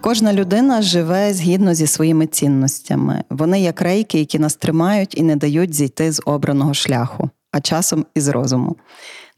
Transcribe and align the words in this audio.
Кожна 0.00 0.32
людина 0.32 0.82
живе 0.82 1.34
згідно 1.34 1.74
зі 1.74 1.86
своїми 1.86 2.26
цінностями. 2.26 3.24
Вони 3.30 3.60
як 3.60 3.80
рейки, 3.80 4.18
які 4.18 4.38
нас 4.38 4.56
тримають 4.56 5.18
і 5.18 5.22
не 5.22 5.36
дають 5.36 5.74
зійти 5.74 6.12
з 6.12 6.22
обраного 6.24 6.74
шляху, 6.74 7.30
а 7.52 7.60
часом 7.60 8.06
із 8.14 8.28
розуму. 8.28 8.76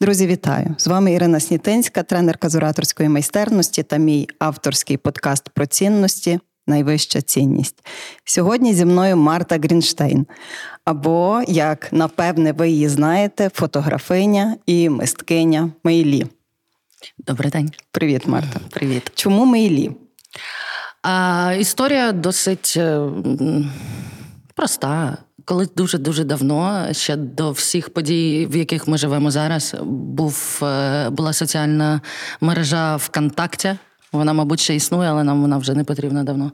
Друзі, 0.01 0.27
вітаю! 0.27 0.75
З 0.79 0.87
вами 0.87 1.13
Ірина 1.13 1.41
Снітинська, 1.41 2.03
тренерка 2.03 2.49
з 2.49 2.55
ораторської 2.55 3.09
майстерності 3.09 3.83
та 3.83 3.97
мій 3.97 4.29
авторський 4.39 4.97
подкаст 4.97 5.49
про 5.49 5.67
цінності. 5.67 6.41
Найвища 6.67 7.23
цінність. 7.23 7.85
Сьогодні 8.25 8.75
зі 8.75 8.85
мною 8.85 9.17
Марта 9.17 9.59
Грінштейн. 9.59 10.27
Або, 10.85 11.43
як 11.49 11.93
напевне, 11.93 12.53
ви 12.53 12.71
її 12.71 12.89
знаєте, 12.89 13.51
фотографиня 13.55 14.57
і 14.67 14.89
мисткиня 14.89 15.73
Мейлі. 15.85 16.27
Добрий 17.19 17.51
день. 17.51 17.71
Привіт, 17.91 18.27
Марта. 18.27 18.61
Привіт. 18.71 19.13
Чому 19.15 19.45
Мейлі? 19.45 19.91
А, 21.03 21.55
Історія 21.59 22.13
досить 22.13 22.75
е, 22.77 23.01
проста. 24.55 25.17
Коли 25.45 25.69
дуже 25.77 25.99
дуже 25.99 26.25
давно, 26.25 26.89
ще 26.93 27.17
до 27.17 27.51
всіх 27.51 27.95
подій, 27.95 28.49
в 28.51 28.57
яких 28.57 28.89
ми 28.89 28.99
живемо 28.99 29.31
зараз, 29.31 29.75
був 29.83 30.61
е, 30.63 31.11
була 31.11 31.33
соціальна 31.33 32.01
мережа 32.41 32.97
ВКонтакті. 32.97 33.77
Вона, 34.13 34.33
мабуть, 34.33 34.61
ще 34.61 34.75
існує, 34.75 35.11
але 35.11 35.25
нам 35.25 35.41
вона 35.43 35.59
вже 35.59 35.75
не 35.75 35.85
потрібна 35.85 36.25
давно. 36.25 36.53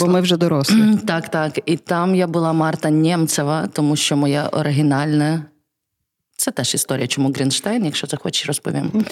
Бо 0.00 0.06
ми 0.06 0.20
вже 0.20 0.36
дорослі. 0.36 0.96
Так, 1.06 1.28
так. 1.28 1.58
І 1.66 1.76
там 1.76 2.14
я 2.14 2.26
була 2.26 2.52
Марта 2.52 2.90
Нємцева, 2.90 3.66
тому 3.66 3.96
що 3.96 4.16
моє 4.16 4.42
оригінальне. 4.42 5.42
Це 6.36 6.50
теж 6.50 6.74
історія, 6.74 7.06
чому 7.06 7.32
Грінштейн, 7.32 7.84
якщо 7.84 8.06
захочеш, 8.06 8.46
розповім. 8.46 9.04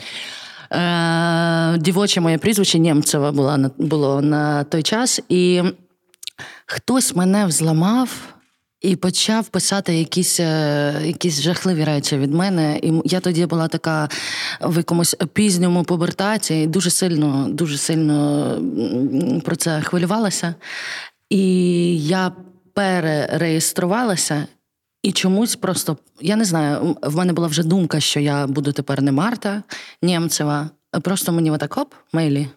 Е, 0.76 1.78
Дівоче 1.78 2.20
моє 2.20 2.38
прізвище 2.38 2.78
Нємцева 2.78 3.32
була, 3.32 3.70
було 3.78 4.22
на 4.22 4.64
той 4.64 4.82
час, 4.82 5.20
і 5.28 5.62
хтось 6.66 7.16
мене 7.16 7.46
взламав. 7.46 8.32
І 8.80 8.96
почав 8.96 9.48
писати 9.48 9.94
якісь 9.94 10.40
е, 10.40 10.94
якісь 11.04 11.40
жахливі 11.40 11.84
речі 11.84 12.18
від 12.18 12.34
мене. 12.34 12.78
І 12.82 12.92
я 13.04 13.20
тоді 13.20 13.46
була 13.46 13.68
така 13.68 14.08
в 14.60 14.76
якомусь 14.76 15.16
пізньому 15.32 15.84
побертаті, 15.84 16.62
і 16.62 16.66
дуже 16.66 16.90
сильно, 16.90 17.46
дуже 17.48 17.78
сильно 17.78 18.58
про 19.44 19.56
це 19.56 19.80
хвилювалася. 19.80 20.54
І 21.30 22.06
я 22.06 22.32
перереєструвалася 22.74 24.46
і 25.06 25.12
чомусь 25.12 25.56
просто, 25.56 25.96
я 26.20 26.36
не 26.36 26.44
знаю, 26.44 26.96
в 27.02 27.16
мене 27.16 27.32
була 27.32 27.48
вже 27.48 27.62
думка, 27.62 28.00
що 28.00 28.20
я 28.20 28.46
буду 28.46 28.72
тепер 28.72 29.02
не 29.02 29.12
Марта 29.12 29.62
Нємцева. 30.02 30.70
Просто 31.02 31.32
мені 31.32 31.50
отак 31.50 31.78
оп, 31.78 31.94
мейлі. 32.12 32.48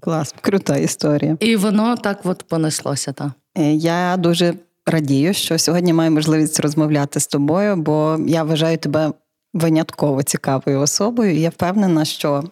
Клас, 0.00 0.34
крута 0.40 0.76
історія. 0.76 1.36
І 1.40 1.56
воно 1.56 1.96
так 1.96 2.20
от 2.24 2.42
понеслося. 2.42 3.12
Та. 3.12 3.32
Е, 3.58 3.72
я 3.74 4.16
дуже 4.16 4.54
радію, 4.86 5.34
що 5.34 5.58
сьогодні 5.58 5.92
маю 5.92 6.10
можливість 6.10 6.60
розмовляти 6.60 7.20
з 7.20 7.26
тобою, 7.26 7.76
бо 7.76 8.18
я 8.26 8.42
вважаю 8.42 8.78
тебе 8.78 9.12
винятково 9.54 10.22
цікавою 10.22 10.80
особою. 10.80 11.36
І 11.36 11.40
я 11.40 11.48
впевнена, 11.48 12.04
що 12.04 12.44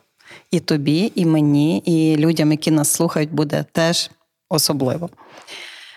і 0.51 0.61
тобі, 0.61 1.13
і 1.15 1.27
мені, 1.27 1.79
і 1.79 2.17
людям, 2.17 2.51
які 2.51 2.71
нас 2.71 2.89
слухають, 2.89 3.33
буде 3.33 3.65
теж 3.73 4.11
особливо. 4.49 5.11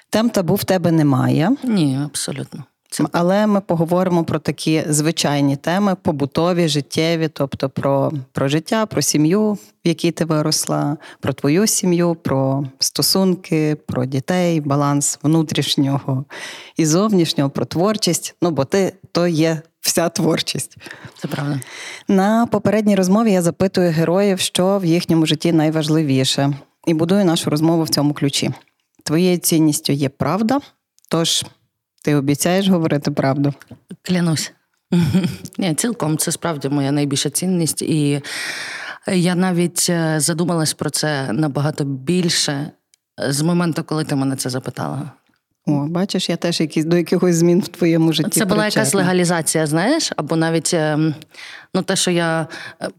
Тем 0.09 0.29
табу 0.29 0.55
в 0.55 0.63
тебе 0.63 0.91
немає. 0.91 1.55
Ні, 1.63 1.99
абсолютно. 2.05 2.63
Але 3.11 3.47
ми 3.47 3.61
поговоримо 3.61 4.23
про 4.23 4.39
такі 4.39 4.83
звичайні 4.89 5.55
теми, 5.55 5.95
побутові, 6.01 6.67
життєві, 6.67 7.27
тобто 7.27 7.69
про 7.69 8.11
про 8.31 8.47
життя, 8.47 8.85
про 8.85 9.01
сім'ю, 9.01 9.53
в 9.53 9.59
якій 9.83 10.11
ти 10.11 10.25
виросла, 10.25 10.97
про 11.19 11.33
твою 11.33 11.67
сім'ю, 11.67 12.15
про 12.15 12.63
стосунки, 12.79 13.75
про 13.75 14.05
дітей, 14.05 14.61
баланс 14.61 15.19
внутрішнього 15.23 16.25
і 16.77 16.85
зовнішнього, 16.85 17.49
про 17.49 17.65
творчість. 17.65 18.35
Ну, 18.41 18.51
бо 18.51 18.65
ти 18.65 18.93
то 19.11 19.27
є 19.27 19.61
вся 19.81 20.09
творчість. 20.09 20.77
Це 21.17 21.27
правда. 21.27 21.59
На 22.07 22.45
попередній 22.45 22.95
розмові 22.95 23.31
я 23.31 23.41
запитую 23.41 23.91
героїв, 23.91 24.39
що 24.39 24.79
в 24.79 24.85
їхньому 24.85 25.25
житті 25.25 25.51
найважливіше, 25.51 26.53
і 26.87 26.93
будую 26.93 27.25
нашу 27.25 27.49
розмову 27.49 27.83
в 27.83 27.89
цьому 27.89 28.13
ключі. 28.13 28.51
Твоєю 29.03 29.37
цінністю 29.37 29.93
є 29.93 30.09
правда, 30.09 30.59
тож. 31.09 31.45
Ти 32.03 32.15
обіцяєш 32.15 32.67
говорити 32.67 33.11
правду? 33.11 33.53
Клянусь. 34.01 34.51
Ні, 35.57 35.73
Цілком 35.73 36.17
це 36.17 36.31
справді 36.31 36.69
моя 36.69 36.91
найбільша 36.91 37.29
цінність. 37.29 37.81
І 37.81 38.21
я 39.07 39.35
навіть 39.35 39.87
е, 39.89 40.19
задумалась 40.19 40.73
про 40.73 40.89
це 40.89 41.33
набагато 41.33 41.83
більше 41.83 42.71
з 43.29 43.41
моменту, 43.41 43.83
коли 43.83 44.03
ти 44.03 44.15
мене 44.15 44.35
це 44.35 44.49
запитала. 44.49 45.11
О, 45.65 45.87
бачиш, 45.87 46.29
я 46.29 46.35
теж 46.35 46.59
якісь 46.59 46.85
до 46.85 46.97
якихось 46.97 47.35
змін 47.35 47.59
в 47.59 47.67
твоєму 47.67 48.13
житті. 48.13 48.39
Це 48.39 48.45
була 48.45 48.65
якась 48.65 48.93
легалізація, 48.93 49.67
знаєш, 49.67 50.11
або 50.15 50.35
навіть 50.35 50.73
ем, 50.73 51.15
ну, 51.73 51.81
те, 51.81 51.95
що 51.95 52.11
я, 52.11 52.47
е, 52.81 52.89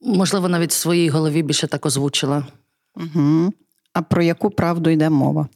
можливо, 0.00 0.48
навіть 0.48 0.70
в 0.70 0.74
своїй 0.74 1.08
голові 1.08 1.42
більше 1.42 1.66
так 1.66 1.86
озвучила. 1.86 2.46
Угу. 2.96 3.52
А 3.92 4.02
про 4.02 4.22
яку 4.22 4.50
правду 4.50 4.90
йде 4.90 5.10
мова? 5.10 5.48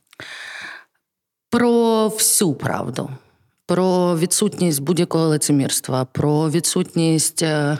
Про 1.50 2.08
всю 2.08 2.54
правду, 2.54 3.10
про 3.66 4.18
відсутність 4.18 4.82
будь-якого 4.82 5.28
лицемірства, 5.28 6.04
про 6.04 6.50
відсутність. 6.50 7.42
Е, 7.42 7.78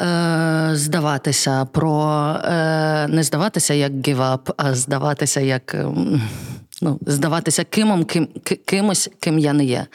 е, 0.00 0.70
здаватися, 0.72 1.64
про 1.64 2.02
е, 2.44 3.06
не 3.08 3.22
здаватися 3.22 3.74
як 3.74 3.92
up, 3.92 4.52
а 4.56 4.74
здаватися 4.74 5.40
як 5.40 5.76
ну, 6.82 6.98
здаватися 7.06 7.64
кимом, 7.64 8.04
ким, 8.04 8.28
кимось, 8.64 9.10
ким 9.20 9.38
я 9.38 9.52
не 9.52 9.64
є. 9.64 9.86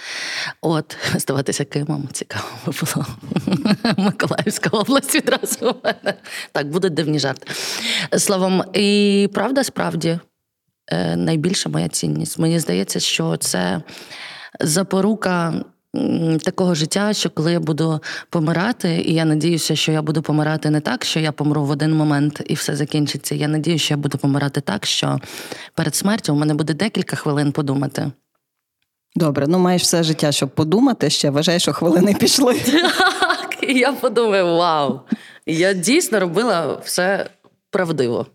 От, 0.61 0.97
здаватися 1.15 1.65
кимом, 1.65 2.09
цікаво 2.11 2.45
було. 2.65 3.05
Миколаївська 3.97 4.69
область 4.69 5.15
відразу 5.15 5.69
у 5.69 5.75
мене. 5.83 6.13
Так, 6.51 6.69
буде 6.69 6.89
дивні 6.89 7.19
жарт. 7.19 7.47
Словом, 8.17 8.63
і 8.73 9.29
правда, 9.33 9.63
справді. 9.63 10.19
Е, 10.91 11.15
найбільша 11.15 11.69
моя 11.69 11.87
цінність. 11.87 12.39
Мені 12.39 12.59
здається, 12.59 12.99
що 12.99 13.37
це 13.37 13.81
запорука. 14.59 15.53
Такого 16.43 16.75
життя, 16.75 17.13
що 17.13 17.29
коли 17.29 17.51
я 17.51 17.59
буду 17.59 18.01
помирати, 18.29 19.01
і 19.05 19.13
я 19.13 19.25
надіюся, 19.25 19.75
що 19.75 19.91
я 19.91 20.01
буду 20.01 20.21
помирати 20.21 20.69
не 20.69 20.79
так, 20.79 21.05
що 21.05 21.19
я 21.19 21.31
помру 21.31 21.65
в 21.65 21.69
один 21.69 21.93
момент 21.93 22.41
і 22.47 22.53
все 22.53 22.75
закінчиться. 22.75 23.35
Я 23.35 23.47
надію, 23.47 23.77
що 23.79 23.93
я 23.93 23.97
буду 23.97 24.17
помирати 24.17 24.61
так, 24.61 24.85
що 24.85 25.19
перед 25.73 25.95
смертю 25.95 26.33
у 26.33 26.35
мене 26.35 26.53
буде 26.53 26.73
декілька 26.73 27.15
хвилин 27.15 27.51
подумати. 27.51 28.11
Добре, 29.15 29.47
ну 29.47 29.59
маєш 29.59 29.81
все 29.81 30.03
життя, 30.03 30.31
щоб 30.31 30.49
подумати 30.49 31.09
ще. 31.09 31.29
Вважаю, 31.29 31.59
що 31.59 31.73
хвилини 31.73 32.13
пішли. 32.19 32.59
Так, 32.59 33.57
і 33.69 33.73
я 33.73 33.91
подумаю: 33.91 34.45
вау! 34.45 34.99
Я 35.45 35.73
дійсно 35.73 36.19
робила 36.19 36.79
все 36.83 37.29
правдиво. 37.69 38.25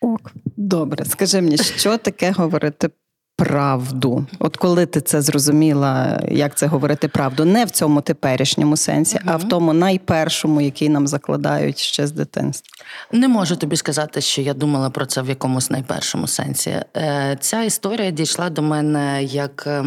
Ок, 0.00 0.32
добре, 0.60 1.04
скажи 1.04 1.40
мені, 1.40 1.56
що 1.58 1.98
таке 1.98 2.32
говорити 2.32 2.90
правду? 3.36 4.26
От 4.38 4.56
коли 4.56 4.86
ти 4.86 5.00
це 5.00 5.22
зрозуміла, 5.22 6.20
як 6.30 6.54
це 6.54 6.66
говорити 6.66 7.08
правду, 7.08 7.44
не 7.44 7.64
в 7.64 7.70
цьому 7.70 8.00
теперішньому 8.00 8.76
сенсі, 8.76 9.16
mm 9.16 9.22
а 9.26 9.36
в 9.36 9.48
тому 9.48 9.72
найпершому, 9.72 10.60
який 10.60 10.88
нам 10.88 11.06
закладають 11.06 11.78
ще 11.78 12.06
з 12.06 12.12
дитинства? 12.12 12.84
Не 13.12 13.28
можу 13.28 13.56
тобі 13.56 13.76
сказати, 13.76 14.20
що 14.20 14.42
я 14.42 14.54
думала 14.54 14.90
про 14.90 15.06
це 15.06 15.22
в 15.22 15.28
якомусь 15.28 15.70
найпершому 15.70 16.26
сенсі. 16.26 16.70
Е, 16.96 17.36
ця 17.40 17.62
історія 17.62 18.10
дійшла 18.10 18.50
до 18.50 18.62
мене 18.62 19.24
як. 19.24 19.64
Е, 19.66 19.84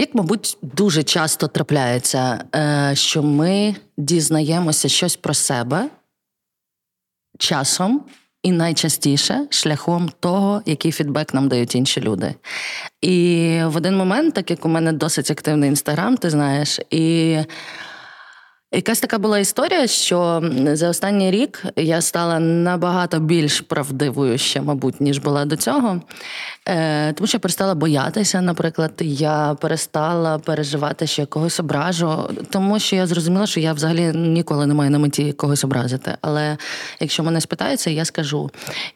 як, 0.00 0.14
мабуть, 0.14 0.58
дуже 0.62 1.02
часто 1.02 1.48
трапляється, 1.48 2.44
е, 2.54 2.90
що 2.94 3.22
ми 3.22 3.76
дізнаємося 3.96 4.88
щось 4.88 5.16
про 5.16 5.34
себе 5.34 5.88
часом. 7.38 8.04
І 8.42 8.52
найчастіше 8.52 9.46
шляхом 9.50 10.10
того, 10.20 10.62
який 10.66 10.92
фідбек 10.92 11.34
нам 11.34 11.48
дають 11.48 11.74
інші 11.74 12.00
люди. 12.00 12.34
І 13.00 13.58
в 13.64 13.76
один 13.76 13.96
момент, 13.96 14.34
так 14.34 14.50
як 14.50 14.64
у 14.64 14.68
мене 14.68 14.92
досить 14.92 15.30
активний 15.30 15.68
інстаграм, 15.68 16.16
ти 16.16 16.30
знаєш, 16.30 16.80
і 16.90 17.36
Якась 18.72 19.00
така 19.00 19.18
була 19.18 19.38
історія, 19.38 19.86
що 19.86 20.42
за 20.72 20.88
останній 20.88 21.30
рік 21.30 21.64
я 21.76 22.00
стала 22.00 22.38
набагато 22.38 23.20
більш 23.20 23.60
правдивою 23.60 24.38
ще, 24.38 24.60
мабуть, 24.60 25.00
ніж 25.00 25.18
була 25.18 25.44
до 25.44 25.56
цього. 25.56 26.02
Е, 26.66 27.12
Тому 27.12 27.26
що 27.26 27.36
я 27.36 27.40
перестала 27.40 27.74
боятися, 27.74 28.40
наприклад, 28.40 28.92
я 29.00 29.56
перестала 29.60 30.38
переживати, 30.38 31.06
що 31.06 31.22
я 31.22 31.26
когось 31.26 31.60
ображу, 31.60 32.30
тому 32.50 32.78
що 32.78 32.96
я 32.96 33.06
зрозуміла, 33.06 33.46
що 33.46 33.60
я 33.60 33.72
взагалі 33.72 34.12
ніколи 34.12 34.66
не 34.66 34.74
маю 34.74 34.90
на 34.90 34.98
меті 34.98 35.32
когось 35.32 35.64
образити. 35.64 36.16
Але 36.20 36.56
якщо 37.00 37.22
мене 37.22 37.40
спитаються, 37.40 37.90
я 37.90 38.04
скажу. 38.04 38.50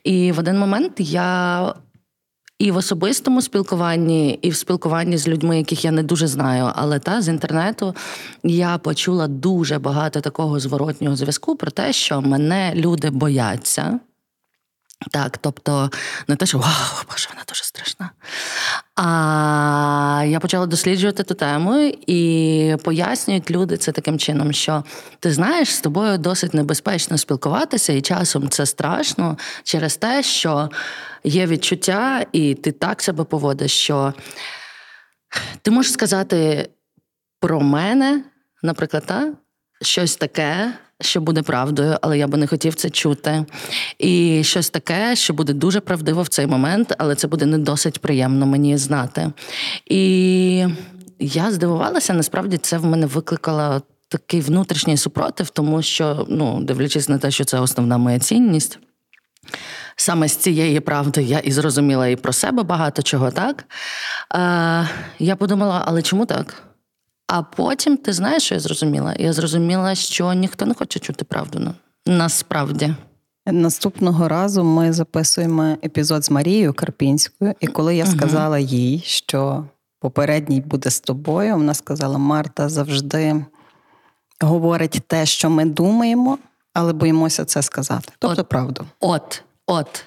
І 0.04 0.32
в 0.32 0.38
один 0.38 0.58
момент 0.58 0.92
я 0.98 1.74
і 2.62 2.70
в 2.70 2.76
особистому 2.76 3.42
спілкуванні, 3.42 4.38
і 4.42 4.50
в 4.50 4.56
спілкуванні 4.56 5.18
з 5.18 5.28
людьми, 5.28 5.58
яких 5.58 5.84
я 5.84 5.90
не 5.90 6.02
дуже 6.02 6.26
знаю, 6.26 6.72
але 6.74 6.98
та 6.98 7.22
з 7.22 7.28
інтернету 7.28 7.96
я 8.42 8.78
почула 8.78 9.28
дуже 9.28 9.78
багато 9.78 10.20
такого 10.20 10.60
зворотнього 10.60 11.16
зв'язку 11.16 11.56
про 11.56 11.70
те, 11.70 11.92
що 11.92 12.20
мене 12.20 12.72
люди 12.74 13.10
бояться. 13.10 14.00
Так, 15.10 15.38
тобто 15.38 15.90
не 16.28 16.36
те, 16.36 16.46
що 16.46 16.58
вау, 16.58 17.04
боже, 17.10 17.28
вона 17.32 17.44
дуже 17.48 17.64
страшна. 17.64 18.10
А 18.96 20.24
я 20.26 20.40
почала 20.40 20.66
досліджувати 20.66 21.22
ту 21.22 21.34
тему 21.34 21.92
і 22.06 22.76
пояснюють 22.84 23.50
люди 23.50 23.76
це 23.76 23.92
таким 23.92 24.18
чином, 24.18 24.52
що 24.52 24.84
ти 25.20 25.32
знаєш, 25.32 25.74
з 25.74 25.80
тобою 25.80 26.18
досить 26.18 26.54
небезпечно 26.54 27.18
спілкуватися, 27.18 27.92
і 27.92 28.00
часом 28.00 28.48
це 28.48 28.66
страшно 28.66 29.38
через 29.64 29.96
те, 29.96 30.22
що 30.22 30.70
є 31.24 31.46
відчуття, 31.46 32.26
і 32.32 32.54
ти 32.54 32.72
так 32.72 33.02
себе 33.02 33.24
поводиш, 33.24 33.72
що 33.72 34.14
ти 35.62 35.70
можеш 35.70 35.92
сказати 35.92 36.68
про 37.40 37.60
мене, 37.60 38.24
наприклад, 38.62 39.04
та, 39.06 39.32
щось 39.82 40.16
таке 40.16 40.72
що 41.02 41.20
буде 41.20 41.42
правдою, 41.42 41.96
але 42.02 42.18
я 42.18 42.26
би 42.26 42.38
не 42.38 42.46
хотів 42.46 42.74
це 42.74 42.90
чути. 42.90 43.44
І 43.98 44.42
щось 44.44 44.70
таке, 44.70 45.16
що 45.16 45.34
буде 45.34 45.52
дуже 45.52 45.80
правдиво 45.80 46.22
в 46.22 46.28
цей 46.28 46.46
момент, 46.46 46.94
але 46.98 47.14
це 47.14 47.28
буде 47.28 47.46
не 47.46 47.58
досить 47.58 47.98
приємно 47.98 48.46
мені 48.46 48.76
знати. 48.78 49.32
І 49.86 50.66
я 51.18 51.50
здивувалася, 51.50 52.14
насправді 52.14 52.58
це 52.58 52.78
в 52.78 52.84
мене 52.84 53.06
викликало 53.06 53.82
такий 54.08 54.40
внутрішній 54.40 54.96
супротив, 54.96 55.50
тому 55.50 55.82
що, 55.82 56.26
ну, 56.28 56.60
дивлячись 56.62 57.08
на 57.08 57.18
те, 57.18 57.30
що 57.30 57.44
це 57.44 57.60
основна 57.60 57.98
моя 57.98 58.18
цінність. 58.18 58.78
Саме 59.96 60.28
з 60.28 60.36
цієї 60.36 60.80
правди 60.80 61.22
я 61.22 61.38
і 61.38 61.50
зрозуміла 61.52 62.08
і 62.08 62.16
про 62.16 62.32
себе 62.32 62.62
багато 62.62 63.02
чого, 63.02 63.30
так? 63.30 63.64
Е, 64.34 64.88
Я 65.18 65.36
подумала, 65.36 65.82
але 65.86 66.02
чому 66.02 66.26
так? 66.26 66.71
А 67.34 67.42
потім 67.42 67.96
ти 67.96 68.12
знаєш, 68.12 68.42
що 68.42 68.54
я 68.54 68.60
зрозуміла? 68.60 69.14
Я 69.18 69.32
зрозуміла, 69.32 69.94
що 69.94 70.32
ніхто 70.32 70.66
не 70.66 70.74
хоче 70.74 70.98
чути 71.00 71.24
правду 71.24 71.74
насправді. 72.06 72.94
Наступного 73.46 74.28
разу 74.28 74.64
ми 74.64 74.92
записуємо 74.92 75.76
епізод 75.84 76.24
з 76.24 76.30
Марією 76.30 76.74
Карпінською, 76.74 77.54
і 77.60 77.66
коли 77.66 77.96
я 77.96 78.06
сказала 78.06 78.58
їй, 78.58 79.02
що 79.06 79.64
попередній 80.00 80.60
буде 80.60 80.90
з 80.90 81.00
тобою, 81.00 81.56
вона 81.56 81.74
сказала: 81.74 82.18
Марта 82.18 82.68
завжди 82.68 83.44
говорить 84.40 85.02
те, 85.06 85.26
що 85.26 85.50
ми 85.50 85.64
думаємо, 85.64 86.38
але 86.74 86.92
боїмося 86.92 87.44
це 87.44 87.62
сказати. 87.62 88.12
Тобто 88.18 88.40
от, 88.40 88.48
правду. 88.48 88.84
От, 89.00 89.42
от. 89.66 90.04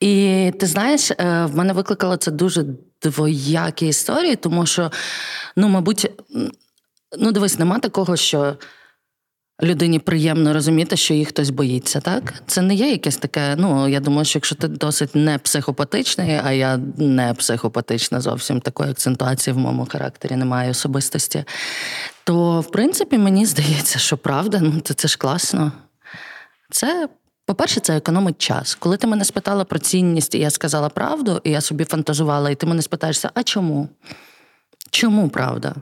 І 0.00 0.52
ти 0.60 0.66
знаєш, 0.66 1.10
е, 1.10 1.16
в 1.44 1.56
мене 1.56 1.72
викликало 1.72 2.16
це 2.16 2.30
дуже 2.30 2.64
двоякі 3.02 3.86
історії, 3.86 4.36
тому 4.36 4.66
що, 4.66 4.92
ну, 5.56 5.68
мабуть, 5.68 6.10
ну, 7.18 7.32
дивись, 7.32 7.58
нема 7.58 7.78
такого, 7.78 8.16
що. 8.16 8.56
Людині 9.62 9.98
приємно 9.98 10.52
розуміти, 10.52 10.96
що 10.96 11.14
їх 11.14 11.28
хтось 11.28 11.50
боїться, 11.50 12.00
так? 12.00 12.34
Це 12.46 12.62
не 12.62 12.74
є 12.74 12.90
якесь 12.90 13.16
таке. 13.16 13.56
Ну, 13.58 13.88
я 13.88 14.00
думаю, 14.00 14.24
що 14.24 14.36
якщо 14.36 14.54
ти 14.54 14.68
досить 14.68 15.14
не 15.14 15.38
психопатичний, 15.38 16.40
а 16.44 16.52
я 16.52 16.76
не 16.96 17.34
психопатична 17.34 18.20
зовсім 18.20 18.60
такої 18.60 18.90
акцентуації 18.90 19.54
в 19.54 19.58
моєму 19.58 19.86
характері 19.86 20.36
немає 20.36 20.70
особистості, 20.70 21.44
то 22.24 22.60
в 22.60 22.70
принципі 22.70 23.18
мені 23.18 23.46
здається, 23.46 23.98
що 23.98 24.16
правда, 24.16 24.60
ну 24.62 24.80
це, 24.80 24.94
це 24.94 25.08
ж 25.08 25.18
класно. 25.18 25.72
Це 26.70 27.08
по-перше, 27.46 27.80
це 27.80 27.96
економить 27.96 28.38
час. 28.38 28.74
Коли 28.74 28.96
ти 28.96 29.06
мене 29.06 29.24
спитала 29.24 29.64
про 29.64 29.78
цінність, 29.78 30.34
і 30.34 30.38
я 30.38 30.50
сказала 30.50 30.88
правду, 30.88 31.40
і 31.44 31.50
я 31.50 31.60
собі 31.60 31.84
фантазувала, 31.84 32.50
і 32.50 32.54
ти 32.54 32.66
мене 32.66 32.82
спитаєшся, 32.82 33.30
а 33.34 33.42
чому? 33.42 33.88
Чому 34.90 35.28
правда? 35.28 35.74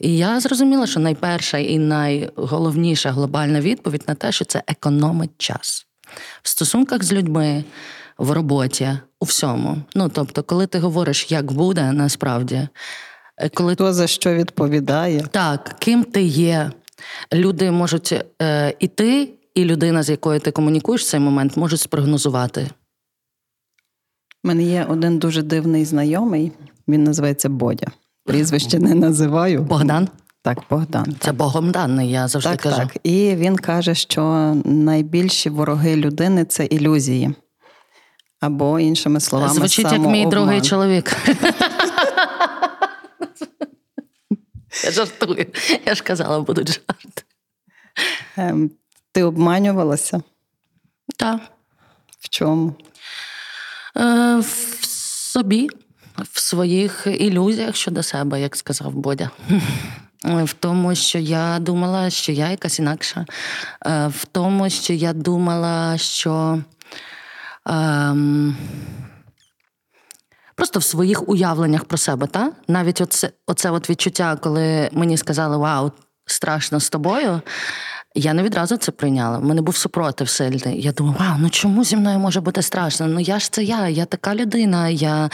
І 0.00 0.16
я 0.16 0.40
зрозуміла, 0.40 0.86
що 0.86 1.00
найперша 1.00 1.58
і 1.58 1.78
найголовніша 1.78 3.10
глобальна 3.10 3.60
відповідь 3.60 4.04
на 4.08 4.14
те, 4.14 4.32
що 4.32 4.44
це 4.44 4.62
економить 4.66 5.30
час 5.38 5.86
в 6.42 6.48
стосунках 6.48 7.02
з 7.02 7.12
людьми, 7.12 7.64
в 8.18 8.30
роботі, 8.30 8.88
у 9.20 9.24
всьому. 9.24 9.76
Ну 9.94 10.08
тобто, 10.08 10.42
коли 10.42 10.66
ти 10.66 10.78
говориш, 10.78 11.30
як 11.30 11.52
буде, 11.52 11.92
насправді, 11.92 12.68
е, 13.38 13.48
коли 13.48 13.74
хто 13.74 13.92
за 13.92 14.06
що 14.06 14.34
відповідає, 14.34 15.20
так, 15.30 15.76
ким 15.78 16.04
ти 16.04 16.22
є, 16.22 16.70
люди 17.32 17.70
можуть 17.70 18.24
е, 18.42 18.74
іти 18.78 19.32
і 19.54 19.64
людина, 19.64 20.02
з 20.02 20.10
якою 20.10 20.40
ти 20.40 20.50
комунікуєш 20.50 21.02
в 21.02 21.06
цей 21.06 21.20
момент, 21.20 21.56
можуть 21.56 21.80
спрогнозувати. 21.80 22.70
У 24.44 24.48
мене 24.48 24.62
є 24.62 24.86
один 24.88 25.18
дуже 25.18 25.42
дивний 25.42 25.84
знайомий, 25.84 26.52
він 26.88 27.04
називається 27.04 27.48
Бодя. 27.48 27.86
Прізвище 28.26 28.78
не 28.78 28.94
називаю. 28.94 29.62
Богдан? 29.62 30.08
Так, 30.42 30.58
Богдан. 30.70 31.04
Це 31.06 31.26
так. 31.26 31.36
Богом 31.36 31.70
даний, 31.70 32.10
я 32.10 32.28
завжди 32.28 32.50
так, 32.50 32.60
кажу. 32.60 32.76
Так, 32.76 32.96
І 33.02 33.34
він 33.34 33.56
каже, 33.56 33.94
що 33.94 34.54
найбільші 34.64 35.50
вороги 35.50 35.96
людини 35.96 36.44
це 36.44 36.64
ілюзії. 36.66 37.34
Або, 38.40 38.80
іншими 38.80 39.20
словами, 39.20 39.54
Звучить 39.54 39.92
як 39.92 40.00
мій 40.00 40.26
другий 40.26 40.60
чоловік. 40.60 41.16
Я 44.84 44.90
жартую. 44.90 45.46
Я 45.86 45.94
ж 45.94 46.02
казала, 46.02 46.40
будуть 46.40 46.68
жарти. 46.68 47.22
Ем, 48.36 48.70
ти 49.12 49.22
обманювалася? 49.22 50.22
Так. 51.16 51.40
В 52.20 52.28
чому? 52.28 52.74
Е, 53.96 54.36
В 54.36 54.84
собі, 54.84 55.68
в 56.32 56.40
своїх 56.40 57.06
ілюзіях 57.06 57.76
щодо 57.76 58.02
себе, 58.02 58.40
як 58.40 58.56
сказав 58.56 58.92
Бодя. 58.92 59.30
В 60.24 60.52
тому, 60.52 60.94
що 60.94 61.18
я 61.18 61.58
думала, 61.58 62.10
що 62.10 62.32
я 62.32 62.50
якась 62.50 62.78
інакша. 62.78 63.26
Е, 63.86 64.06
в 64.06 64.24
тому, 64.24 64.70
що 64.70 64.92
я 64.92 65.12
думала, 65.12 65.98
що. 65.98 66.62
Ем, 67.66 68.56
Просто 70.54 70.78
в 70.78 70.84
своїх 70.84 71.28
уявленнях 71.28 71.84
про 71.84 71.98
себе, 71.98 72.26
та? 72.26 72.52
навіть 72.68 73.00
оце 73.00 73.30
оце 73.46 73.70
от 73.70 73.90
відчуття, 73.90 74.36
коли 74.40 74.88
мені 74.92 75.16
сказали 75.16 75.56
Вау, 75.56 75.92
страшно 76.26 76.80
з 76.80 76.90
тобою. 76.90 77.40
Я 78.18 78.34
не 78.34 78.42
відразу 78.42 78.76
це 78.76 78.92
прийняла. 78.92 79.38
У 79.38 79.44
мене 79.44 79.62
був 79.62 79.76
супротив 79.76 80.28
сильний. 80.28 80.82
Я 80.82 80.92
думаю, 80.92 81.16
вау, 81.20 81.36
ну 81.38 81.50
чому 81.50 81.84
зі 81.84 81.96
мною 81.96 82.18
може 82.18 82.40
бути 82.40 82.62
страшно? 82.62 83.06
Ну 83.06 83.20
я 83.20 83.38
ж 83.38 83.52
це 83.52 83.64
я, 83.64 83.88
я 83.88 84.04
така 84.04 84.34
людина, 84.34 84.88
я 84.88 85.30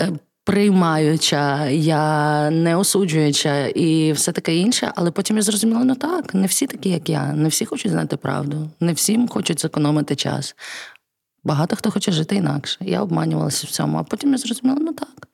е, 0.00 0.12
приймаюча, 0.44 1.66
я 1.66 2.50
не 2.50 2.76
осуджуюча 2.76 3.66
і 3.66 4.12
все 4.12 4.32
таке 4.32 4.56
інше. 4.56 4.92
Але 4.96 5.10
потім 5.10 5.36
я 5.36 5.42
зрозуміла, 5.42 5.84
ну 5.84 5.94
так, 5.94 6.34
не 6.34 6.46
всі 6.46 6.66
такі, 6.66 6.88
як 6.88 7.08
я, 7.08 7.32
не 7.32 7.48
всі 7.48 7.64
хочуть 7.64 7.92
знати 7.92 8.16
правду, 8.16 8.70
не 8.80 8.92
всім 8.92 9.28
хочуть 9.28 9.60
зекономити 9.60 10.16
час. 10.16 10.54
Багато 11.44 11.76
хто 11.76 11.90
хоче 11.90 12.12
жити 12.12 12.36
інакше. 12.36 12.78
Я 12.80 13.02
обманювалася 13.02 13.66
в 13.66 13.70
цьому, 13.70 13.98
а 13.98 14.02
потім 14.02 14.32
я 14.32 14.38
зрозуміла, 14.38 14.78
ну 14.80 14.92
так. 14.92 15.28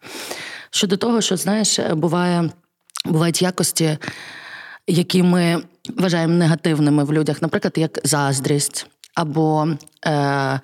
Щодо 0.71 0.97
того, 0.97 1.21
що 1.21 1.37
знаєш, 1.37 1.79
буває, 1.79 2.51
бувають 3.05 3.43
якості, 3.43 3.99
які 4.87 5.23
ми 5.23 5.63
вважаємо 5.97 6.35
негативними 6.35 7.05
в 7.05 7.13
людях, 7.13 7.43
наприклад, 7.43 7.73
як 7.77 7.99
заздрість 8.05 8.87
або 9.15 9.69
е, 10.07 10.61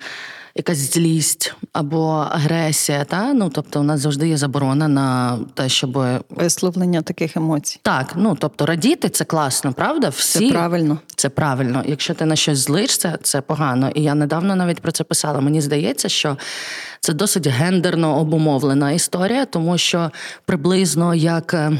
якась 0.55 0.77
злість, 0.77 1.55
або 1.73 2.27
агресія. 2.31 3.03
Та? 3.03 3.33
Ну, 3.33 3.49
Тобто, 3.49 3.79
у 3.79 3.83
нас 3.83 3.99
завжди 3.99 4.27
є 4.27 4.37
заборона 4.37 4.87
на 4.87 5.39
те, 5.53 5.69
щоб 5.69 5.99
висловлення 6.29 7.01
таких 7.01 7.37
емоцій. 7.37 7.79
Так, 7.81 8.13
ну 8.15 8.37
тобто 8.39 8.65
радіти 8.65 9.09
це 9.09 9.25
класно, 9.25 9.73
правда? 9.73 10.09
Всі... 10.09 10.47
Це 10.47 10.51
правильно. 10.51 10.99
Це 11.15 11.29
правильно. 11.29 11.83
Якщо 11.85 12.13
ти 12.13 12.25
на 12.25 12.35
щось 12.35 12.59
злишся, 12.59 13.17
це 13.21 13.41
погано. 13.41 13.89
І 13.95 14.03
я 14.03 14.15
недавно 14.15 14.55
навіть 14.55 14.79
про 14.79 14.91
це 14.91 15.03
писала. 15.03 15.39
Мені 15.39 15.61
здається, 15.61 16.09
що 16.09 16.37
це 16.99 17.13
досить 17.13 17.47
гендерно 17.47 18.19
обумовлена 18.19 18.91
історія, 18.91 19.45
тому 19.45 19.77
що 19.77 20.11
приблизно 20.45 21.15
як. 21.15 21.71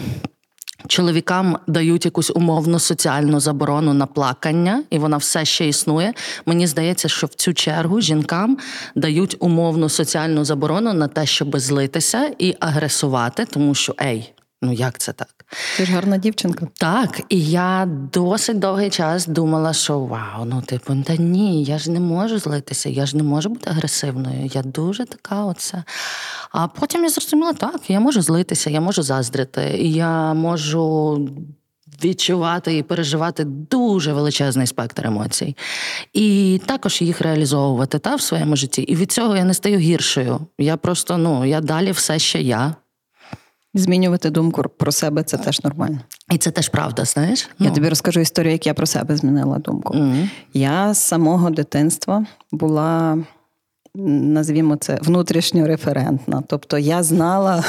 Чоловікам 0.88 1.58
дають 1.68 2.06
якусь 2.06 2.32
умовну 2.36 2.80
соціальну 2.80 3.40
заборону 3.40 3.94
на 3.94 4.06
плакання, 4.06 4.84
і 4.90 5.00
вона 5.00 5.18
все 5.18 5.46
ще 5.46 5.68
існує. 5.68 6.14
Мені 6.46 6.68
здається, 6.68 7.10
що 7.10 7.28
в 7.28 7.34
цю 7.34 7.54
чергу 7.54 8.02
жінкам 8.02 8.58
дають 8.96 9.36
умовну 9.40 9.90
соціальну 9.90 10.46
заборону 10.46 10.94
на 10.94 11.08
те, 11.08 11.26
щоб 11.26 11.60
злитися 11.60 12.32
і 12.40 12.56
агресувати, 12.60 13.46
тому 13.46 13.76
що 13.76 13.96
ей, 14.02 14.34
ну 14.62 14.74
як 14.74 14.98
це 14.98 15.14
так? 15.14 15.46
Ти 15.78 15.86
ж 15.86 15.94
гарна 15.94 16.18
дівчинка. 16.18 16.68
Так, 16.78 17.22
і 17.30 17.46
я 17.46 17.88
досить 18.14 18.60
довгий 18.60 18.90
час 18.90 19.28
думала, 19.28 19.74
що 19.74 20.00
вау, 20.00 20.46
ну 20.46 20.62
типу, 20.62 20.96
та 21.06 21.16
ні, 21.16 21.64
я 21.64 21.78
ж 21.78 21.92
не 21.92 22.00
можу 22.00 22.40
злитися, 22.40 22.90
я 22.90 23.06
ж 23.06 23.18
не 23.18 23.24
можу 23.24 23.50
бути 23.50 23.70
агресивною. 23.70 24.50
Я 24.54 24.62
дуже 24.62 25.06
така 25.06 25.46
оце. 25.46 25.84
А 26.52 26.68
потім 26.68 27.04
я 27.04 27.10
зрозуміла, 27.10 27.54
так, 27.54 27.90
я 27.90 28.00
можу 28.00 28.22
злитися, 28.22 28.70
я 28.70 28.82
можу 28.82 29.04
заздрити, 29.04 29.62
я 29.82 30.34
можу. 30.34 31.30
Відчувати 32.04 32.78
і 32.78 32.84
переживати 32.84 33.44
дуже 33.44 34.14
величезний 34.14 34.68
спектр 34.68 35.08
емоцій, 35.08 35.58
і 36.14 36.62
також 36.66 37.02
їх 37.02 37.22
реалізовувати 37.22 38.00
та 38.00 38.16
в 38.16 38.22
своєму 38.22 38.56
житті. 38.56 38.82
І 38.82 38.96
від 38.96 39.12
цього 39.12 39.36
я 39.36 39.44
не 39.44 39.54
стаю 39.54 39.78
гіршою. 39.78 40.40
Я 40.58 40.78
просто 40.78 41.18
ну 41.18 41.46
я 41.46 41.62
далі 41.62 41.92
все 41.92 42.20
ще 42.20 42.42
я. 42.42 42.76
Змінювати 43.74 44.30
думку 44.30 44.64
про 44.78 44.92
себе 44.92 45.24
це 45.24 45.38
теж 45.38 45.64
нормально. 45.64 46.00
І 46.32 46.38
це 46.38 46.52
теж 46.52 46.70
правда, 46.70 47.06
знаєш? 47.06 47.50
Я 47.60 47.70
ну. 47.70 47.76
тобі 47.76 47.90
розкажу 47.90 48.20
історію, 48.20 48.52
як 48.52 48.68
я 48.68 48.74
про 48.74 48.86
себе 48.86 49.18
змінила 49.18 49.58
думку. 49.58 49.94
Mm-hmm. 49.94 50.30
Я 50.54 50.94
з 50.94 51.00
самого 51.00 51.50
дитинства 51.50 52.26
була, 52.52 53.18
назвімо 53.96 54.76
це, 54.76 55.00
внутрішньо 55.02 55.68
референтна. 55.68 56.44
Тобто 56.48 56.78
я 56.78 57.04
знала, 57.04 57.64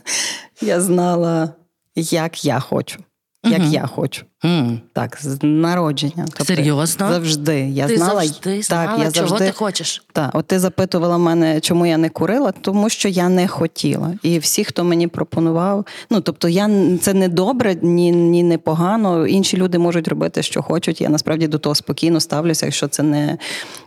я 0.60 0.80
знала, 0.80 1.50
як 1.96 2.44
я 2.44 2.60
хочу 2.60 2.98
як 3.44 3.62
я 3.62 3.86
хочу. 3.86 4.24
Mm. 4.44 4.78
Так, 4.92 5.18
з 5.20 5.38
народження. 5.42 6.24
Тобто, 6.28 6.44
Серйозно? 6.44 7.08
Завжди. 7.12 7.60
Я 7.60 7.86
ти 7.86 7.96
знала, 7.96 8.24
завжди 8.24 8.62
знала, 8.62 8.86
так, 8.86 8.98
я 8.98 9.12
чого 9.12 9.28
завжди, 9.28 9.46
ти 9.46 9.52
хочеш. 9.52 10.02
Так, 10.12 10.30
от 10.34 10.46
ти 10.46 10.58
запитувала 10.58 11.18
мене, 11.18 11.60
чому 11.60 11.86
я 11.86 11.96
не 11.96 12.08
курила, 12.08 12.52
тому 12.52 12.88
що 12.88 13.08
я 13.08 13.28
не 13.28 13.48
хотіла. 13.48 14.14
І 14.22 14.38
всі, 14.38 14.64
хто 14.64 14.84
мені 14.84 15.06
пропонував, 15.06 15.86
ну 16.10 16.20
тобто, 16.20 16.48
я 16.48 16.70
це 17.00 17.14
не 17.14 17.28
добре, 17.28 17.76
ні 17.82 18.12
ні 18.12 18.42
не 18.42 18.58
погано. 18.58 19.26
Інші 19.26 19.56
люди 19.56 19.78
можуть 19.78 20.08
робити, 20.08 20.42
що 20.42 20.62
хочуть. 20.62 21.00
Я 21.00 21.08
насправді 21.08 21.46
до 21.46 21.58
того 21.58 21.74
спокійно 21.74 22.20
ставлюся, 22.20 22.66
якщо 22.66 22.88
це 22.88 23.02
не 23.02 23.38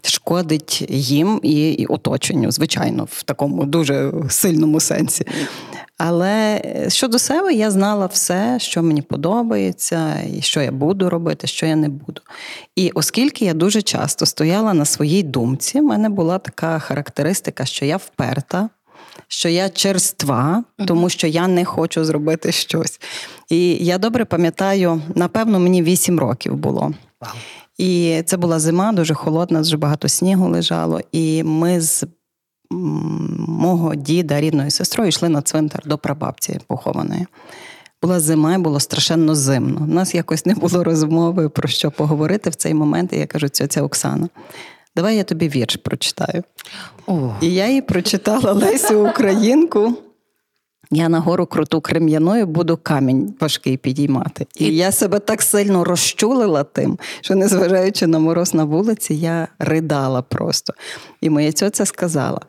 шкодить 0.01 0.85
їм 0.89 1.39
і, 1.43 1.71
і 1.71 1.85
оточенню, 1.85 2.51
звичайно, 2.51 3.07
в 3.11 3.23
такому 3.23 3.65
дуже 3.65 4.13
сильному 4.29 4.79
сенсі. 4.79 5.25
Але 6.03 6.61
е, 6.65 6.89
щодо 6.89 7.19
себе 7.19 7.53
я 7.53 7.71
знала 7.71 8.05
все, 8.05 8.57
що 8.59 8.83
мені 8.83 9.01
подобається, 9.01 10.21
і 10.37 10.41
що 10.41 10.61
я 10.61 10.71
буду 10.71 11.09
робити, 11.09 11.47
що 11.47 11.65
я 11.65 11.75
не 11.75 11.89
буду. 11.89 12.21
І 12.75 12.91
оскільки 12.93 13.45
я 13.45 13.53
дуже 13.53 13.81
часто 13.81 14.25
стояла 14.25 14.73
на 14.73 14.85
своїй 14.85 15.23
думці, 15.23 15.79
в 15.79 15.83
мене 15.83 16.09
була 16.09 16.39
така 16.39 16.79
характеристика, 16.79 17.65
що 17.65 17.85
я 17.85 17.97
вперта. 17.97 18.69
Що 19.27 19.49
я 19.49 19.69
черства, 19.69 20.63
тому 20.87 21.09
що 21.09 21.27
я 21.27 21.47
не 21.47 21.65
хочу 21.65 22.05
зробити 22.05 22.51
щось. 22.51 22.99
І 23.49 23.85
я 23.85 23.97
добре 23.97 24.25
пам'ятаю, 24.25 25.01
напевно, 25.15 25.59
мені 25.59 25.83
8 25.83 26.19
років 26.19 26.55
було. 26.55 26.93
І 27.77 28.21
це 28.25 28.37
була 28.37 28.59
зима, 28.59 28.91
дуже 28.91 29.13
холодна, 29.13 29.59
дуже 29.59 29.77
багато 29.77 30.07
снігу 30.07 30.49
лежало. 30.49 31.01
І 31.11 31.43
ми 31.43 31.81
з 31.81 32.03
мого 32.71 33.95
діда, 33.95 34.41
рідною 34.41 34.71
сестрою 34.71 35.09
йшли 35.09 35.29
на 35.29 35.41
цвинтар 35.41 35.81
до 35.85 35.97
прабабці 35.97 36.59
похованої. 36.67 37.25
Була 38.01 38.19
зима, 38.19 38.53
і 38.53 38.57
було 38.57 38.79
страшенно 38.79 39.35
зимно. 39.35 39.81
У 39.81 39.93
нас 39.93 40.15
якось 40.15 40.45
не 40.45 40.55
було 40.55 40.83
розмови 40.83 41.49
про 41.49 41.67
що 41.67 41.91
поговорити 41.91 42.49
в 42.49 42.55
цей 42.55 42.73
момент. 42.73 43.13
І 43.13 43.17
я 43.17 43.27
кажу, 43.27 43.49
ця 43.49 43.81
Оксана. 43.81 44.29
Давай 44.95 45.17
я 45.17 45.23
тобі 45.23 45.49
вірш 45.49 45.75
прочитаю. 45.75 46.43
О. 47.07 47.33
І 47.41 47.53
я 47.53 47.69
їй 47.69 47.81
прочитала 47.81 48.51
Лесю 48.51 49.07
Українку. 49.07 49.93
Я 50.91 51.09
на 51.09 51.19
гору 51.19 51.45
круту 51.45 51.81
крем'яною 51.81 52.47
буду 52.47 52.77
камінь 52.77 53.33
важкий 53.39 53.77
підіймати. 53.77 54.47
І, 54.55 54.65
і 54.65 54.75
я 54.75 54.91
себе 54.91 55.19
так 55.19 55.41
сильно 55.41 55.83
розчулила 55.83 56.63
тим, 56.63 56.99
що, 57.21 57.35
незважаючи 57.35 58.07
на 58.07 58.19
мороз 58.19 58.53
на 58.53 58.63
вулиці, 58.63 59.13
я 59.13 59.47
ридала 59.59 60.21
просто. 60.21 60.73
І 61.21 61.29
моя 61.29 61.51
цьоця 61.51 61.85
сказала: 61.85 62.41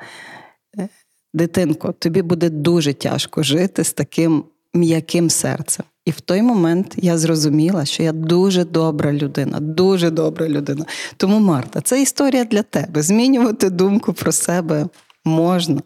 «Е, 0.79 0.89
дитинко, 1.35 1.93
тобі 1.93 2.23
буде 2.23 2.51
дуже 2.51 2.93
тяжко 2.93 3.43
жити 3.43 3.85
з 3.85 3.93
таким 3.93 4.45
м'яким 4.75 5.31
серцем. 5.31 5.85
І 6.05 6.11
в 6.11 6.21
той 6.21 6.43
момент 6.43 6.95
я 6.97 7.19
зрозуміла, 7.19 7.85
що 7.85 8.03
я 8.03 8.13
дуже 8.13 8.65
добра 8.65 9.13
людина, 9.13 9.61
дуже 9.61 10.11
добра 10.11 10.49
людина. 10.49 10.85
Тому, 11.17 11.39
Марта, 11.41 11.81
це 11.81 12.03
історія 12.03 12.45
для 12.45 12.63
тебе. 12.63 13.03
Змінювати 13.03 13.71
думку 13.71 14.13
про 14.13 14.33
себе 14.33 14.87
можна. 15.25 15.83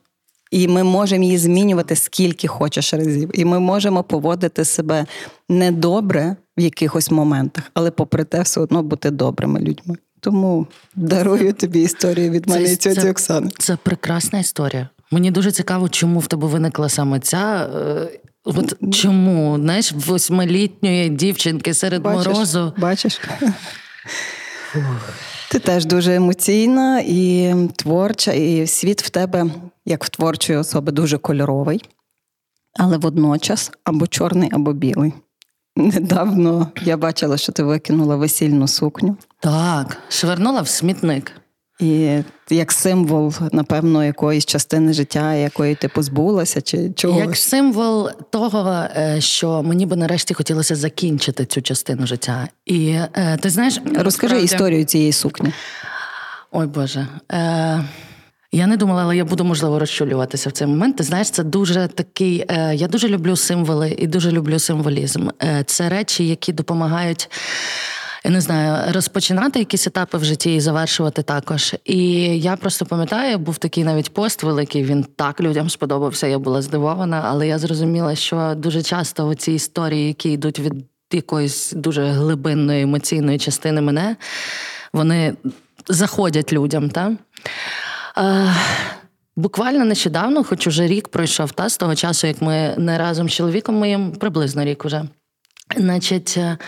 І 0.50 0.69
ми 0.69 0.85
можемо 0.85 1.25
її 1.25 1.38
змінювати 1.38 1.97
скільки 1.97 2.49
хочеш 2.49 2.95
разів. 2.95 3.31
І 3.35 3.45
ми 3.45 3.61
можемо 3.61 4.03
поводити 4.03 4.65
себе 4.65 5.07
недобре 5.49 6.37
в 6.59 6.61
якихось 6.61 7.11
моментах, 7.11 7.65
але 7.75 7.91
попри 7.91 8.25
те, 8.25 8.43
все 8.43 8.61
одно 8.61 8.83
бути 8.83 9.11
добрими 9.11 9.61
людьми. 9.61 9.97
Тому 10.21 10.67
дарую 10.95 11.53
тобі 11.53 11.81
історію 11.81 12.31
від 12.31 12.49
мене 12.49 12.73
і 12.73 12.76
тьоті 12.76 13.09
Оксани. 13.09 13.50
Це 13.59 13.76
прекрасна 13.83 14.38
історія. 14.38 14.88
Мені 15.11 15.31
дуже 15.31 15.53
цікаво, 15.53 15.88
чому 15.88 16.21
в 16.21 16.26
тебе 16.26 16.47
виникла 16.47 16.88
саме 16.88 17.21
ця. 17.21 17.71
Е, 17.76 18.21
от 18.45 18.95
Чому 18.95 19.57
знаєш, 19.57 19.93
восьмилітньої 19.93 21.09
дівчинки 21.09 21.75
серед 21.75 22.03
бачиш, 22.03 22.26
морозу? 22.26 22.73
Бачиш? 22.79 23.21
Ти 25.50 25.59
теж 25.59 25.85
дуже 25.87 26.15
емоційна 26.15 27.00
і 27.00 27.55
творча, 27.76 28.33
і 28.33 28.67
світ 28.67 29.03
в 29.03 29.11
тебе, 29.11 29.47
як 29.85 30.05
в 30.05 30.09
творчої 30.09 30.59
особи, 30.59 30.93
дуже 30.93 31.19
кольоровий, 31.19 31.83
але 32.79 32.99
водночас 32.99 33.73
або 33.85 34.07
чорний, 34.07 34.50
або 34.53 34.73
білий. 34.73 35.12
Недавно 35.76 36.71
я 36.83 36.97
бачила, 36.97 37.37
що 37.37 37.53
ти 37.53 37.62
викинула 37.62 38.17
весільну 38.17 38.69
сукню. 38.69 39.17
Так, 39.41 39.97
швернула 40.09 40.61
в 40.61 40.69
смітник. 40.69 41.33
І 41.80 42.18
як 42.50 42.73
символ, 42.73 43.35
напевно, 43.52 44.04
якоїсь 44.04 44.47
частини 44.47 44.92
життя, 44.92 45.35
якої 45.35 45.75
ти 45.75 45.88
позбулася, 45.88 46.61
чи 46.61 46.90
чогось? 46.90 47.21
Як 47.21 47.37
символ 47.37 48.11
того, 48.30 48.87
е, 48.97 49.16
що 49.21 49.62
мені 49.62 49.87
би 49.87 49.97
нарешті 49.97 50.35
хотілося 50.35 50.76
закінчити 50.76 51.45
цю 51.45 51.62
частину 51.62 52.06
життя. 52.06 52.49
І 52.66 52.88
е, 52.88 53.38
ти 53.42 53.50
знаєш, 53.50 53.80
розкажи 53.85 54.35
насправді... 54.35 54.45
історію 54.45 54.85
цієї 54.85 55.12
сукні. 55.12 55.52
Ой 56.52 56.66
Боже. 56.66 57.06
Е... 57.33 57.85
Я 58.52 58.66
не 58.66 58.76
думала, 58.76 59.02
але 59.02 59.16
я 59.16 59.25
буду 59.25 59.45
можливо 59.45 59.78
розчулюватися 59.78 60.49
в 60.49 60.52
цей 60.52 60.66
момент. 60.66 60.97
Ти 60.97 61.04
знаєш, 61.04 61.30
це 61.30 61.45
дуже 61.45 61.88
такий. 61.88 62.45
Е, 62.49 62.75
я 62.75 62.88
дуже 62.88 63.09
люблю 63.09 63.37
символи 63.37 63.97
і 63.99 64.06
дуже 64.06 64.33
люблю 64.33 64.59
символізм. 64.59 65.28
Е, 65.42 65.64
це 65.66 65.88
речі, 65.88 66.28
які 66.28 66.52
допомагають 66.52 67.30
я 68.26 68.33
не 68.33 68.40
знаю, 68.40 68.92
розпочинати 68.92 69.59
якісь 69.59 69.87
етапи 69.87 70.18
в 70.18 70.25
житті 70.25 70.54
і 70.54 70.61
завершувати 70.61 71.23
також. 71.23 71.75
І 71.85 71.99
я 72.40 72.56
просто 72.56 72.87
пам'ятаю, 72.87 73.38
був 73.38 73.59
такий 73.59 73.85
навіть 73.85 74.14
пост 74.14 74.42
великий. 74.42 74.85
Він 74.85 75.06
так 75.16 75.40
людям 75.40 75.71
сподобався. 75.71 76.26
Я 76.26 76.38
була 76.38 76.62
здивована, 76.62 77.23
але 77.25 77.49
я 77.49 77.59
зрозуміла, 77.59 78.14
що 78.14 78.54
дуже 78.56 78.83
часто 78.83 79.35
ці 79.35 79.52
історії, 79.52 80.06
які 80.06 80.30
йдуть 80.30 80.59
від 80.59 80.73
якоїсь 81.12 81.73
дуже 81.73 82.04
глибинної 82.06 82.83
емоційної 82.83 83.38
частини 83.38 83.80
мене, 83.80 84.16
вони 84.92 85.35
заходять 85.88 86.52
людям. 86.52 86.90
Та? 86.90 87.12
Е, 88.18 88.54
Буквально 89.37 89.85
нещодавно, 89.85 90.45
хоч 90.45 90.66
уже 90.66 90.87
рік 90.87 91.09
пройшов 91.09 91.52
та 91.52 91.68
з 91.68 91.76
того 91.76 91.95
часу, 91.95 92.26
як 92.26 92.42
ми 92.42 92.75
не 92.76 92.99
разом 92.99 93.28
з 93.28 93.33
чоловіком 93.33 93.75
моїм 93.75 94.12
приблизно 94.12 94.64
рік 94.64 94.85
уже. 94.85 95.04
Значить, 95.76 96.35
е, 96.37 96.59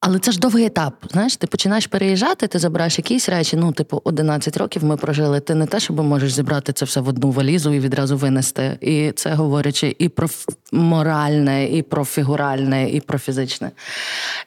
але 0.00 0.18
це 0.18 0.32
ж 0.32 0.38
довгий 0.38 0.66
етап. 0.66 0.94
Знаєш, 1.10 1.36
ти 1.36 1.46
починаєш 1.46 1.86
переїжджати, 1.86 2.46
ти 2.46 2.58
забираєш 2.58 2.98
якісь 2.98 3.28
речі. 3.28 3.56
Ну, 3.56 3.72
типу, 3.72 4.00
11 4.04 4.56
років 4.56 4.84
ми 4.84 4.96
прожили. 4.96 5.40
Ти 5.40 5.54
не 5.54 5.66
те, 5.66 5.80
щоб 5.80 6.00
можеш 6.00 6.32
зібрати 6.32 6.72
це 6.72 6.84
все 6.84 7.00
в 7.00 7.08
одну 7.08 7.30
валізу 7.30 7.72
і 7.72 7.80
відразу 7.80 8.16
винести. 8.16 8.78
І 8.80 9.12
це 9.12 9.34
говорячи 9.34 9.96
і 9.98 10.08
про 10.08 10.28
моральне, 10.72 11.66
і 11.66 11.82
про 11.82 12.04
фігуральне, 12.04 12.90
і 12.90 13.00
про 13.00 13.18
фізичне. 13.18 13.70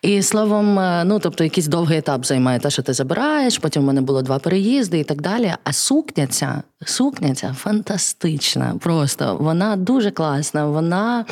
І 0.01 0.21
словом, 0.21 0.79
е, 0.79 1.03
ну 1.05 1.19
тобто, 1.19 1.43
якийсь 1.43 1.67
довгий 1.67 1.97
етап 1.97 2.25
займає 2.25 2.59
те, 2.59 2.69
що 2.69 2.81
ти 2.81 2.93
забираєш. 2.93 3.57
Потім 3.57 3.83
в 3.83 3.85
мене 3.85 4.01
було 4.01 4.21
два 4.21 4.39
переїзди 4.39 4.99
і 4.99 5.03
так 5.03 5.21
далі. 5.21 5.53
А 5.63 5.73
сукня 5.73 6.27
ця, 6.27 6.63
сукня 6.85 7.35
ця 7.35 7.53
фантастична. 7.53 8.75
Просто 8.79 9.37
вона 9.39 9.75
дуже 9.75 10.11
класна. 10.11 10.65
Вона. 10.65 11.25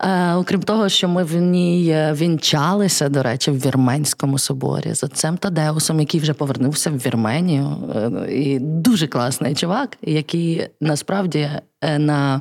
Е, 0.00 0.34
окрім 0.34 0.62
того, 0.62 0.88
що 0.88 1.08
ми 1.08 1.24
в 1.24 1.34
ній 1.34 1.88
е, 1.88 2.12
вінчалися, 2.12 3.08
до 3.08 3.22
речі, 3.22 3.50
в 3.50 3.66
Вірменському 3.66 4.38
соборі 4.38 4.94
з 4.94 5.04
отцем 5.04 5.36
Тадеусом, 5.36 6.00
який 6.00 6.20
вже 6.20 6.32
повернувся 6.32 6.90
в 6.90 6.96
Вірменію. 6.96 7.76
Е, 7.96 8.32
і 8.32 8.58
дуже 8.58 9.06
класний 9.06 9.54
чувак, 9.54 9.96
який 10.02 10.68
насправді 10.80 11.50
на 11.98 12.40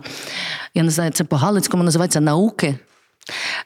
я 0.74 0.84
не 0.84 0.90
знаю, 0.90 1.12
це 1.12 1.24
по 1.24 1.36
Галицькому 1.36 1.84
називається 1.84 2.20
науки. 2.20 2.76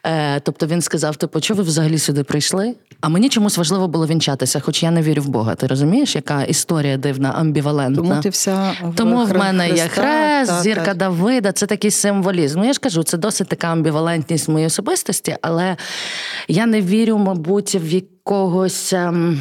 Е, 0.06 0.40
Тобто 0.40 0.66
він 0.66 0.82
сказав: 0.82 1.16
типу, 1.16 1.40
що 1.40 1.54
ви 1.54 1.62
взагалі 1.62 1.98
сюди 1.98 2.24
прийшли? 2.24 2.74
А 3.00 3.08
мені 3.08 3.28
чомусь 3.28 3.58
важливо 3.58 3.88
було 3.88 4.06
вінчатися, 4.06 4.60
хоч 4.60 4.82
я 4.82 4.90
не 4.90 5.02
вірю 5.02 5.22
в 5.22 5.28
Бога. 5.28 5.54
Ти 5.54 5.66
розумієш, 5.66 6.14
яка 6.14 6.42
історія 6.42 6.96
дивна, 6.96 7.30
амбівалентна? 7.30 8.02
Тому 8.02 8.20
ти 8.22 8.28
вся 8.28 8.72
в 8.82 8.94
Тому 8.94 9.24
в 9.24 9.34
мене 9.34 9.64
Христа, 9.68 9.82
є 9.84 9.88
хрест, 9.88 10.50
та, 10.50 10.62
зірка 10.62 10.84
та. 10.84 10.94
Давида, 10.94 11.52
це 11.52 11.66
такий 11.66 11.90
символізм. 11.90 12.58
Ну 12.58 12.66
я 12.66 12.72
ж 12.72 12.80
кажу, 12.80 13.02
це 13.02 13.18
досить 13.18 13.48
така 13.48 13.66
амбівалентність 13.66 14.48
моєї 14.48 14.66
особистості, 14.66 15.36
але 15.42 15.76
я 16.48 16.66
не 16.66 16.80
вірю, 16.80 17.18
мабуть, 17.18 17.74
в 17.74 17.86
якогось. 17.94 18.92
ем, 18.92 19.40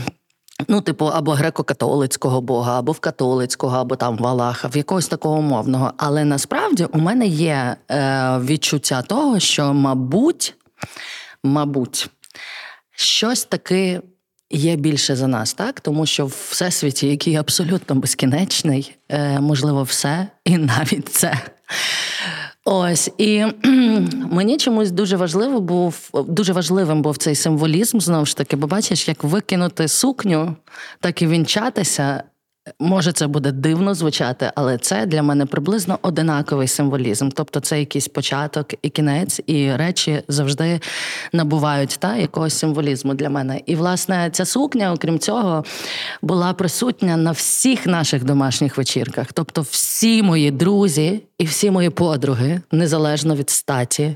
Ну, 0.67 0.81
типу, 0.81 1.05
або 1.05 1.31
греко-католицького 1.31 2.41
Бога, 2.41 2.79
або 2.79 2.91
в 2.91 2.99
католицького, 2.99 3.77
або 3.77 3.95
там 3.95 4.17
в 4.17 4.27
Аллаха, 4.27 4.67
в 4.67 4.77
якогось 4.77 5.07
такого 5.07 5.37
умовного. 5.37 5.93
Але 5.97 6.25
насправді 6.25 6.85
у 6.85 6.97
мене 6.97 7.27
є 7.27 7.75
е, 7.91 8.39
відчуття 8.39 9.01
того, 9.01 9.39
що, 9.39 9.73
мабуть, 9.73 10.55
мабуть, 11.43 12.09
щось 12.95 13.45
таки 13.45 14.01
є 14.49 14.75
більше 14.75 15.15
за 15.15 15.27
нас, 15.27 15.53
так? 15.53 15.79
Тому 15.79 16.05
що 16.05 16.25
в 16.25 16.47
всесвіті, 16.49 17.07
який 17.07 17.35
абсолютно 17.35 17.95
безкінечний, 17.95 18.95
е, 19.09 19.39
можливо, 19.39 19.83
все 19.83 20.27
і 20.45 20.57
навіть 20.57 21.09
це. 21.09 21.41
Ось 22.67 23.11
і 23.17 23.45
мені 24.31 24.57
чомусь 24.57 24.91
дуже 24.91 25.17
важливо 25.17 25.61
був 25.61 26.09
дуже 26.13 26.53
важливим 26.53 27.01
був 27.01 27.17
цей 27.17 27.35
символізм 27.35 27.99
знову 27.99 28.25
ж 28.25 28.37
таки, 28.37 28.55
бо 28.55 28.67
бачиш, 28.67 29.07
як 29.07 29.23
викинути 29.23 29.87
сукню, 29.87 30.55
так 30.99 31.21
і 31.21 31.27
вінчатися. 31.27 32.23
Може, 32.79 33.11
це 33.11 33.27
буде 33.27 33.51
дивно 33.51 33.93
звучати, 33.93 34.51
але 34.55 34.77
це 34.77 35.05
для 35.05 35.23
мене 35.23 35.45
приблизно 35.45 35.99
одинаковий 36.01 36.67
символізм. 36.67 37.29
Тобто 37.29 37.59
це 37.59 37.79
якийсь 37.79 38.07
початок 38.07 38.73
і 38.81 38.89
кінець, 38.89 39.41
і 39.47 39.71
речі 39.71 40.23
завжди 40.27 40.79
набувають 41.33 41.97
та, 41.99 42.15
якогось 42.15 42.53
символізму 42.53 43.13
для 43.13 43.29
мене. 43.29 43.61
І, 43.65 43.75
власне, 43.75 44.29
ця 44.31 44.45
сукня, 44.45 44.93
окрім 44.93 45.19
цього, 45.19 45.65
була 46.21 46.53
присутня 46.53 47.17
на 47.17 47.31
всіх 47.31 47.85
наших 47.85 48.23
домашніх 48.23 48.77
вечірках. 48.77 49.33
Тобто, 49.33 49.61
всі 49.61 50.23
мої 50.23 50.51
друзі 50.51 51.23
і 51.37 51.45
всі 51.45 51.71
мої 51.71 51.89
подруги, 51.89 52.61
незалежно 52.71 53.35
від 53.35 53.49
статі, 53.49 54.15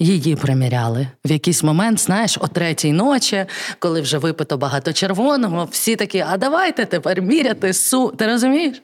Її 0.00 0.36
приміряли 0.36 1.08
в 1.24 1.30
якийсь 1.30 1.62
момент, 1.62 2.00
знаєш, 2.00 2.38
о 2.40 2.48
третій 2.48 2.92
ночі, 2.92 3.46
коли 3.78 4.00
вже 4.00 4.18
випито 4.18 4.56
багато 4.58 4.92
червоного, 4.92 5.68
всі 5.70 5.96
такі, 5.96 6.24
а 6.28 6.36
давайте 6.36 6.84
тепер 6.84 7.22
міряти 7.22 7.72
су. 7.72 8.12
Ти 8.16 8.26
розумієш? 8.26 8.82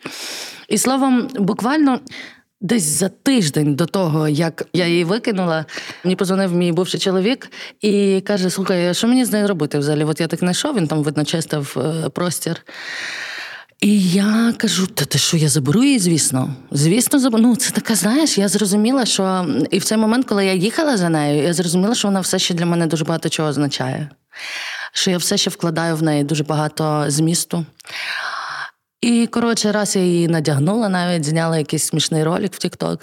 І 0.68 0.78
словом, 0.78 1.28
буквально. 1.34 2.00
Десь 2.60 2.82
за 2.82 3.08
тиждень 3.08 3.74
до 3.74 3.86
того, 3.86 4.28
як 4.28 4.66
я 4.72 4.86
її 4.86 5.04
викинула, 5.04 5.64
мені 6.04 6.16
позвонив 6.16 6.54
мій 6.54 6.72
бувший 6.72 7.00
чоловік 7.00 7.50
і 7.80 8.20
каже: 8.20 8.50
Слухай, 8.50 8.94
що 8.94 9.08
мені 9.08 9.24
з 9.24 9.32
нею 9.32 9.48
робити 9.48 9.78
взагалі? 9.78 10.04
От 10.04 10.20
я 10.20 10.26
так 10.26 10.40
знайшов, 10.40 10.76
він 10.76 10.86
там 10.86 11.02
видно 11.02 11.24
чистив 11.24 11.76
е, 11.76 12.08
простір. 12.08 12.56
І 13.80 14.02
я 14.10 14.54
кажу: 14.56 14.86
та 14.86 15.04
ти 15.04 15.18
що, 15.18 15.36
я 15.36 15.48
заберу 15.48 15.84
її, 15.84 15.98
звісно. 15.98 16.54
Звісно, 16.70 17.18
заберу. 17.18 17.42
Ну, 17.42 17.56
це 17.56 17.70
така, 17.70 17.94
знаєш, 17.94 18.38
я 18.38 18.48
зрозуміла, 18.48 19.04
що 19.04 19.46
і 19.70 19.78
в 19.78 19.84
цей 19.84 19.98
момент, 19.98 20.26
коли 20.26 20.46
я 20.46 20.52
їхала 20.52 20.96
за 20.96 21.08
нею, 21.08 21.42
я 21.42 21.52
зрозуміла, 21.52 21.94
що 21.94 22.08
вона 22.08 22.20
все 22.20 22.38
ще 22.38 22.54
для 22.54 22.66
мене 22.66 22.86
дуже 22.86 23.04
багато 23.04 23.28
чого 23.28 23.48
означає. 23.48 24.10
Що 24.92 25.10
я 25.10 25.18
все 25.18 25.36
ще 25.36 25.50
вкладаю 25.50 25.96
в 25.96 26.02
неї 26.02 26.24
дуже 26.24 26.44
багато 26.44 27.04
змісту. 27.08 27.66
І, 29.00 29.26
коротше, 29.26 29.72
раз 29.72 29.96
я 29.96 30.02
її 30.02 30.28
надягнула, 30.28 30.88
навіть 30.88 31.24
зняла 31.24 31.58
якийсь 31.58 31.84
смішний 31.84 32.24
ролик 32.24 32.54
в 32.54 32.58
TikTok. 32.58 32.98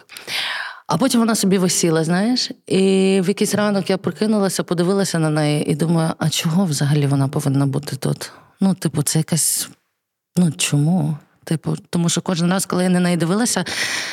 А 0.88 0.98
потім 0.98 1.20
вона 1.20 1.36
собі 1.36 1.58
висіла, 1.58 2.04
знаєш, 2.04 2.52
і 2.68 2.78
в 3.24 3.28
якийсь 3.28 3.56
ранок 3.56 3.90
я 3.90 3.98
прокинулася, 3.98 4.64
подивилася 4.64 5.20
на 5.20 5.30
неї 5.30 5.72
і 5.72 5.76
думаю, 5.76 6.14
а 6.18 6.30
чого 6.30 6.66
взагалі 6.66 7.08
вона 7.08 7.28
повинна 7.28 7.66
бути 7.66 7.96
тут? 7.96 8.32
Ну, 8.62 8.74
типу, 8.74 9.04
це 9.04 9.20
якась 9.20 9.70
Ну 10.38 10.52
чому? 10.52 11.18
Типу, 11.44 11.76
тому 11.90 12.10
що 12.10 12.22
кожен 12.22 12.52
раз, 12.52 12.66
коли 12.66 12.84
я 12.84 12.90
на 12.90 13.00
неї 13.00 13.18
дивилася, 13.18 13.66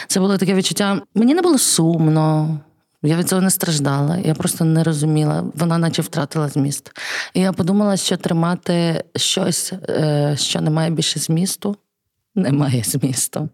це 0.06 0.20
було 0.20 0.38
таке 0.38 0.54
відчуття. 0.54 1.02
Мені 1.14 1.34
не 1.34 1.42
було 1.42 1.58
сумно, 1.58 2.58
я 3.02 3.16
від 3.16 3.28
цього 3.28 3.42
не 3.42 3.50
страждала. 3.50 4.16
Я 4.16 4.34
просто 4.34 4.64
не 4.64 4.84
розуміла. 4.84 5.44
Вона 5.54 5.78
наче 5.78 6.02
втратила 6.02 6.48
зміст. 6.48 6.92
І 7.34 7.40
я 7.40 7.52
подумала, 7.52 7.96
що 7.96 8.16
тримати 8.16 9.04
щось, 9.16 9.72
е, 9.88 10.34
що 10.38 10.60
не 10.60 10.70
має 10.70 10.90
більше 10.90 11.20
змісту, 11.20 11.76
немає 12.34 12.82
змісту. 12.82 13.48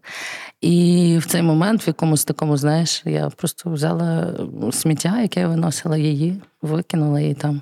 І 0.61 1.17
в 1.21 1.25
цей 1.25 1.41
момент, 1.41 1.85
в 1.85 1.87
якомусь 1.87 2.25
такому, 2.25 2.57
знаєш, 2.57 3.01
я 3.05 3.29
просто 3.29 3.69
взяла 3.69 4.33
сміття, 4.71 5.21
яке 5.21 5.39
я 5.39 5.47
виносила 5.47 5.97
її, 5.97 6.41
викинула 6.61 7.19
її 7.19 7.33
там. 7.33 7.61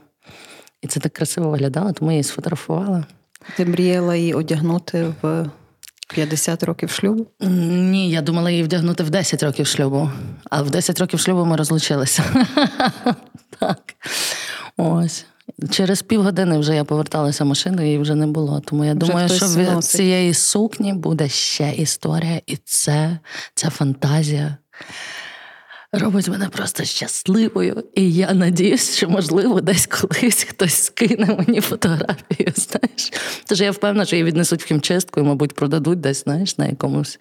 І 0.82 0.88
це 0.88 0.99
так 0.99 1.13
красиво 1.13 1.49
виглядало, 1.49 1.91
тому 1.91 2.12
я 2.12 2.15
її 2.15 2.23
сфотографувала. 2.23 3.04
Ти 3.58 3.65
мріяла 3.65 4.15
її 4.15 4.34
одягнути 4.34 5.13
в 5.21 5.45
50 6.08 6.63
років 6.63 6.89
шлюбу? 6.89 7.27
Ні, 7.39 8.10
я 8.10 8.21
думала 8.21 8.51
її 8.51 8.63
вдягнути 8.63 9.03
в 9.03 9.10
10 9.10 9.43
років 9.43 9.67
шлюбу, 9.67 10.12
а 10.49 10.62
в 10.62 10.69
10 10.69 10.99
років 10.99 11.19
шлюбу 11.19 11.45
ми 11.45 11.56
розлучилися. 11.56 12.23
Так. 13.60 13.79
Ось. 14.77 15.25
Через 15.71 16.01
півгодини 16.01 16.58
вже 16.58 16.75
я 16.75 16.84
поверталася 16.84 17.45
машиною, 17.45 17.88
її 17.88 17.99
вже 17.99 18.15
не 18.15 18.27
було. 18.27 18.60
Тому 18.60 18.86
я 18.86 18.91
Вже 18.91 18.99
думаю, 18.99 19.29
що 19.29 19.38
хтось 19.38 19.58
від 19.58 19.84
цієї 19.84 20.34
сукні 20.34 20.93
буде 20.93 21.29
ще 21.29 21.73
історія, 21.73 22.41
і 22.45 22.58
це, 22.65 23.19
ця 23.56 23.69
фантазія 23.69 24.58
робить 25.93 26.27
мене 26.27 26.49
просто 26.49 26.84
щасливою. 26.84 27.84
І 27.95 28.13
я 28.13 28.34
надіюсь, 28.34 28.95
що, 28.97 29.10
можливо, 29.10 29.62
десь 29.62 29.86
колись 29.88 30.43
хтось 30.43 30.84
скине 30.84 31.25
мені 31.47 31.62
фотографію. 31.62 32.53
Знаєш, 32.56 33.12
тож 33.45 33.62
я 33.62 33.71
впевнена, 33.71 34.06
що 34.06 34.15
її 34.15 34.23
віднесуть 34.23 34.63
в 34.63 34.65
хімчистку 34.65 35.19
і, 35.19 35.23
мабуть, 35.23 35.53
продадуть 35.56 35.99
десь, 36.01 36.23
знаєш, 36.23 36.58
на 36.58 36.65
якомусь. 36.67 37.19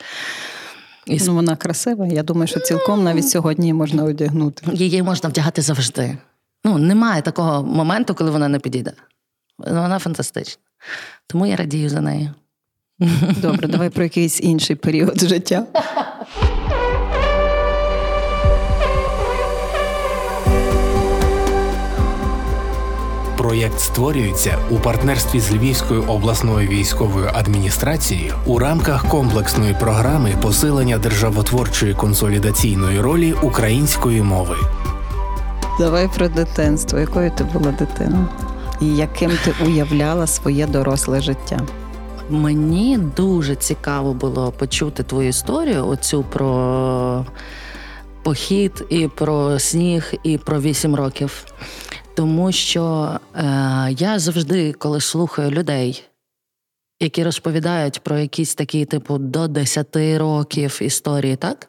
із- 1.07 1.27
Ну, 1.27 1.35
вона 1.35 1.57
красива. 1.57 2.07
Я 2.07 2.23
думаю, 2.23 2.47
що 2.49 2.61
цілком 2.61 3.05
навіть 3.05 3.29
сьогодні 3.29 3.65
її 3.65 3.75
можна 3.75 4.05
одягнути. 4.05 4.63
Її 4.73 5.03
можна 5.03 5.29
вдягати 5.29 5.63
завжди. 5.63 6.19
Ну, 6.65 6.79
немає 6.79 7.23
такого 7.23 7.63
моменту, 7.63 8.15
коли 8.15 8.31
вона 8.31 8.49
не 8.49 8.59
підійде. 8.59 8.93
Вона 9.59 9.99
фантастична. 9.99 10.63
Тому 11.27 11.47
я 11.47 11.57
радію 11.57 11.89
за 11.89 12.01
нею. 12.01 12.31
Добре, 13.43 13.69
давай 13.69 13.91
про 13.91 14.03
якийсь 14.03 14.41
інший 14.41 14.77
період 14.77 15.21
життя. 15.21 15.67
Проєкт 23.53 23.81
створюється 23.81 24.59
у 24.71 24.77
партнерстві 24.77 25.41
з 25.41 25.53
Львівською 25.53 26.03
обласною 26.03 26.69
військовою 26.69 27.31
адміністрацією 27.35 28.35
у 28.47 28.59
рамках 28.59 29.09
комплексної 29.09 29.77
програми 29.81 30.35
посилення 30.43 30.99
державотворчої 30.99 31.95
консолідаційної 31.95 33.01
ролі 33.01 33.35
української 33.43 34.23
мови. 34.23 34.57
Давай 35.79 36.09
про 36.17 36.29
дитинство. 36.29 36.99
Якою 36.99 37.31
ти 37.31 37.45
була 37.45 37.71
дитиною? 37.71 38.29
І 38.81 38.97
яким 38.97 39.31
ти 39.45 39.55
уявляла 39.65 40.27
своє 40.27 40.67
доросле 40.67 41.21
життя? 41.21 41.61
Мені 42.31 42.99
дуже 43.17 43.57
цікаво 43.57 44.15
було 44.15 44.53
почути 44.53 45.03
твою 45.03 45.29
історію, 45.29 45.87
оцю 45.87 46.23
про 46.23 47.27
похід, 48.23 48.85
і 48.89 49.09
про 49.09 49.59
сніг, 49.59 50.15
і 50.23 50.39
про 50.39 50.61
вісім 50.61 50.95
років. 50.95 51.45
Тому 52.15 52.53
що 52.53 53.11
е, 53.35 53.43
я 53.99 54.19
завжди, 54.19 54.73
коли 54.73 55.01
слухаю 55.01 55.51
людей, 55.51 56.05
які 57.01 57.25
розповідають 57.25 58.01
про 58.01 58.19
якісь 58.19 58.55
такі, 58.55 58.85
типу, 58.85 59.19
до 59.19 59.49
10 59.49 59.97
років 59.97 60.79
історії, 60.83 61.37
так? 61.37 61.69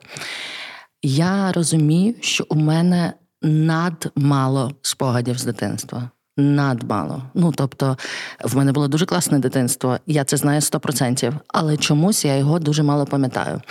Я 1.03 1.51
розумію, 1.51 2.15
що 2.21 2.45
у 2.49 2.55
мене 2.55 3.13
надмало 3.41 4.71
спогадів 4.81 5.37
з 5.37 5.43
дитинства. 5.43 6.09
Надмало. 6.37 7.23
Ну 7.33 7.53
тобто, 7.55 7.97
в 8.43 8.57
мене 8.57 8.71
було 8.71 8.87
дуже 8.87 9.05
класне 9.05 9.39
дитинство, 9.39 9.97
я 10.07 10.23
це 10.23 10.37
знаю 10.37 10.59
100%, 10.59 11.33
але 11.47 11.77
чомусь 11.77 12.25
я 12.25 12.35
його 12.35 12.59
дуже 12.59 12.83
мало 12.83 13.05
пам'ятаю. 13.05 13.61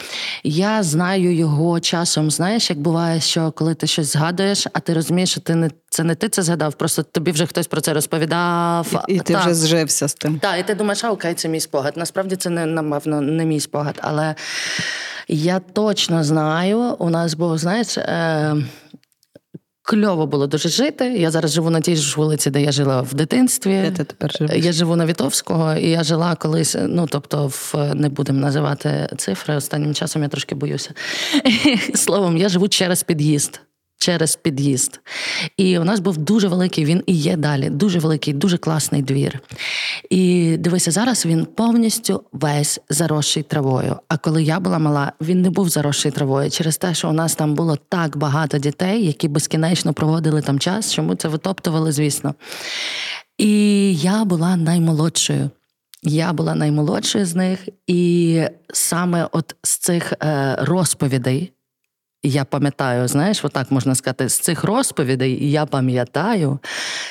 Я 0.45 0.83
знаю 0.83 1.35
його 1.35 1.81
часом, 1.81 2.31
знаєш, 2.31 2.71
як 2.71 2.81
буває, 2.81 3.21
що 3.21 3.51
коли 3.53 3.75
ти 3.75 3.87
щось 3.87 4.13
згадуєш, 4.13 4.67
а 4.73 4.81
ти 4.81 4.95
розумієш, 4.95 5.31
що 5.31 5.41
ти 5.41 5.55
не 5.55 5.71
це 5.91 6.05
не 6.05 6.15
ти 6.15 6.29
це 6.29 6.43
згадав, 6.43 6.75
просто 6.75 7.03
тобі 7.03 7.31
вже 7.31 7.47
хтось 7.47 7.67
про 7.67 7.81
це 7.81 7.93
розповідав. 7.93 9.05
І, 9.09 9.15
і 9.15 9.19
ти 9.21 9.33
Так. 9.33 9.43
вже 9.43 9.55
зжився 9.55 10.09
з 10.09 10.15
тим. 10.15 10.39
Так, 10.39 10.61
і 10.61 10.63
ти 10.63 10.75
думаєш, 10.75 11.05
а 11.05 11.11
окей, 11.11 11.35
це 11.35 11.49
мій 11.49 11.61
спогад. 11.61 11.97
Насправді 11.97 12.37
це 12.37 12.51
не 12.51 12.67
напевно 12.67 13.21
не 13.21 13.45
мій 13.45 13.61
спогад, 13.61 13.99
але 14.01 14.35
я 15.29 15.59
точно 15.59 16.25
знаю, 16.25 16.79
у 16.79 17.11
нас 17.11 17.35
був, 17.35 17.59
знаєш. 17.59 17.99
Е- 17.99 18.57
Кльово 19.85 20.27
було 20.27 20.47
дуже 20.47 20.69
жити. 20.69 21.05
Я 21.05 21.31
зараз 21.31 21.53
живу 21.53 21.71
на 21.71 21.81
тій 21.81 21.97
ж 21.97 22.17
вулиці, 22.17 22.51
де 22.51 22.63
я 22.63 22.73
жила 22.73 23.03
в 23.03 23.15
дитинстві. 23.15 23.81
Де 23.83 23.91
ти 23.91 24.05
тепер 24.05 24.33
живеш? 24.33 24.65
Я 24.65 24.73
живу 24.73 24.97
на 24.97 25.07
Вітовського, 25.07 25.75
і 25.75 25.91
я 25.91 26.05
жила 26.05 26.35
колись. 26.35 26.77
Ну 26.89 27.07
тобто, 27.11 27.47
в 27.47 27.95
не 27.95 28.09
будемо 28.09 28.41
називати 28.41 29.09
цифри. 29.17 29.57
Останнім 29.57 29.95
часом 29.95 30.23
я 30.23 30.29
трошки 30.29 30.55
боюся. 30.55 30.91
Словом, 31.95 32.37
я 32.37 32.49
живу 32.49 32.69
через 32.69 33.03
під'їзд. 33.03 33.61
Через 34.03 34.37
під'їзд. 34.37 35.01
І 35.57 35.79
у 35.79 35.85
нас 35.85 36.01
був 36.01 36.17
дуже 36.17 36.49
великий, 36.49 36.85
він 36.85 37.03
і 37.07 37.15
є 37.15 37.37
далі, 37.37 37.71
дуже 37.71 37.99
великий, 37.99 38.35
дуже 38.35 38.59
класний 38.59 39.03
двір. 39.03 39.41
І 40.11 40.57
дивися, 40.57 40.91
зараз 40.91 41.27
він 41.27 41.45
повністю 41.45 42.25
весь 42.33 42.81
заросший 42.89 43.43
травою. 43.43 43.97
А 44.09 44.17
коли 44.17 44.43
я 44.43 44.61
була 44.61 44.79
мала, 44.79 45.13
він 45.21 45.43
не 45.43 45.51
був 45.51 45.69
заросший 45.69 46.11
травою 46.11 46.51
через 46.51 46.77
те, 46.77 46.95
що 46.95 47.09
у 47.09 47.13
нас 47.13 47.35
там 47.35 47.55
було 47.55 47.79
так 47.89 48.17
багато 48.17 48.59
дітей, 48.59 49.07
які 49.07 49.29
безкінечно 49.29 49.93
проводили 49.93 50.43
там 50.43 50.59
час, 50.59 50.93
що 50.93 51.03
ми 51.03 51.17
це 51.17 51.29
витоптували, 51.29 51.93
звісно. 51.93 52.35
І 53.39 53.95
я 53.95 54.25
була 54.25 54.57
наймолодшою. 54.57 55.51
Я 56.03 56.33
була 56.33 56.55
наймолодшою 56.55 57.27
з 57.27 57.35
них, 57.35 57.69
і 57.87 58.43
саме 58.73 59.29
от 59.33 59.57
з 59.63 59.79
цих 59.79 60.13
е, 60.13 60.57
розповідей 60.61 61.53
я 62.23 62.45
пам'ятаю, 62.45 63.09
знаєш, 63.09 63.45
отак 63.45 63.71
можна 63.71 63.95
сказати, 63.95 64.29
з 64.29 64.39
цих 64.39 64.65
розповідей 64.65 65.51
я 65.51 65.67
пам'ятаю, 65.67 66.59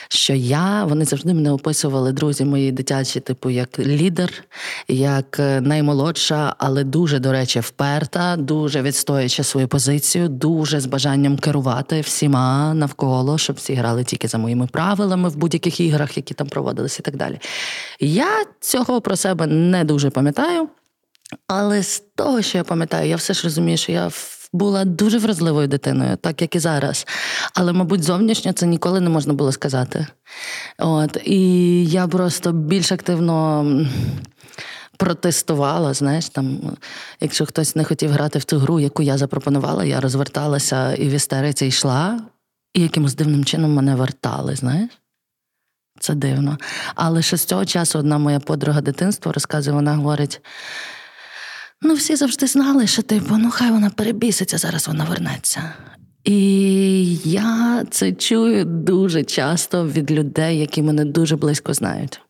що 0.10 0.34
я 0.34 0.84
вони 0.84 1.06
завжди 1.06 1.34
мене 1.34 1.52
описували 1.52 2.12
друзі 2.12 2.46
мої 2.46 2.72
дитячі, 2.72 3.20
типу, 3.20 3.50
як 3.50 3.80
лідер, 3.80 4.44
як 4.88 5.40
е, 5.40 5.62
наймолодша, 5.62 6.56
але 6.58 6.84
дуже, 6.84 7.20
до 7.20 7.32
речі, 7.32 7.60
вперта, 7.60 8.36
дуже 8.36 8.82
відстоюючи 8.82 9.44
свою 9.44 9.68
позицію, 9.68 10.30
дуже 10.30 10.80
з 10.80 10.86
бажанням 10.86 11.38
керувати 11.38 12.02
всіма 12.02 12.74
навколо, 12.74 13.38
щоб 13.38 13.56
всі 13.56 13.74
грали 13.74 14.04
тільки 14.04 14.28
за 14.28 14.38
моїми 14.38 14.68
правилами 14.68 15.30
в 15.30 15.36
будь-яких 15.36 15.80
іграх, 15.80 16.18
які 16.18 16.34
там 16.34 16.48
проводилися, 16.48 16.98
і 17.00 17.06
так 17.06 17.16
далі. 17.16 17.40
Я 18.00 18.46
цього 18.60 19.02
про 19.02 19.16
себе 19.16 19.48
не 19.48 19.84
дуже 19.84 20.10
пам'ятаю, 20.10 20.70
але 21.48 21.84
з 21.84 22.04
того, 22.16 22.42
що 22.42 22.58
я 22.58 22.64
пам'ятаю, 22.64 23.10
я 23.10 23.16
все 23.16 23.34
ж 23.34 23.44
розумію, 23.44 23.78
що 23.78 23.92
я 23.92 24.10
була 24.54 24.86
дуже 24.86 25.18
вразливою 25.18 25.68
дитиною, 25.68 26.18
так 26.18 26.42
як 26.42 26.56
і 26.56 26.60
зараз. 26.60 27.08
Але, 27.54 27.74
мабуть, 27.74 28.04
зовнішньо 28.04 28.54
це 28.54 28.66
ніколи 28.66 29.00
не 29.00 29.10
можна 29.10 29.34
було 29.34 29.52
сказати. 29.52 30.08
От, 30.78 31.18
І 31.26 31.86
я 31.86 32.08
просто 32.08 32.52
більш 32.52 32.92
активно. 32.92 33.66
Протестувала, 34.98 35.94
знаєш, 35.94 36.30
там, 36.30 36.60
якщо 37.22 37.46
хтось 37.46 37.76
не 37.76 37.84
хотів 37.84 38.12
грати 38.12 38.40
в 38.40 38.44
ту 38.44 38.58
гру, 38.58 38.80
яку 38.80 39.04
я 39.04 39.18
запропонувала, 39.18 39.86
я 39.86 40.00
розверталася 40.00 40.94
і 40.94 41.10
в 41.10 41.12
істериці 41.12 41.66
йшла, 41.66 42.20
і 42.74 42.82
якимось 42.82 43.16
дивним 43.16 43.46
чином 43.46 43.74
мене 43.74 43.96
вертали, 43.96 44.56
знаєш? 44.56 44.90
Це 46.00 46.14
дивно. 46.14 46.58
Але 46.96 47.22
ще 47.22 47.38
з 47.38 47.46
цього 47.46 47.66
часу 47.66 48.00
одна 48.00 48.18
моя 48.18 48.40
подруга 48.40 48.82
дитинства 48.82 49.32
розказує, 49.32 49.76
вона 49.76 49.96
говорить: 49.96 50.42
Ну, 51.82 51.94
всі 51.94 52.16
завжди 52.16 52.48
знали, 52.48 52.88
що 52.88 53.02
типу, 53.02 53.38
ну 53.38 53.52
хай 53.52 53.72
вона 53.72 53.90
перебіситься, 53.90 54.58
зараз 54.58 54.88
вона 54.88 55.04
вернеться. 55.04 55.74
І 56.24 57.16
я 57.16 57.84
це 57.90 58.12
чую 58.12 58.66
дуже 58.66 59.24
часто 59.24 59.88
від 59.88 60.12
людей, 60.12 60.60
які 60.60 60.82
мене 60.82 61.06
дуже 61.06 61.36
близько 61.36 61.74
знають. 61.74 62.22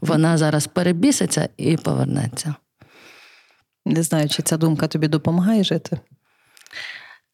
Вона 0.00 0.38
зараз 0.38 0.66
перебіситься 0.66 1.48
і 1.56 1.76
повернеться. 1.76 2.54
Не 3.86 4.02
знаю, 4.02 4.28
чи 4.28 4.42
ця 4.42 4.56
думка 4.56 4.88
тобі 4.88 5.08
допомагає 5.08 5.64
жити? 5.64 5.98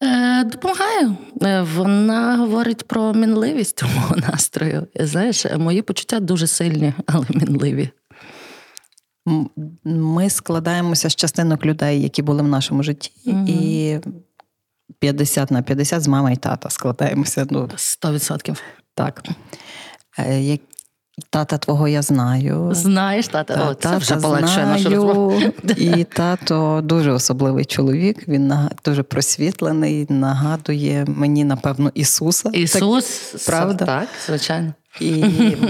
Е, 0.03 0.43
Допомагає. 0.43 1.15
Е, 1.41 1.61
вона 1.61 2.37
говорить 2.37 2.87
про 2.87 3.13
мінливість 3.13 3.83
мого 3.95 4.15
настрою. 4.15 4.87
Знаєш, 4.95 5.45
мої 5.57 5.81
почуття 5.81 6.19
дуже 6.19 6.47
сильні, 6.47 6.93
але 7.07 7.25
мінливі 7.29 7.89
ми 9.83 10.29
складаємося 10.29 11.09
з 11.09 11.15
частинок 11.15 11.65
людей, 11.65 12.01
які 12.01 12.21
були 12.21 12.43
в 12.43 12.47
нашому 12.47 12.83
житті, 12.83 13.11
угу. 13.25 13.45
і 13.47 13.99
50 14.99 15.51
на 15.51 15.61
50 15.61 16.01
з 16.01 16.07
мами 16.07 16.33
і 16.33 16.35
тата 16.35 16.69
складаємося. 16.69 17.47
Ну, 17.49 17.69
100%. 17.75 18.57
Так. 18.93 19.23
Тата 21.29 21.57
твого 21.57 21.87
я 21.87 22.01
знаю. 22.01 22.69
Знаєш, 22.71 23.27
тата, 23.27 23.55
Та, 23.55 23.69
О, 23.69 23.73
це 23.73 23.97
вже 23.97 24.19
знаю. 24.19 25.31
І 25.77 26.03
тато 26.15 26.81
дуже 26.83 27.11
особливий 27.11 27.65
чоловік. 27.65 28.27
Він 28.27 28.53
дуже 28.85 29.03
просвітлений, 29.03 30.05
нагадує 30.09 31.05
мені, 31.07 31.43
напевно, 31.43 31.91
Ісуса. 31.93 32.49
Ісус, 32.53 33.05
так, 33.31 33.41
правда? 33.45 33.85
Так, 33.85 34.07
звичайно. 34.27 34.73
І 35.01 35.23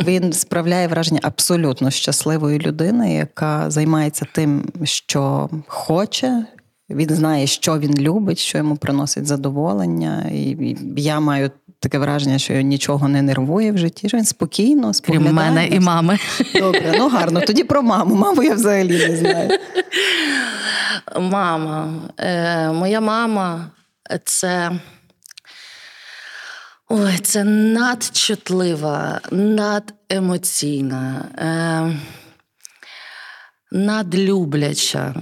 він 0.05 0.33
справляє 0.33 0.87
враження 0.87 1.19
абсолютно 1.23 1.91
щасливої 1.91 2.59
людини, 2.59 3.13
яка 3.13 3.69
займається 3.69 4.25
тим, 4.33 4.63
що 4.83 5.49
хоче. 5.67 6.45
Він 6.89 7.09
знає, 7.09 7.47
що 7.47 7.79
він 7.79 7.97
любить, 7.97 8.39
що 8.39 8.57
йому 8.57 8.75
приносить 8.75 9.25
задоволення. 9.25 10.29
І 10.33 10.77
я 10.97 11.19
маю 11.19 11.51
таке 11.79 11.97
враження, 11.99 12.39
що 12.39 12.53
його 12.53 12.63
нічого 12.63 13.07
не 13.07 13.21
нервує 13.21 13.71
в 13.71 13.77
житті. 13.77 14.07
що 14.07 14.17
Він 14.17 14.25
спокійно 14.25 14.93
споглядає. 14.93 15.25
Крім 15.27 15.35
мене 15.35 15.67
і 15.67 15.79
мами. 15.79 16.17
Добре, 16.55 16.93
ну 16.97 17.09
гарно. 17.09 17.41
Тоді 17.41 17.63
про 17.63 17.81
маму. 17.81 18.15
Маму 18.15 18.43
я 18.43 18.53
взагалі 18.53 19.07
не 19.09 19.15
знаю. 19.15 19.49
Мама, 21.19 21.93
Е, 22.17 22.69
моя 22.71 23.01
мама 23.01 23.71
це. 24.25 24.71
Ой, 26.91 27.17
це 27.17 27.43
надчутлива, 27.43 29.21
надемоційна, 29.31 31.25
е, 31.37 31.99
надлюбляча, 33.71 35.15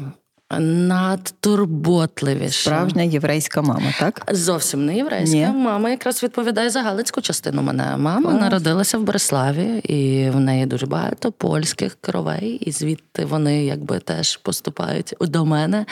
надтурботливіша. 0.59 2.61
Справжня 2.61 3.03
єврейська 3.03 3.61
мама, 3.61 3.93
так? 3.99 4.21
Зовсім 4.31 4.85
не 4.85 4.95
єврейська. 4.95 5.37
Ні. 5.37 5.47
Мама 5.47 5.89
якраз 5.89 6.23
відповідає 6.23 6.69
за 6.69 6.81
галицьку 6.81 7.21
частину 7.21 7.61
мене. 7.61 7.97
Мама 7.97 8.29
Клас. 8.29 8.41
народилася 8.41 8.97
в 8.97 9.01
Бориславі, 9.01 9.79
і 9.79 10.29
в 10.29 10.39
неї 10.39 10.65
дуже 10.65 10.85
багато 10.85 11.31
польських 11.31 11.97
кровей, 12.01 12.49
і 12.49 12.71
звідти 12.71 13.25
вони 13.25 13.65
якби 13.65 13.99
теж 13.99 14.37
поступають 14.37 15.13
до 15.21 15.45
мене. 15.45 15.85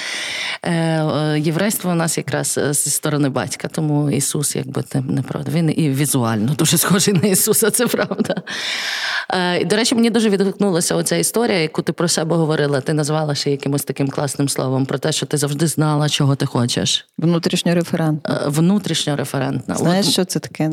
Е, 0.64 0.72
е, 0.74 1.40
єврейство 1.40 1.92
у 1.92 1.96
нас 1.96 2.18
якраз 2.18 2.60
зі 2.72 2.90
сторони 2.90 3.30
батька, 3.30 3.68
тому 3.68 4.12
Ісус, 4.12 4.56
якби 4.56 4.84
не 4.94 5.22
правда. 5.22 5.52
Він 5.52 5.80
і 5.80 5.90
візуально 5.90 6.54
дуже 6.54 6.78
схожий 6.78 7.14
на 7.14 7.28
Ісуса, 7.28 7.72
це 7.72 7.88
правда. 7.88 8.36
Е, 9.30 9.66
до 9.66 9.76
речі, 9.76 9.96
мені 9.96 10.10
дуже 10.10 10.30
відгукнулася 10.30 10.96
оця 10.96 11.16
історія, 11.16 11.60
яку 11.60 11.82
ти 11.82 11.94
про 11.94 12.08
себе 12.08 12.36
говорила. 12.36 12.82
Ти 12.82 12.94
назвала 12.94 13.36
ще 13.36 13.52
якимось 13.52 13.84
таким 13.84 14.08
класним 14.08 14.45
одним 14.46 14.50
словом, 14.50 14.86
про 14.86 14.98
те, 14.98 15.12
що 15.12 15.26
ти 15.26 15.38
завжди 15.38 15.68
знала, 15.68 16.10
чого 16.10 16.36
ти 16.36 16.46
хочеш. 16.46 17.08
Внутрішньореферентна. 17.18 18.42
Е, 18.46 18.50
внутрішньореферентна. 18.50 19.76
Знаєш, 19.76 20.06
От... 20.06 20.12
що 20.12 20.26
це 20.26 20.40
таке? 20.40 20.72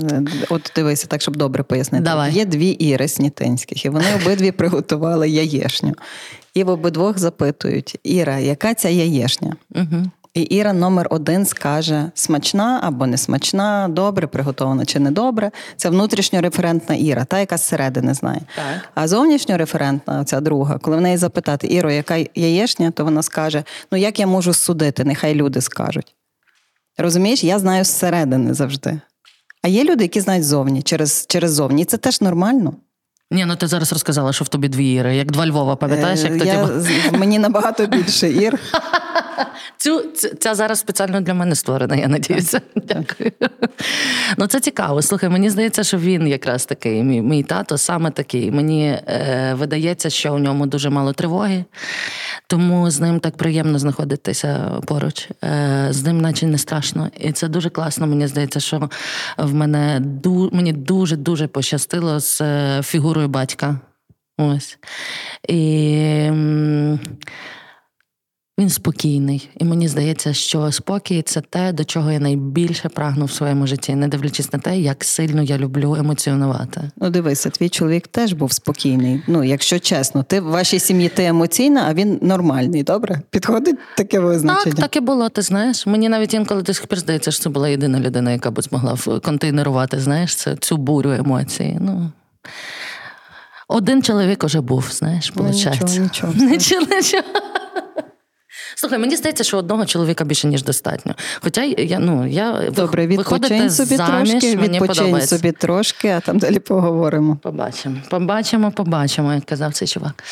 От 0.49 0.73
дивися, 0.77 1.07
так, 1.07 1.23
щоб 1.23 1.37
добре 1.37 1.63
пояснити. 1.63 2.05
Давай. 2.05 2.33
Є 2.33 2.45
дві 2.45 2.69
Іри 2.69 3.09
Снітинських, 3.09 3.85
і 3.85 3.89
вони 3.89 4.07
обидві 4.23 4.53
приготували 4.53 5.29
яєшню. 5.29 5.95
І 6.55 6.65
в 6.65 6.69
обидвох 6.69 7.19
запитують: 7.19 7.99
Іра, 8.05 8.39
яка 8.39 8.75
ця 8.75 8.89
яєшня? 8.89 9.57
Угу. 9.75 10.11
І 10.35 10.41
Іра 10.41 10.73
номер 10.73 11.07
один 11.11 11.47
скаже: 11.47 12.11
смачна 12.15 12.81
або 12.83 13.07
не 13.07 13.17
смачна, 13.17 13.89
добре, 13.91 14.27
приготована 14.27 14.85
чи 14.85 14.99
не 14.99 15.11
добре. 15.11 15.51
Це 15.77 15.91
внутрішньореферентна 15.91 16.95
Іра, 16.95 17.25
та 17.25 17.39
яка 17.39 17.57
зсередини 17.57 18.15
знає. 18.15 18.41
Так. 18.57 18.91
А 18.95 19.09
зовнішньореферентна, 19.09 20.25
ця 20.25 20.41
друга, 20.41 20.79
коли 20.79 20.97
в 20.97 21.01
неї 21.01 21.17
запитати 21.17 21.67
Іро, 21.71 21.93
яка 21.93 22.17
яєшня, 22.35 22.91
то 22.91 23.05
вона 23.05 23.23
скаже: 23.23 23.65
Ну 23.93 23.99
як 23.99 24.19
я 24.21 24.27
можу 24.27 24.55
судити? 24.55 25.05
Нехай 25.05 25.35
люди 25.35 25.61
скажуть. 25.61 26.15
Розумієш, 26.99 27.45
я 27.45 27.59
знаю 27.59 27.85
зсередини 27.85 28.55
завжди. 28.55 29.01
А 29.63 29.69
є 29.69 29.85
люди, 29.85 30.05
які 30.05 30.21
знають 30.21 30.45
зовні 30.45 30.83
через 30.83 31.27
через 31.29 31.53
зовні. 31.53 31.83
І 31.83 31.85
це 31.85 31.97
теж 31.97 32.21
нормально. 32.21 32.75
Ні, 33.31 33.45
ну 33.45 33.57
ти 33.57 33.67
зараз 33.67 33.93
розказала, 33.93 34.33
що 34.33 34.45
в 34.45 34.49
тобі 34.49 34.69
дві 34.69 34.93
Іри, 34.93 35.17
як 35.17 35.31
два 35.31 35.47
Львова, 35.47 35.77
пам'ятаєш? 35.77 36.21
як 36.21 36.39
тоді? 36.39 36.47
Я, 36.49 36.69
Мені 37.19 37.39
набагато 37.39 37.87
більше 37.87 38.31
Ір. 38.31 38.59
Цю, 39.77 40.05
Ця 40.41 40.55
зараз 40.55 40.79
спеціально 40.79 41.21
для 41.21 41.35
мене 41.35 41.55
створена, 41.55 41.97
я 41.97 42.09
надіюся. 42.09 42.61
Дякую. 42.77 43.33
Ну 44.39 44.47
це 44.47 44.61
цікаво. 44.61 45.03
Слухай, 45.03 45.31
мені 45.31 45.51
здається, 45.51 45.85
що 45.85 45.99
він 45.99 46.29
якраз 46.29 46.67
такий. 46.67 47.03
Мій 47.03 47.23
мій 47.23 47.43
тато 47.43 47.79
саме 47.79 48.11
такий. 48.11 48.51
Мені 48.51 48.87
е, 48.87 49.55
видається, 49.59 50.11
що 50.11 50.35
у 50.35 50.39
ньому 50.39 50.67
дуже 50.67 50.91
мало 50.91 51.13
тривоги, 51.13 51.65
тому 52.47 52.91
з 52.91 53.01
ним 53.01 53.21
так 53.21 53.37
приємно 53.37 53.79
знаходитися 53.79 54.81
поруч. 54.87 55.29
Е, 55.45 55.87
З 55.91 56.05
ним, 56.05 56.21
наче 56.21 56.47
не 56.47 56.59
страшно. 56.59 57.11
І 57.21 57.33
це 57.33 57.49
дуже 57.49 57.71
класно. 57.71 58.07
Мені 58.07 58.27
здається, 58.27 58.61
що 58.61 58.91
в 59.39 59.55
мене 59.55 60.01
ду, 60.01 60.51
мені 60.53 60.73
дуже 60.73 61.17
дуже 61.17 61.47
пощастило 61.47 62.21
з 62.21 62.41
е, 62.41 62.81
фігурою 62.83 63.29
батька. 63.29 63.81
Ось. 64.39 64.79
І 65.49 66.31
Він 68.63 68.69
спокійний. 68.69 69.49
І 69.59 69.65
мені 69.65 69.89
здається, 69.89 70.33
що 70.33 70.73
спокій 70.73 71.23
це 71.23 71.41
те, 71.41 71.73
до 71.73 71.85
чого 71.85 72.13
я 72.13 72.21
найбільше 72.21 72.89
прагну 72.89 73.25
в 73.25 73.33
своєму 73.33 73.67
житті, 73.67 73.95
не 73.95 74.09
дивлячись 74.09 74.53
на 74.53 74.59
те, 74.59 74.79
як 74.79 75.05
сильно 75.05 75.43
я 75.43 75.59
люблю 75.59 75.95
емоціонувати. 75.95 76.91
Ну, 76.97 77.11
дивися, 77.11 77.51
твій 77.51 77.69
чоловік 77.69 78.09
теж 78.09 78.33
був 78.33 78.53
спокійний. 78.53 79.23
Ну, 79.27 79.45
якщо 79.45 79.79
чесно, 79.79 80.23
ти 80.23 80.41
в 80.41 80.45
вашій 80.45 80.79
сім'ї 80.79 81.09
ти 81.09 81.25
емоційна, 81.25 81.85
а 81.89 81.95
він 81.95 82.19
нормальний. 82.23 82.83
Добре? 82.83 83.21
Підходить 83.31 83.77
таке 83.97 84.21
визначення? 84.21 84.75
Так, 84.75 84.81
так 84.81 84.97
і 84.97 85.01
було. 85.01 85.29
Ти 85.29 85.43
знаєш. 85.43 85.87
Мені 85.87 86.09
навіть 86.09 86.35
інколи 86.35 86.63
до 86.63 86.75
сих 86.75 86.87
пір 86.87 86.99
здається, 86.99 87.31
що 87.31 87.43
це 87.43 87.49
була 87.51 87.69
єдина 87.69 88.01
людина, 88.01 88.33
яка 88.33 88.51
б 88.51 88.63
змогла 88.63 88.99
контейнерувати, 89.23 90.01
знаєш, 90.01 90.35
це 90.35 90.57
цю 90.57 90.77
бурю 90.77 91.13
емоцій. 91.13 91.79
Ну. 91.81 92.13
Один 93.69 94.03
чоловік 94.03 94.45
уже 94.45 94.61
був, 94.61 94.89
знаєш, 94.91 95.33
виходить. 95.37 95.67
Ну, 95.67 95.87
нічого, 95.89 96.03
нічого. 96.05 96.33
Нічого, 96.37 96.87
нічого. 96.91 97.23
Слухай, 98.75 98.99
мені 98.99 99.17
здається, 99.17 99.45
що 99.45 99.59
одного 99.59 99.87
чоловіка 99.87 100.25
більше 100.25 100.47
ніж 100.49 100.65
достатньо. 100.65 101.15
Хоча 101.41 101.63
я 101.65 101.99
ну 101.99 102.27
я 102.27 102.71
добре, 102.71 103.07
відпочинь 103.07 103.71
собі 103.71 103.97
заміж, 103.97 104.31
трошки, 104.31 104.57
мені 104.57 104.81
відпочинь 104.81 105.21
собі 105.21 105.53
трошки, 105.53 106.09
а 106.09 106.21
там 106.21 106.39
далі 106.39 106.59
поговоримо. 106.59 107.37
Побачимо, 107.37 107.97
побачимо, 108.11 108.71
побачимо, 108.71 109.35
як 109.35 109.45
казав 109.45 109.73
цей 109.73 109.89
чувак. 109.89 110.25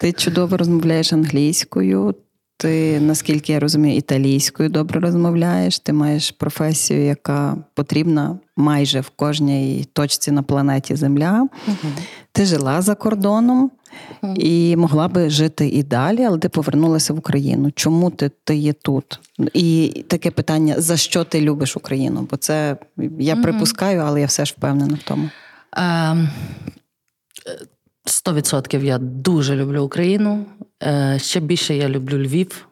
Ти 0.00 0.12
чудово 0.12 0.56
розмовляєш 0.56 1.12
англійською. 1.12 2.14
Ти, 2.62 3.00
наскільки 3.00 3.52
я 3.52 3.60
розумію, 3.60 3.96
італійською 3.96 4.68
добре 4.68 5.00
розмовляєш. 5.00 5.78
Ти 5.78 5.92
маєш 5.92 6.30
професію, 6.30 7.04
яка 7.04 7.56
потрібна 7.74 8.38
майже 8.56 9.00
в 9.00 9.10
кожній 9.10 9.86
точці 9.92 10.30
на 10.30 10.42
планеті 10.42 10.96
Земля. 10.96 11.48
uh 11.68 11.74
Ти 12.32 12.44
жила 12.44 12.82
за 12.82 12.94
кордоном 12.94 13.70
і 14.36 14.76
могла 14.76 15.08
би 15.08 15.30
жити 15.30 15.68
і 15.68 15.82
далі, 15.82 16.24
але 16.24 16.38
ти 16.38 16.48
повернулася 16.48 17.14
в 17.14 17.18
Україну. 17.18 17.70
Чому 17.70 18.10
ти 18.10 18.30
ти 18.44 18.56
є 18.56 18.72
тут? 18.72 19.20
І 19.54 20.04
таке 20.08 20.30
питання: 20.30 20.74
за 20.78 20.96
що 20.96 21.24
ти 21.24 21.40
любиш 21.40 21.76
Україну? 21.76 22.28
Бо 22.30 22.36
це 22.36 22.76
я 23.18 23.34
uh 23.34 23.42
припускаю, 23.42 24.00
але 24.00 24.20
я 24.20 24.26
все 24.26 24.44
ж 24.44 24.54
впевнена 24.56 24.94
в 24.94 25.08
тому. 25.08 25.30
Um... 25.78 26.28
Сто 28.04 28.34
відсотків 28.34 28.84
я 28.84 28.98
дуже 28.98 29.56
люблю 29.56 29.84
Україну. 29.84 30.44
Е, 30.82 31.18
ще 31.22 31.40
більше 31.40 31.74
я 31.74 31.88
люблю 31.88 32.18
Львів. 32.18 32.68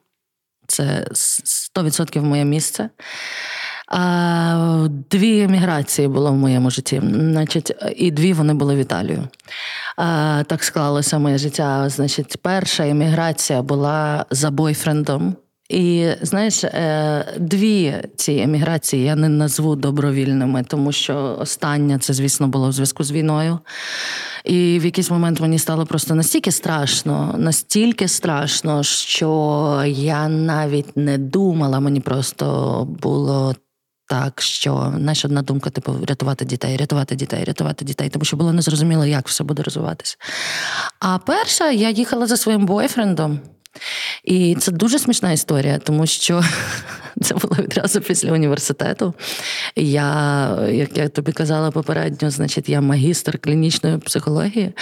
Це 0.66 1.06
100% 1.74 2.22
моє 2.22 2.44
місце. 2.44 2.90
Дві 5.10 5.42
еміграції 5.42 6.08
було 6.08 6.32
в 6.32 6.36
моєму 6.36 6.70
житті. 6.70 7.02
Значить, 7.04 7.72
І 7.96 8.10
дві 8.10 8.32
вони 8.32 8.54
були 8.54 8.74
в 8.74 8.78
Італію. 8.78 9.28
Так 10.46 10.64
склалося 10.64 11.18
моє 11.18 11.38
життя. 11.38 11.88
Значить, 11.88 12.36
перша 12.42 12.88
еміграція 12.88 13.62
була 13.62 14.26
за 14.30 14.50
бойфрендом. 14.50 15.36
І 15.70 16.08
знаєш, 16.22 16.64
е, 16.64 17.24
дві 17.38 17.94
ці 18.16 18.32
еміграції 18.32 19.04
я 19.04 19.16
не 19.16 19.28
назву 19.28 19.76
добровільними, 19.76 20.64
тому 20.68 20.92
що 20.92 21.36
остання 21.40 21.98
це, 21.98 22.12
звісно, 22.12 22.48
було 22.48 22.68
в 22.68 22.72
зв'язку 22.72 23.04
з 23.04 23.12
війною. 23.12 23.58
І 24.44 24.78
в 24.78 24.84
якийсь 24.84 25.10
момент 25.10 25.40
мені 25.40 25.58
стало 25.58 25.86
просто 25.86 26.14
настільки 26.14 26.52
страшно, 26.52 27.34
настільки 27.38 28.08
страшно, 28.08 28.82
що 28.82 29.82
я 29.86 30.28
навіть 30.28 30.96
не 30.96 31.18
думала, 31.18 31.80
мені 31.80 32.00
просто 32.00 32.86
було. 33.02 33.54
Так, 34.08 34.40
що 34.42 34.92
знаєш, 34.98 35.24
одна 35.24 35.42
думка, 35.42 35.70
типу, 35.70 35.96
рятувати 36.08 36.44
дітей, 36.44 36.76
рятувати 36.76 37.14
дітей, 37.14 37.44
рятувати 37.44 37.84
дітей, 37.84 38.08
тому 38.08 38.24
що 38.24 38.36
було 38.36 38.52
незрозуміло, 38.52 39.06
як 39.06 39.28
все 39.28 39.44
буде 39.44 39.62
розвиватися. 39.62 40.16
А 41.00 41.18
перша 41.18 41.70
я 41.70 41.90
їхала 41.90 42.26
за 42.26 42.36
своїм 42.36 42.66
бойфрендом. 42.66 43.40
І 44.24 44.54
це 44.54 44.72
дуже 44.72 44.98
смішна 44.98 45.32
історія, 45.32 45.78
тому 45.78 46.06
що 46.06 46.42
це 47.22 47.34
було 47.34 47.56
відразу 47.58 48.00
після 48.00 48.32
університету. 48.32 49.14
Я, 49.76 50.58
як 50.72 50.96
я 50.96 51.08
тобі 51.08 51.32
казала 51.32 51.70
попередньо, 51.70 52.30
значить, 52.30 52.68
я 52.68 52.80
магістр 52.80 53.38
клінічної 53.38 53.98
психології, 53.98 54.72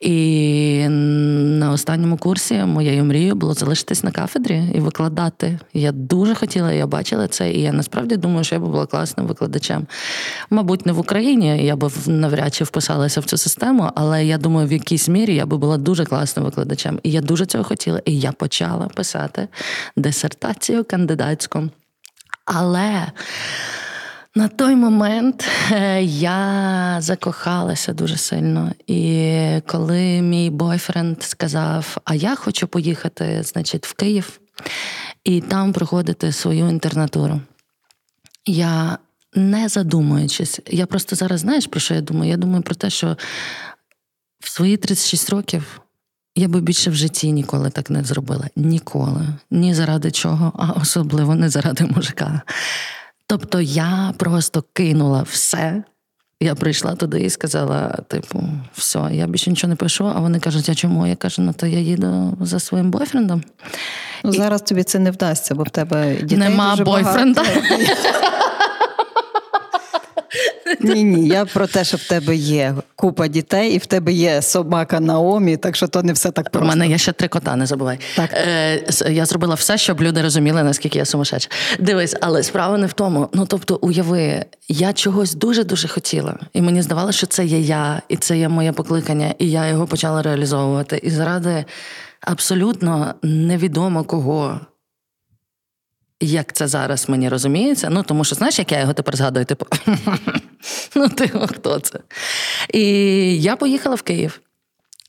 і 0.00 0.88
на 0.88 1.72
останньому 1.72 2.16
курсі 2.16 2.54
моєю 2.54 3.04
мрією 3.04 3.34
було 3.34 3.54
залишитись 3.54 4.04
на 4.04 4.10
кафедрі 4.10 4.62
і 4.74 4.80
викладати. 4.80 5.58
Я 5.74 5.92
дуже 5.92 6.34
хотіла, 6.34 6.72
я 6.72 6.86
бачила 6.86 7.28
це, 7.28 7.52
і 7.52 7.62
я 7.62 7.72
насправді 7.72 8.16
думаю, 8.16 8.44
що 8.44 8.54
я 8.54 8.60
би 8.60 8.66
була 8.66 8.86
класним 8.86 9.26
викладачем. 9.26 9.86
Мабуть, 10.50 10.86
не 10.86 10.92
в 10.92 10.98
Україні, 10.98 11.64
я 11.64 11.76
би 11.76 11.90
навряд 12.06 12.54
чи 12.54 12.64
вписалася 12.64 13.20
в 13.20 13.24
цю 13.24 13.36
систему, 13.36 13.90
але 13.94 14.26
я 14.26 14.38
думаю, 14.38 14.68
в 14.68 14.72
якійсь 14.72 15.08
мірі 15.08 15.34
я 15.34 15.46
би 15.46 15.56
була 15.56 15.76
дуже 15.76 16.04
класним 16.04 16.44
викладачем. 16.44 17.00
І 17.02 17.10
я 17.10 17.20
дуже 17.20 17.46
цього 17.46 17.64
хотіла. 17.64 18.02
І 18.04 18.18
я 18.18 18.27
почала 18.32 18.88
писати 18.88 19.48
дисертацію 19.96 20.84
кандидатську. 20.84 21.68
Але 22.44 23.06
на 24.34 24.48
той 24.48 24.76
момент 24.76 25.48
е, 25.72 26.02
я 26.02 26.96
закохалася 27.00 27.92
дуже 27.92 28.16
сильно. 28.16 28.72
І 28.86 29.62
коли 29.66 30.22
мій 30.22 30.50
бойфренд 30.50 31.22
сказав: 31.22 31.96
А 32.04 32.14
я 32.14 32.34
хочу 32.34 32.66
поїхати, 32.66 33.42
значить, 33.42 33.86
в 33.86 33.92
Київ 33.92 34.40
і 35.24 35.40
там 35.40 35.72
проходити 35.72 36.32
свою 36.32 36.68
інтернатуру. 36.68 37.40
Я 38.46 38.98
не 39.34 39.68
задумуючись, 39.68 40.60
я 40.66 40.86
просто 40.86 41.16
зараз 41.16 41.40
знаєш, 41.40 41.66
про 41.66 41.80
що 41.80 41.94
я 41.94 42.00
думаю? 42.00 42.30
Я 42.30 42.36
думаю 42.36 42.62
про 42.62 42.74
те, 42.74 42.90
що 42.90 43.16
в 44.40 44.48
свої 44.48 44.76
36 44.76 45.30
років 45.30 45.80
я 46.38 46.48
би 46.48 46.60
більше 46.60 46.90
в 46.90 46.94
житті 46.94 47.32
ніколи 47.32 47.70
так 47.70 47.90
не 47.90 48.04
зробила. 48.04 48.44
Ніколи. 48.56 49.26
Ні 49.50 49.74
заради 49.74 50.10
чого, 50.10 50.52
а 50.56 50.80
особливо 50.80 51.34
не 51.34 51.48
заради 51.48 51.84
мужика. 51.84 52.42
Тобто 53.26 53.60
я 53.60 54.14
просто 54.16 54.64
кинула 54.72 55.22
все. 55.22 55.82
Я 56.40 56.54
прийшла 56.54 56.94
туди 56.94 57.20
і 57.20 57.30
сказала: 57.30 57.98
типу, 58.08 58.44
все, 58.74 59.08
я 59.12 59.26
більше 59.26 59.50
нічого 59.50 59.68
не 59.68 59.76
пишу. 59.76 60.12
А 60.16 60.20
вони 60.20 60.40
кажуть, 60.40 60.68
а 60.68 60.74
чому? 60.74 61.06
Я 61.06 61.16
кажу, 61.16 61.42
ну 61.42 61.52
то 61.52 61.66
я 61.66 61.78
їду 61.78 62.36
за 62.40 62.60
своїм 62.60 62.90
бойфрендом. 62.90 63.42
Ну, 64.24 64.32
Зараз 64.32 64.62
тобі 64.62 64.82
це 64.82 64.98
не 64.98 65.10
вдасться, 65.10 65.54
бо 65.54 65.62
в 65.62 65.70
тебе 65.70 66.14
дітей 66.14 66.38
Нема 66.38 66.70
дуже 66.70 66.84
бойфренда. 66.84 67.42
Багато. 67.42 67.68
Ні, 70.80 71.04
ні, 71.04 71.28
я 71.28 71.44
про 71.44 71.66
те, 71.66 71.84
що 71.84 71.96
в 71.96 72.02
тебе 72.02 72.36
є 72.36 72.74
купа 72.96 73.28
дітей, 73.28 73.72
і 73.74 73.78
в 73.78 73.86
тебе 73.86 74.12
є 74.12 74.42
собака 74.42 75.00
Наомі, 75.00 75.56
так 75.56 75.76
що 75.76 75.88
то 75.88 76.02
не 76.02 76.12
все 76.12 76.30
так 76.30 76.50
просто. 76.50 76.66
У 76.66 76.68
мене 76.68 76.88
є 76.88 76.98
ще 76.98 77.12
три 77.12 77.28
кота, 77.28 77.56
не 77.56 77.66
забувай. 77.66 77.98
Так. 78.16 78.30
Е, 78.32 78.84
Я 79.08 79.26
зробила 79.26 79.54
все, 79.54 79.78
щоб 79.78 80.02
люди 80.02 80.22
розуміли, 80.22 80.62
наскільки 80.62 80.98
я 80.98 81.04
сумасшедша. 81.04 81.50
Дивись, 81.78 82.16
але 82.20 82.42
справа 82.42 82.78
не 82.78 82.86
в 82.86 82.92
тому. 82.92 83.28
Ну 83.34 83.46
тобто, 83.46 83.78
уяви, 83.82 84.44
я 84.68 84.92
чогось 84.92 85.34
дуже-дуже 85.34 85.88
хотіла. 85.88 86.38
І 86.52 86.62
мені 86.62 86.82
здавалося, 86.82 87.18
що 87.18 87.26
це 87.26 87.44
є 87.44 87.60
я, 87.60 88.02
і 88.08 88.16
це 88.16 88.38
є 88.38 88.48
моє 88.48 88.72
покликання, 88.72 89.34
і 89.38 89.50
я 89.50 89.66
його 89.66 89.86
почала 89.86 90.22
реалізовувати. 90.22 91.00
І 91.02 91.10
заради 91.10 91.64
абсолютно 92.20 93.14
невідомо 93.22 94.04
кого. 94.04 94.60
Як 96.20 96.52
це 96.52 96.68
зараз 96.68 97.08
мені 97.08 97.28
розуміється? 97.28 97.90
Ну, 97.90 98.02
тому 98.02 98.24
що 98.24 98.34
знаєш, 98.34 98.58
як 98.58 98.72
я 98.72 98.80
його 98.80 98.92
тепер 98.92 99.16
згадую, 99.16 99.46
типу, 99.46 99.66
ну 100.94 101.08
ти 101.08 101.28
хто 101.28 101.80
це? 101.80 101.98
І 102.72 102.82
я 103.42 103.56
поїхала 103.56 103.94
в 103.94 104.02
Київ. 104.02 104.40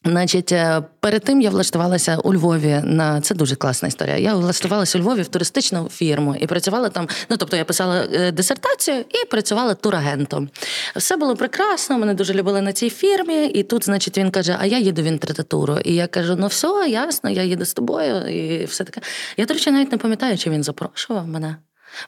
Значить, 0.06 0.52
е, 0.52 0.82
перед 1.00 1.24
тим 1.24 1.42
я 1.42 1.50
влаштувалася 1.50 2.18
у 2.18 2.34
Львові 2.34 2.82
на 2.84 3.22
це 3.22 3.36
дуже 3.36 3.56
класна 3.56 3.88
історія. 3.88 4.18
Я 4.18 4.36
влаштувалася 4.36 4.98
у 4.98 5.02
Львові 5.02 5.22
в 5.22 5.28
туристичну 5.28 5.90
фірму 5.90 6.36
і 6.36 6.48
працювала 6.48 6.90
там. 6.90 7.08
Ну 7.30 7.38
тобто 7.38 7.58
я 7.58 7.66
писала 7.66 8.08
е, 8.14 8.32
дисертацію 8.32 9.00
і 9.00 9.26
працювала 9.26 9.74
турагентом. 9.74 10.50
Все 10.96 11.18
було 11.18 11.36
прекрасно. 11.36 11.98
Мене 11.98 12.14
дуже 12.14 12.34
любили 12.34 12.62
на 12.62 12.74
цій 12.74 12.90
фірмі. 12.90 13.46
І 13.46 13.64
тут, 13.64 13.86
значить, 13.86 14.18
він 14.18 14.32
каже: 14.32 14.58
А 14.60 14.66
я 14.66 14.80
їду 14.80 15.02
в 15.02 15.06
інтернатуру. 15.06 15.78
І 15.84 15.96
я 15.96 16.08
кажу: 16.08 16.36
ну 16.40 16.48
все, 16.48 16.88
ясно, 16.90 17.30
я 17.30 17.44
їду 17.44 17.66
з 17.66 17.74
тобою, 17.74 18.28
і 18.28 18.66
все 18.66 18.84
таке. 18.84 19.02
Я, 19.38 19.46
до 19.46 19.54
речі, 19.54 19.72
навіть 19.72 19.92
не 19.92 19.98
пам'ятаю, 19.98 20.38
чи 20.38 20.50
він 20.50 20.64
запрошував 20.64 21.28
мене. 21.28 21.56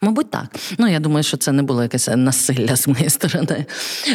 Мабуть, 0.01 0.31
так. 0.31 0.45
Ну, 0.77 0.87
я 0.87 0.99
думаю, 0.99 1.23
що 1.23 1.37
це 1.37 1.51
не 1.51 1.63
було 1.63 1.83
якесь 1.83 2.09
насилля 2.15 2.75
з 2.75 2.87
моєї 2.87 3.09
сторони. 3.09 3.65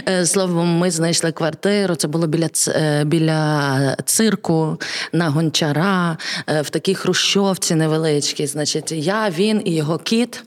Е, 0.08 0.26
словом, 0.26 0.78
ми 0.78 0.90
знайшли 0.90 1.32
квартиру. 1.32 1.94
Це 1.94 2.08
було 2.08 2.26
біля 2.26 2.48
е, 2.68 3.04
біля 3.04 3.96
цирку 4.04 4.80
на 5.12 5.28
гончара, 5.28 6.18
е, 6.46 6.62
в 6.62 6.70
такій 6.70 6.94
хрущовці 6.94 7.74
невеличкій. 7.74 8.46
Значить, 8.46 8.92
я, 8.92 9.30
він 9.30 9.62
і 9.64 9.74
його 9.74 9.98
кіт, 9.98 10.42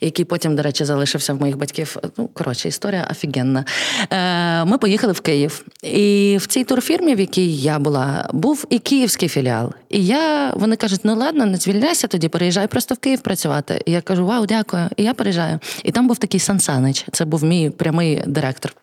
який 0.00 0.24
потім, 0.24 0.56
до 0.56 0.62
речі, 0.62 0.84
залишився 0.84 1.34
в 1.34 1.40
моїх 1.40 1.56
батьків. 1.56 1.96
Ну, 2.16 2.28
коротше, 2.34 2.68
історія 2.68 3.08
офігенна. 3.10 3.64
Ми 4.66 4.78
поїхали 4.78 5.12
в 5.12 5.20
Київ. 5.20 5.64
І 5.82 6.38
в 6.40 6.46
цій 6.46 6.64
турфірмі, 6.64 7.14
в 7.14 7.20
якій 7.20 7.56
я 7.56 7.78
була, 7.78 8.28
був 8.32 8.66
і 8.70 8.78
київський 8.78 9.28
філіал. 9.28 9.72
І 9.88 10.06
я, 10.06 10.52
вони 10.56 10.76
кажуть, 10.76 11.00
ну 11.04 11.16
ладно, 11.16 11.46
не 11.46 11.56
звільняйся 11.56 12.06
тоді, 12.06 12.28
переїжджай 12.28 12.66
просто 12.66 12.94
в 12.94 12.98
Київ 12.98 13.20
працювати. 13.20 13.82
І 13.86 13.92
я 13.92 14.00
кажу, 14.00 14.26
вау, 14.26 14.46
дякую 14.46 14.63
дякую. 14.64 14.88
І 14.96 15.02
я 15.02 15.14
переїжджаю. 15.14 15.58
І 15.84 15.92
там 15.92 16.08
був 16.08 16.18
такий 16.18 16.40
Сансанич, 16.40 17.06
це 17.12 17.24
був 17.24 17.44
мій 17.44 17.70
прямий 17.70 18.22
директор. 18.26 18.74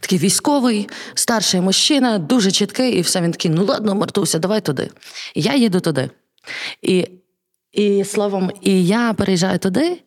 Такий 0.00 0.18
військовий, 0.18 0.88
старший 1.14 1.60
мужчина, 1.60 2.18
дуже 2.18 2.50
чіткий, 2.50 2.92
і 2.92 3.00
все 3.00 3.20
він 3.20 3.32
такий, 3.32 3.50
ну 3.50 3.64
ладно, 3.64 3.94
Мартуся, 3.94 4.38
давай 4.38 4.60
туди. 4.60 4.90
Я 5.34 5.54
їду 5.54 5.80
туди. 5.80 6.10
І, 6.82 7.08
і 7.72 8.04
словом, 8.04 8.50
і 8.60 8.86
я 8.86 9.12
переїжджаю 9.12 9.58
туди. 9.58 9.98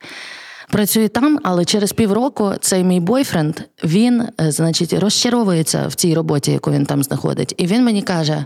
Працюю 0.70 1.10
там, 1.10 1.40
але 1.44 1.66
через 1.66 1.94
півроку 1.94 2.54
цей 2.62 2.84
мій 2.84 3.00
бойфренд 3.00 3.60
він, 3.84 4.22
е, 4.42 4.52
значить, 4.52 4.94
розчаровується 4.94 5.88
в 5.88 5.96
цій 5.96 6.14
роботі, 6.14 6.52
яку 6.52 6.72
він 6.72 6.86
там 6.86 7.04
знаходить. 7.04 7.54
І 7.58 7.68
він 7.68 7.84
мені 7.84 8.02
каже: 8.02 8.46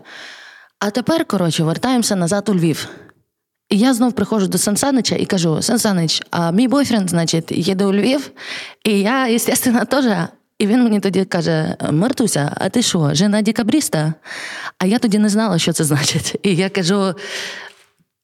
а 0.80 0.90
тепер, 0.90 1.26
коротше, 1.26 1.64
вертаємося 1.64 2.16
назад 2.16 2.50
у 2.50 2.54
Львів. 2.54 2.90
Я 3.72 3.94
знов 3.94 4.14
приходжу 4.14 4.48
до 4.48 4.58
Сансанича 4.58 5.16
і 5.16 5.26
кажу: 5.26 5.62
Сансанич, 5.62 6.22
а 6.32 6.52
мій 6.52 6.68
бойфренд, 6.68 7.10
значить, 7.10 7.52
їде 7.52 7.86
у 7.86 7.94
Львів, 7.94 8.32
і 8.84 9.00
я, 9.00 9.40
звісно, 9.40 9.86
теж. 9.90 10.06
І 10.60 10.68
він 10.68 10.84
мені 10.84 11.00
тоді 11.00 11.26
каже: 11.26 11.76
Мартуся, 11.92 12.52
а 12.56 12.70
ти 12.70 12.82
що, 12.82 13.10
жена 13.14 13.42
декабріста? 13.42 14.14
А 14.78 14.86
я 14.86 15.00
тоді 15.00 15.20
не 15.20 15.30
знала, 15.30 15.60
що 15.60 15.74
це 15.74 15.84
значить. 15.84 16.36
І 16.44 16.56
я 16.56 16.70
кажу: 16.70 17.14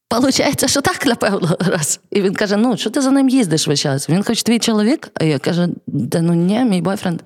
Получається, 0.07 0.67
що 0.67 0.81
так, 0.81 1.05
напевно, 1.05 1.57
раз. 1.59 1.99
І 2.11 2.21
він 2.21 2.33
каже: 2.33 2.57
Ну, 2.57 2.77
що 2.77 2.89
ти 2.89 3.01
за 3.01 3.11
ним 3.11 3.29
їздиш 3.29 3.67
весь 3.67 3.79
час? 3.79 4.09
Він 4.09 4.23
хоч 4.23 4.43
твій 4.43 4.59
чоловік? 4.59 5.09
А 5.13 5.23
я 5.23 5.39
кажу, 5.39 5.67
да 5.87 6.21
ну 6.21 6.33
ні, 6.33 6.59
мій 6.59 6.81
бойфренд. 6.81 7.21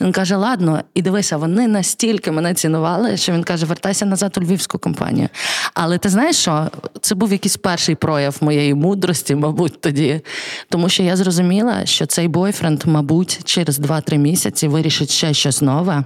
Він 0.00 0.12
каже: 0.12 0.36
Ладно, 0.36 0.84
і 0.94 1.02
дивися, 1.02 1.36
вони 1.36 1.68
настільки 1.68 2.30
мене 2.30 2.54
цінували, 2.54 3.16
що 3.16 3.32
він 3.32 3.44
каже: 3.44 3.66
вертайся 3.66 4.06
назад 4.06 4.38
у 4.38 4.40
львівську 4.40 4.78
компанію. 4.78 5.28
Але 5.74 5.98
ти 5.98 6.08
знаєш, 6.08 6.36
що 6.36 6.70
це 7.00 7.14
був 7.14 7.32
якийсь 7.32 7.56
перший 7.56 7.94
прояв 7.94 8.36
моєї 8.40 8.74
мудрості, 8.74 9.34
мабуть, 9.34 9.80
тоді. 9.80 10.20
Тому 10.68 10.88
що 10.88 11.02
я 11.02 11.16
зрозуміла, 11.16 11.86
що 11.86 12.06
цей 12.06 12.28
бойфренд, 12.28 12.82
мабуть, 12.86 13.40
через 13.44 13.80
2-3 13.80 14.16
місяці 14.16 14.68
вирішить 14.68 15.10
ще 15.10 15.34
щось 15.34 15.62
нове. 15.62 16.04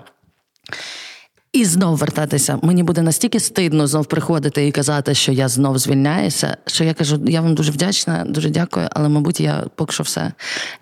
І 1.56 1.64
знов 1.64 1.96
вертатися. 1.96 2.58
Мені 2.62 2.82
буде 2.82 3.02
настільки 3.02 3.40
стидно 3.40 3.86
знов 3.86 4.06
приходити 4.06 4.66
і 4.66 4.72
казати, 4.72 5.14
що 5.14 5.32
я 5.32 5.48
знов 5.48 5.78
звільняюся. 5.78 6.56
Що 6.66 6.84
я 6.84 6.94
кажу, 6.94 7.20
я 7.26 7.40
вам 7.40 7.54
дуже 7.54 7.72
вдячна, 7.72 8.24
дуже 8.28 8.50
дякую, 8.50 8.88
але, 8.92 9.08
мабуть, 9.08 9.40
я 9.40 9.64
поки 9.74 9.92
що 9.92 10.02
все. 10.02 10.32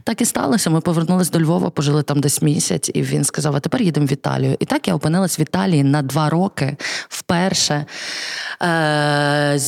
Так 0.04 0.20
і 0.20 0.24
сталося. 0.24 0.70
Ми 0.70 0.80
повернулись 0.80 1.30
до 1.30 1.40
Львова, 1.40 1.70
пожили 1.70 2.02
там 2.02 2.20
десь 2.20 2.42
місяць, 2.42 2.90
і 2.94 3.02
він 3.02 3.24
сказав: 3.24 3.56
а 3.56 3.60
тепер 3.60 3.82
їдемо 3.82 4.06
в 4.06 4.12
Італію. 4.12 4.56
І 4.58 4.64
так 4.64 4.88
я 4.88 4.94
опинилась 4.94 5.38
в 5.38 5.40
Італії 5.40 5.84
на 5.84 6.02
два 6.02 6.30
роки 6.30 6.76
вперше. 7.08 7.86
Е, 8.62 9.58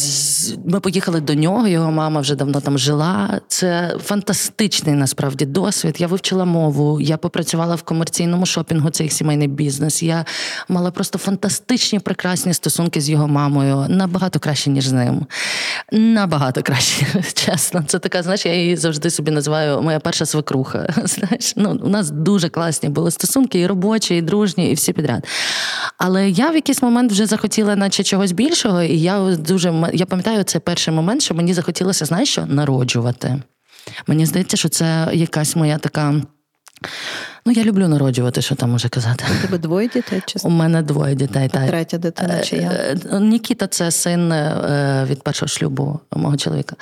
ми 0.65 0.81
поїхали 0.81 1.21
до 1.21 1.35
нього, 1.35 1.69
його 1.69 1.93
мама 1.93 2.21
вже 2.21 2.35
давно 2.35 2.61
там 2.61 2.79
жила. 2.79 3.41
Це 3.49 3.97
фантастичний 4.05 4.95
насправді 4.95 5.47
досвід. 5.47 5.97
Я 5.99 6.07
вивчила 6.07 6.45
мову, 6.45 7.01
я 7.01 7.17
попрацювала 7.17 7.75
в 7.75 7.83
комерційному 7.83 8.47
шопінгу, 8.47 8.91
це 8.91 9.03
їх 9.03 9.13
сімейний 9.13 9.49
бізнес. 9.49 10.03
Я 10.03 10.25
мала 10.69 10.91
просто 10.97 11.19
фантастичні, 11.19 11.99
прекрасні 11.99 12.55
стосунки 12.55 13.01
з 13.01 13.11
його 13.11 13.29
мамою, 13.29 13.87
набагато 13.89 14.39
краще, 14.39 14.71
ніж 14.71 14.87
з 14.87 14.93
ним. 14.93 15.27
Набагато 15.93 16.63
краще, 16.63 17.07
чесно. 17.35 17.85
Це 17.87 17.99
така, 17.99 18.23
знаєш, 18.23 18.47
я 18.47 18.55
її 18.55 18.77
завжди 18.77 19.11
собі 19.11 19.31
називаю 19.31 19.83
моя 19.83 20.01
перша 20.01 20.27
свекруха. 20.27 20.89
Знаєш, 21.05 21.53
ну, 21.57 21.81
У 21.85 21.89
нас 21.89 22.11
дуже 22.11 22.49
класні 22.49 22.89
були 22.89 23.11
стосунки, 23.11 23.61
і 23.61 23.67
робочі, 23.67 24.17
і 24.17 24.23
дружні, 24.23 24.71
і 24.71 24.75
всі 24.75 24.93
підряд. 24.93 25.27
Але 25.99 26.31
я 26.31 26.51
в 26.51 26.55
якийсь 26.55 26.83
момент 26.83 27.13
вже 27.13 27.27
захотіла, 27.27 27.77
наче 27.77 28.05
чогось 28.05 28.33
більшого, 28.33 28.83
і 28.83 29.01
я 29.01 29.37
дуже 29.37 29.91
я 29.93 30.07
пам'ятаю 30.07 30.43
цей 30.43 30.61
перший 30.61 30.95
момент, 30.95 31.23
що 31.23 31.35
мені 31.35 31.55
захотілося, 31.55 32.05
знаєш 32.05 32.29
що, 32.29 32.47
народжувати. 32.47 33.43
Мені 34.07 34.27
здається, 34.27 34.57
що 34.57 34.69
це 34.69 35.09
якась 35.13 35.57
моя 35.57 35.79
така. 35.79 36.15
Ну, 37.47 37.53
я 37.53 37.65
люблю 37.65 37.89
народжувати, 37.89 38.43
що 38.43 38.55
там 38.55 38.71
може 38.71 38.89
казати. 38.89 39.25
У 39.39 39.43
тебе 39.43 39.59
двоє 39.59 39.89
дітей? 39.89 40.23
Чи... 40.27 40.39
У 40.43 40.51
мене 40.51 40.83
двоє 40.83 41.15
дітей. 41.15 41.49
так. 41.49 41.67
Третя 41.67 41.99
дитина 41.99 42.41
чи 42.41 42.57
я? 42.57 42.71
Е, 42.71 42.97
е, 43.13 43.21
Нікіта 43.21 43.67
це 43.67 43.91
син 43.91 44.33
е, 44.33 45.07
від 45.11 45.23
першого 45.23 45.49
шлюбу 45.49 46.01
мого 46.17 46.37
чоловіка. 46.37 46.77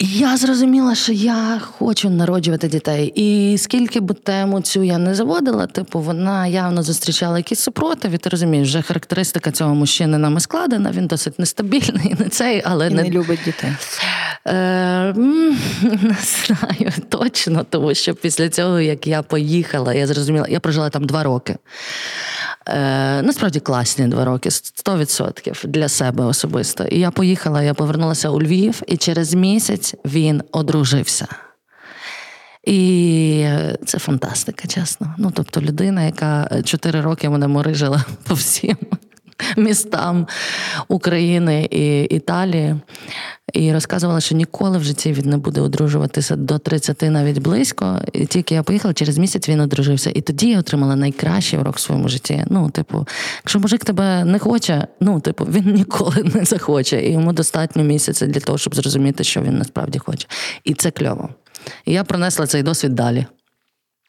Я 0.00 0.36
зрозуміла, 0.36 0.94
що 0.94 1.12
я 1.12 1.60
хочу 1.78 2.10
народжувати 2.10 2.68
дітей. 2.68 3.12
І 3.14 3.58
скільки 3.58 4.00
б 4.00 4.14
тему 4.14 4.60
цю 4.60 4.82
я 4.82 4.98
не 4.98 5.14
заводила, 5.14 5.66
типу, 5.66 6.00
вона 6.00 6.46
явно 6.46 6.82
зустрічала 6.82 7.38
якісь 7.38 7.60
супротив, 7.60 8.12
і 8.12 8.18
ти 8.18 8.28
розумієш, 8.28 8.68
вже 8.68 8.82
характеристика 8.82 9.50
цього 9.50 9.74
мужчини 9.74 10.18
нами 10.18 10.40
складена, 10.40 10.90
він 10.90 11.06
досить 11.06 11.38
нестабільний, 11.38 12.14
не 12.18 12.28
цей, 12.28 12.62
але 12.64 12.86
і 12.86 12.90
не... 12.90 13.02
не 13.02 13.10
любить 13.10 13.40
дітей. 13.44 13.70
Е, 14.46 15.14
Не 15.82 16.16
знаю 16.20 16.92
точно, 17.08 17.66
тому 17.70 17.94
що 17.94 18.14
після 18.14 18.48
цього, 18.48 18.80
як 18.80 19.06
я 19.06 19.22
поїхала, 19.22 19.94
я 19.94 20.06
зрозуміла, 20.06 20.46
я 20.48 20.60
прожила 20.60 20.90
там 20.90 21.04
два 21.04 21.22
роки. 21.22 21.56
Е, 22.68 23.22
Насправді 23.22 23.60
класні 23.60 24.06
два 24.06 24.24
роки, 24.24 24.48
100% 24.48 25.66
для 25.66 25.88
себе 25.88 26.24
особисто. 26.24 26.84
І 26.84 26.98
я 26.98 27.10
поїхала, 27.10 27.62
я 27.62 27.74
повернулася 27.74 28.28
у 28.28 28.42
Львів, 28.42 28.82
і 28.86 28.96
через 28.96 29.34
місяць 29.34 29.94
він 30.04 30.42
одружився. 30.52 31.26
І 32.64 33.46
це 33.86 33.98
фантастика, 33.98 34.68
чесно. 34.68 35.14
Ну, 35.18 35.32
тобто, 35.34 35.60
людина, 35.60 36.02
яка 36.02 36.62
чотири 36.64 37.00
роки 37.00 37.28
мене 37.28 37.48
морижила 37.48 38.04
по 38.28 38.34
всім 38.34 38.76
містам 39.56 40.26
України 40.88 41.68
і 41.70 42.02
Італії, 42.02 42.76
і 43.52 43.72
розказувала, 43.72 44.20
що 44.20 44.34
ніколи 44.34 44.78
в 44.78 44.84
житті 44.84 45.12
він 45.12 45.30
не 45.30 45.36
буде 45.36 45.60
одружуватися 45.60 46.36
до 46.36 46.58
30 46.58 47.02
навіть 47.02 47.38
близько. 47.38 48.00
І 48.12 48.26
тільки 48.26 48.54
я 48.54 48.62
поїхала, 48.62 48.94
через 48.94 49.18
місяць 49.18 49.48
він 49.48 49.60
одружився. 49.60 50.10
І 50.14 50.20
тоді 50.20 50.50
я 50.50 50.58
отримала 50.58 50.96
найкращий 50.96 51.58
урок 51.58 51.76
в 51.76 51.80
своєму 51.80 52.08
житті. 52.08 52.44
Ну, 52.50 52.70
типу, 52.70 53.06
якщо 53.36 53.60
мужик 53.60 53.84
тебе 53.84 54.24
не 54.24 54.38
хоче, 54.38 54.86
ну, 55.00 55.20
типу, 55.20 55.44
він 55.44 55.74
ніколи 55.74 56.30
не 56.34 56.44
захоче. 56.44 57.02
І 57.02 57.12
йому 57.12 57.32
достатньо 57.32 57.84
місяця 57.84 58.26
для 58.26 58.40
того, 58.40 58.58
щоб 58.58 58.74
зрозуміти, 58.74 59.24
що 59.24 59.42
він 59.42 59.58
насправді 59.58 59.98
хоче. 59.98 60.28
І 60.64 60.74
це 60.74 60.90
кльово. 60.90 61.28
І 61.84 61.92
я 61.92 62.04
пронесла 62.04 62.46
цей 62.46 62.62
досвід 62.62 62.94
далі. 62.94 63.26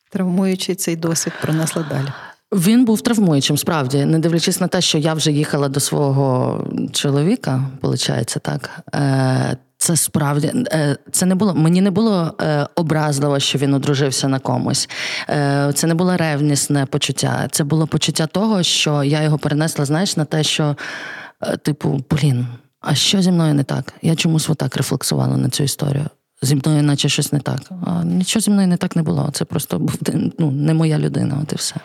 Травмуючи 0.09 0.75
цей 0.75 0.95
досвід 0.95 1.33
пронесла 1.41 1.85
далі. 1.89 2.07
Він 2.55 2.85
був 2.85 3.01
травмуючим, 3.01 3.57
справді, 3.57 4.05
не 4.05 4.19
дивлячись 4.19 4.61
на 4.61 4.67
те, 4.67 4.81
що 4.81 4.97
я 4.97 5.13
вже 5.13 5.31
їхала 5.31 5.69
до 5.69 5.79
свого 5.79 6.59
чоловіка, 6.91 7.63
виходить, 7.81 8.35
так. 8.41 8.69
Е, 8.95 9.57
це 9.77 9.95
справді 9.95 10.51
е, 10.55 10.97
це 11.11 11.25
не 11.25 11.35
було. 11.35 11.55
Мені 11.55 11.81
не 11.81 11.91
було 11.91 12.33
е, 12.41 12.67
образливо, 12.75 13.39
що 13.39 13.57
він 13.57 13.73
одружився 13.73 14.27
на 14.27 14.39
комусь. 14.39 14.89
Це 15.73 15.87
не 15.87 15.93
було 15.93 16.17
ревнісне 16.17 16.85
почуття. 16.85 17.47
Це 17.51 17.63
було 17.63 17.87
почуття 17.87 18.27
того, 18.27 18.63
що 18.63 19.03
я 19.03 19.23
його 19.23 19.37
перенесла, 19.37 19.85
знаєш, 19.85 20.17
на 20.17 20.25
те, 20.25 20.43
що, 20.43 20.75
типу, 21.61 22.03
блін, 22.11 22.47
а 22.81 22.95
що 22.95 23.21
зі 23.21 23.31
мною 23.31 23.53
не 23.53 23.63
так? 23.63 23.93
Я 24.01 24.15
чомусь 24.15 24.49
отак 24.49 24.77
рефлексувала 24.77 25.37
на 25.37 25.49
цю 25.49 25.63
історію. 25.63 26.05
Зі 26.41 26.55
мною, 26.55 26.83
наче 26.83 27.09
щось 27.09 27.31
не 27.31 27.39
так. 27.39 27.61
А 27.85 28.03
нічого 28.03 28.41
зі 28.41 28.51
мною 28.51 28.67
не 28.67 28.77
так 28.77 28.95
не 28.95 29.03
було. 29.03 29.29
Це 29.33 29.45
просто 29.45 29.79
був 29.79 29.95
ну, 30.39 30.51
не 30.51 30.73
моя 30.73 30.99
людина, 30.99 31.39
от 31.43 31.53
і 31.53 31.55
все. 31.55 31.75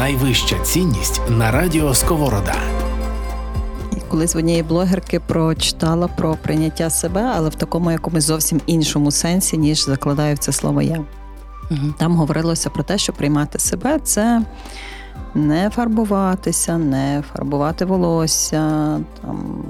Найвища 0.00 0.58
цінність 0.58 1.20
на 1.28 1.50
радіо 1.50 1.94
Сковорода. 1.94 2.54
Колись 4.08 4.34
в 4.34 4.38
однієї 4.38 4.62
блогерки 4.62 5.20
прочитала 5.20 6.08
про 6.08 6.36
прийняття 6.42 6.90
себе, 6.90 7.32
але 7.36 7.48
в 7.48 7.54
такому 7.54 7.90
якомусь 7.90 8.24
зовсім 8.24 8.60
іншому 8.66 9.10
сенсі, 9.10 9.58
ніж 9.58 9.84
закладаю 9.84 10.34
в 10.34 10.38
це 10.38 10.52
слово 10.52 10.82
я. 10.82 11.04
Там 11.98 12.16
говорилося 12.16 12.70
про 12.70 12.82
те, 12.82 12.98
що 12.98 13.12
приймати 13.12 13.58
себе 13.58 13.98
це 14.02 14.42
не 15.34 15.70
фарбуватися, 15.70 16.78
не 16.78 17.22
фарбувати 17.32 17.84
волосся, 17.84 18.98
там, 19.22 19.64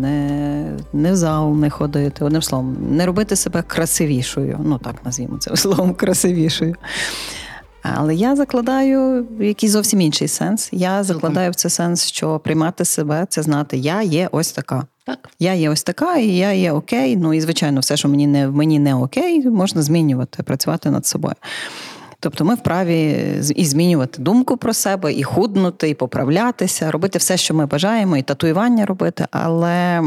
не 0.00 0.70
не 0.92 1.12
в 1.12 1.16
зал 1.16 1.54
не 1.54 1.70
ходити. 1.70 2.24
Одним 2.24 2.42
словом, 2.42 2.76
не 2.90 3.06
робити 3.06 3.36
себе 3.36 3.62
красивішою. 3.62 4.58
Ну 4.64 4.78
так 4.78 4.94
назвімо 5.04 5.38
це 5.38 5.56
словом 5.56 5.94
красивішою. 5.94 6.74
Але 7.96 8.14
я 8.14 8.36
закладаю 8.36 9.26
якийсь 9.40 9.72
зовсім 9.72 10.00
інший 10.00 10.28
сенс. 10.28 10.68
Я 10.72 11.04
закладаю 11.04 11.50
в 11.50 11.54
це 11.54 11.70
сенс, 11.70 12.06
що 12.06 12.38
приймати 12.38 12.84
себе 12.84 13.26
це 13.28 13.42
знати, 13.42 13.76
я 13.76 14.02
є 14.02 14.28
ось 14.32 14.52
така. 14.52 14.86
Так. 15.06 15.28
Я 15.38 15.54
є 15.54 15.70
ось 15.70 15.82
така, 15.82 16.16
і 16.16 16.36
я 16.36 16.52
є 16.52 16.72
окей. 16.72 17.16
Ну 17.16 17.34
і 17.34 17.40
звичайно, 17.40 17.80
все, 17.80 17.96
що 17.96 18.08
мені 18.08 18.26
не 18.26 18.48
мені 18.48 18.78
не 18.78 18.94
окей, 18.94 19.48
можна 19.48 19.82
змінювати, 19.82 20.42
працювати 20.42 20.90
над 20.90 21.06
собою. 21.06 21.34
Тобто 22.20 22.44
ми 22.44 22.54
вправі 22.54 23.16
і 23.56 23.64
змінювати 23.64 24.22
думку 24.22 24.56
про 24.56 24.74
себе, 24.74 25.12
і 25.12 25.22
худнути, 25.22 25.88
і 25.88 25.94
поправлятися, 25.94 26.90
робити 26.90 27.18
все, 27.18 27.36
що 27.36 27.54
ми 27.54 27.66
бажаємо, 27.66 28.16
і 28.16 28.22
татуювання 28.22 28.86
робити. 28.86 29.26
Але 29.30 30.02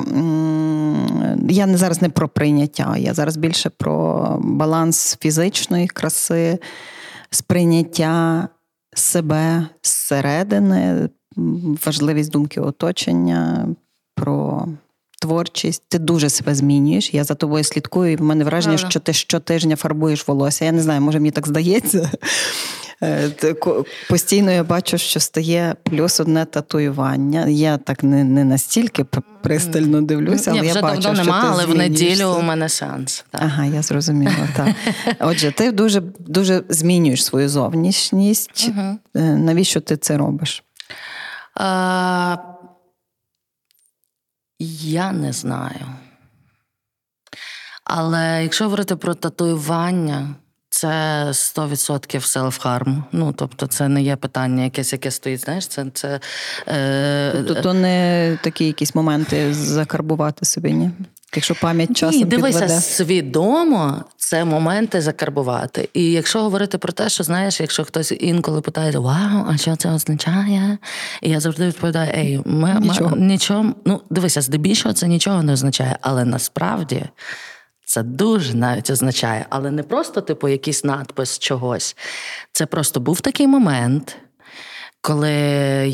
я 1.49 1.65
не 1.65 1.77
зараз 1.77 2.01
не 2.01 2.09
про 2.09 2.29
прийняття, 2.29 2.95
я 2.97 3.13
зараз 3.13 3.37
більше 3.37 3.69
про 3.69 4.25
баланс 4.41 5.17
фізичної 5.21 5.87
краси, 5.87 6.59
сприйняття 7.31 8.49
себе 8.93 9.67
зсередини, 9.83 11.09
важливість 11.85 12.31
думки 12.31 12.61
оточення. 12.61 13.67
про 14.15 14.67
творчість, 15.19 15.83
ти 15.87 15.99
дуже 15.99 16.29
себе 16.29 16.55
змінюєш. 16.55 17.13
Я 17.13 17.23
за 17.23 17.35
тобою 17.35 17.63
слідкую, 17.63 18.11
і 18.11 18.15
в 18.15 18.21
мене 18.21 18.43
враження, 18.43 18.75
Правда. 18.75 18.89
що 18.89 18.99
ти 18.99 19.13
щотижня 19.13 19.75
фарбуєш 19.75 20.27
волосся. 20.27 20.65
Я 20.65 20.71
не 20.71 20.81
знаю, 20.81 21.01
може 21.01 21.19
мені 21.19 21.31
так 21.31 21.47
здається. 21.47 22.11
Е, 23.03 23.29
постійно 24.09 24.51
я 24.51 24.63
бачу, 24.63 24.97
що 24.97 25.19
стає 25.19 25.75
плюс 25.83 26.19
одне 26.19 26.45
татуювання. 26.45 27.47
Я 27.47 27.77
так 27.77 28.03
не 28.03 28.23
не 28.23 28.43
настільки 28.43 29.05
пристально 29.43 30.01
дивлюся, 30.01 30.51
але 30.51 30.61
Ні, 30.61 30.67
вже 30.67 30.75
я 30.75 30.81
бачу, 30.81 31.01
давно 31.01 31.23
що 31.23 31.31
нема, 31.31 31.41
ти 31.41 31.47
але 31.51 31.65
в 31.65 31.75
неділю 31.75 32.35
у 32.39 32.41
мене 32.41 32.69
сеанс. 32.69 33.25
Так. 33.31 33.41
Ага, 33.43 33.65
я 33.65 33.81
зрозуміла. 33.81 34.47
так. 34.55 34.67
Отже, 35.19 35.51
ти 35.51 35.71
дуже 35.71 36.01
дуже 36.19 36.63
змінюєш 36.69 37.25
свою 37.25 37.49
зовнішність. 37.49 38.69
Угу. 38.69 38.97
Навіщо 39.23 39.81
ти 39.81 39.97
це 39.97 40.17
робиш? 40.17 40.63
Я 44.89 45.11
не 45.11 45.33
знаю. 45.33 45.85
Але 47.83 48.43
якщо 48.43 48.63
говорити 48.63 48.95
про 48.95 49.13
татуювання, 49.15 50.35
це 50.69 50.87
100% 51.31 52.19
селф-харм. 52.19 53.03
Ну, 53.11 53.33
тобто, 53.33 53.67
це 53.67 53.87
не 53.87 54.01
є 54.01 54.15
питання, 54.15 54.63
якесь, 54.63 54.93
яке 54.93 55.11
стоїть. 55.11 55.39
Знаєш, 55.39 55.67
це 55.67 55.85
це 55.93 56.19
е... 56.67 57.31
тобто 57.33 57.61
то 57.61 57.73
не 57.73 58.37
такі 58.43 58.65
якісь 58.65 58.95
моменти 58.95 59.53
закарбувати 59.53 60.45
собі, 60.45 60.73
ні? 60.73 60.91
Якщо 61.35 61.55
пам'ять 61.55 61.97
часом 61.97 62.19
Ні, 62.19 62.25
дивися, 62.25 62.59
підведе. 62.59 62.81
свідомо 62.81 64.03
це 64.17 64.45
моменти 64.45 65.01
закарбувати. 65.01 65.89
І 65.93 66.11
якщо 66.11 66.41
говорити 66.41 66.77
про 66.77 66.93
те, 66.93 67.09
що 67.09 67.23
знаєш, 67.23 67.59
якщо 67.59 67.83
хтось 67.83 68.13
інколи 68.19 68.61
питає, 68.61 68.91
вау, 68.91 69.45
а 69.49 69.57
що 69.57 69.75
це 69.75 69.91
означає? 69.91 70.77
І 71.21 71.29
я 71.29 71.39
завжди 71.39 71.67
відповідаю: 71.67 72.11
ей, 72.15 72.41
ми 72.45 72.79
нічого. 72.79 73.15
Ми, 73.15 73.17
нічого. 73.17 73.73
Ну, 73.85 74.01
дивися, 74.09 74.41
здебільшого 74.41 74.93
це 74.93 75.07
нічого 75.07 75.43
не 75.43 75.53
означає, 75.53 75.97
але 76.01 76.25
насправді. 76.25 77.05
Це 77.85 78.03
дуже 78.03 78.53
навіть 78.53 78.89
означає, 78.89 79.45
але 79.49 79.71
не 79.71 79.83
просто, 79.83 80.21
типу, 80.21 80.47
якийсь 80.47 80.83
надпис 80.83 81.39
чогось. 81.39 81.95
Це 82.51 82.65
просто 82.65 82.99
був 82.99 83.21
такий 83.21 83.47
момент, 83.47 84.17
коли 85.01 85.31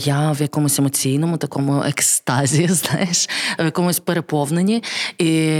я 0.05 0.31
в 0.31 0.41
якомусь 0.41 0.79
емоційному 0.79 1.37
такому 1.37 1.83
екстазі, 1.83 2.67
знаєш, 2.69 3.29
в 3.59 3.65
якомусь 3.65 3.99
переповненні, 3.99 4.83
і 5.17 5.51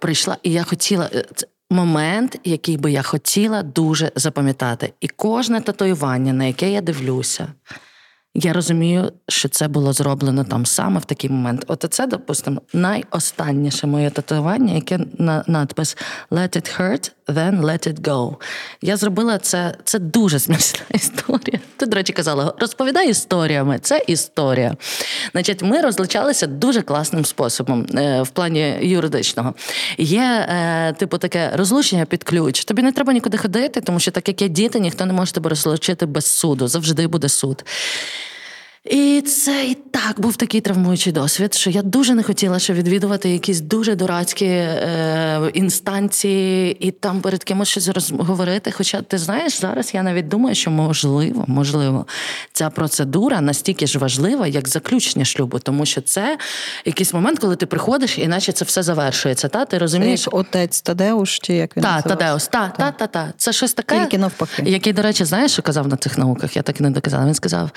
прийшла, 0.00 0.36
і 0.42 0.52
я 0.52 0.62
хотіла. 0.62 1.10
Е, 1.14 1.24
момент, 1.70 2.40
який 2.44 2.76
би 2.76 2.92
я 2.92 3.02
хотіла 3.02 3.62
дуже 3.62 4.12
запам'ятати. 4.16 4.92
І 5.00 5.08
кожне 5.08 5.60
татуювання, 5.60 6.32
на 6.32 6.44
яке 6.44 6.70
я 6.70 6.80
дивлюся, 6.80 7.52
я 8.34 8.52
розумію, 8.52 9.12
що 9.28 9.48
це 9.48 9.68
було 9.68 9.92
зроблено 9.92 10.44
там 10.44 10.66
саме 10.66 11.00
в 11.00 11.04
такий 11.04 11.30
момент. 11.30 11.64
От 11.68 11.86
це, 11.90 12.06
допустимо, 12.06 12.62
найостанніше 12.72 13.86
моє 13.86 14.10
татуювання, 14.10 14.74
яке 14.74 14.98
на 15.18 15.44
надпис 15.46 15.96
Let 16.30 16.56
it 16.56 16.80
hurt, 16.80 17.12
then 17.28 17.60
let 17.60 17.88
it 17.88 18.00
go. 18.00 18.36
Я 18.82 18.96
зробила 18.96 19.38
це, 19.38 19.74
це 19.84 19.98
дуже 19.98 20.38
смішна 20.38 20.80
історія. 20.90 21.60
Ти, 21.76 21.86
до 21.86 21.96
речі, 21.96 22.12
казала, 22.12 22.54
розповідай 22.58 23.10
історіями. 23.10 23.78
Це 23.82 24.04
історія. 24.06 24.76
Значить, 25.32 25.62
ми 25.62 25.80
розлучалися 25.80 26.46
дуже 26.46 26.82
класним 26.82 27.24
способом 27.24 27.86
е, 27.94 28.22
в 28.22 28.28
плані 28.28 28.78
юридичного. 28.80 29.54
Є, 29.98 30.46
е, 30.48 30.92
типу, 30.92 31.18
таке 31.18 31.50
розлучення 31.54 32.04
під 32.04 32.24
ключ. 32.24 32.64
Тобі 32.64 32.82
не 32.82 32.92
треба 32.92 33.12
нікуди 33.12 33.38
ходити, 33.38 33.80
тому 33.80 34.00
що 34.00 34.10
так 34.10 34.28
як 34.28 34.42
є 34.42 34.48
діти, 34.48 34.80
ніхто 34.80 35.06
не 35.06 35.12
може 35.12 35.32
тебе 35.32 35.50
розлучити 35.50 36.06
без 36.06 36.26
суду. 36.26 36.68
Завжди 36.68 37.06
буде 37.06 37.28
суд. 37.28 37.64
І 38.84 39.20
це 39.26 39.66
і 39.66 39.74
так 39.74 40.20
був 40.20 40.36
такий 40.36 40.60
травмуючий 40.60 41.12
досвід, 41.12 41.54
що 41.54 41.70
я 41.70 41.82
дуже 41.82 42.14
не 42.14 42.22
хотіла 42.22 42.58
ще 42.58 42.72
відвідувати 42.72 43.30
якісь 43.30 43.60
дуже 43.60 43.94
дурацькі 43.94 44.46
е, 44.46 45.50
інстанції 45.54 46.76
і 46.80 46.90
там 46.90 47.20
перед 47.20 47.44
кимось 47.44 47.68
щось 47.68 47.88
розговорити. 47.88 48.70
Хоча 48.70 49.02
ти 49.02 49.18
знаєш, 49.18 49.60
зараз 49.60 49.94
я 49.94 50.02
навіть 50.02 50.28
думаю, 50.28 50.54
що 50.54 50.70
можливо, 50.70 51.44
можливо, 51.46 52.06
ця 52.52 52.70
процедура 52.70 53.40
настільки 53.40 53.86
ж 53.86 53.98
важлива, 53.98 54.46
як 54.46 54.68
заключення 54.68 55.24
шлюбу, 55.24 55.58
тому 55.58 55.86
що 55.86 56.00
це 56.00 56.38
якийсь 56.84 57.14
момент, 57.14 57.38
коли 57.38 57.56
ти 57.56 57.66
приходиш, 57.66 58.18
і 58.18 58.26
наче 58.28 58.52
це 58.52 58.64
все 58.64 58.82
завершується. 58.82 59.48
Та 59.48 59.64
ти 59.64 59.78
розумієш, 59.78 60.22
це 60.22 60.30
отець 60.30 60.80
Тадеуш, 60.80 61.38
чи 61.38 61.54
як 61.54 61.76
він 61.76 61.82
та, 61.84 62.02
Тадеус, 62.02 62.48
та, 62.48 62.72
та, 62.78 62.90
та, 62.90 63.06
та. 63.06 63.32
Це 63.36 63.52
щось 63.52 63.74
таке, 63.74 64.00
Тільки 64.00 64.18
навпаки. 64.18 64.62
який, 64.66 64.92
до 64.92 65.02
речі, 65.02 65.24
знаєш, 65.24 65.52
що 65.52 65.62
казав 65.62 65.88
на 65.88 65.96
цих 65.96 66.18
науках? 66.18 66.56
Я 66.56 66.62
так 66.62 66.80
і 66.80 66.82
не 66.82 66.90
доказала. 66.90 67.26
Він 67.26 67.34
сказав. 67.34 67.70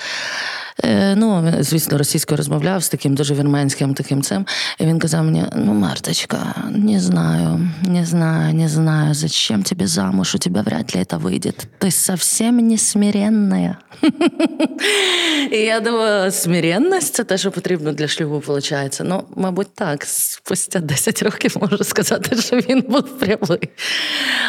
Е, 0.83 1.15
ну, 1.15 1.53
звісно, 1.59 1.97
російською 1.97 2.37
розмовляв 2.37 2.83
з 2.83 2.89
таким 2.89 3.15
дуже 3.15 3.33
вірменським 3.33 3.93
таким 3.93 4.21
цим. 4.21 4.45
І 4.79 4.85
він 4.85 4.99
казав 4.99 5.23
мені: 5.23 5.43
ну, 5.55 5.73
Марточка, 5.73 6.55
не 6.69 6.99
знаю, 6.99 7.69
не 7.83 8.05
знаю, 8.05 8.53
не 8.53 8.69
знаю, 8.69 9.13
зачем 9.13 9.63
тебе 9.63 9.87
замуж, 9.87 10.35
у 10.35 10.37
тебе 10.37 10.61
вряд 10.61 10.95
ли 10.95 11.01
это 11.01 11.17
выйдет. 11.19 11.67
Ты 11.79 11.91
совсем 11.91 12.57
не 12.67 12.77
смиренная. 12.77 13.77
І 15.51 15.57
я 15.57 15.79
думаю, 15.79 16.31
смиренність 16.31 17.13
це 17.13 17.23
те, 17.23 17.37
що 17.37 17.51
потрібно 17.51 17.91
для 17.91 18.07
шлюбу, 18.07 18.39
виходить. 18.39 18.99
Ну, 19.03 19.23
мабуть, 19.35 19.73
так. 19.75 20.03
Спустя 20.03 20.79
10 20.79 21.23
років 21.23 21.55
можу 21.61 21.83
сказати, 21.83 22.41
що 22.41 22.55
він 22.55 22.81
був 22.81 23.03
прямий. 23.03 23.69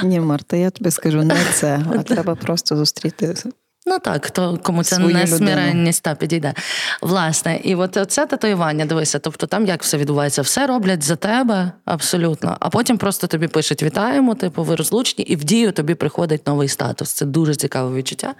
Ні, 0.02 0.20
Марта, 0.20 0.56
я 0.56 0.70
тобі 0.70 0.90
скажу, 0.90 1.22
не 1.22 1.36
це, 1.52 1.80
а 1.98 2.02
треба 2.02 2.34
просто 2.34 2.76
зустріти 2.76 3.34
Ну 3.89 3.99
так, 3.99 4.31
то 4.31 4.59
кому 4.63 4.83
це 4.83 4.97
не 4.97 5.27
смиренність 5.27 6.03
та 6.03 6.15
підійде. 6.15 6.53
Власне, 7.01 7.59
і 7.63 7.75
от 7.75 7.97
це 8.07 8.25
татуювання, 8.25 8.85
дивися, 8.85 9.19
тобто 9.19 9.47
там 9.47 9.65
як 9.65 9.83
все 9.83 9.97
відбувається, 9.97 10.41
все 10.41 10.67
роблять 10.67 11.03
за 11.03 11.15
тебе 11.15 11.71
абсолютно, 11.85 12.57
а 12.59 12.69
потім 12.69 12.97
просто 12.97 13.27
тобі 13.27 13.47
пишуть 13.47 13.83
вітаємо, 13.83 14.35
типу, 14.35 14.63
ви 14.63 14.75
розлучні, 14.75 15.23
і 15.23 15.35
в 15.35 15.43
дію 15.43 15.71
тобі 15.71 15.95
приходить 15.95 16.47
новий 16.47 16.67
статус. 16.67 17.11
Це 17.11 17.25
дуже 17.25 17.55
цікаве 17.55 17.95
відчуття. 17.95 18.33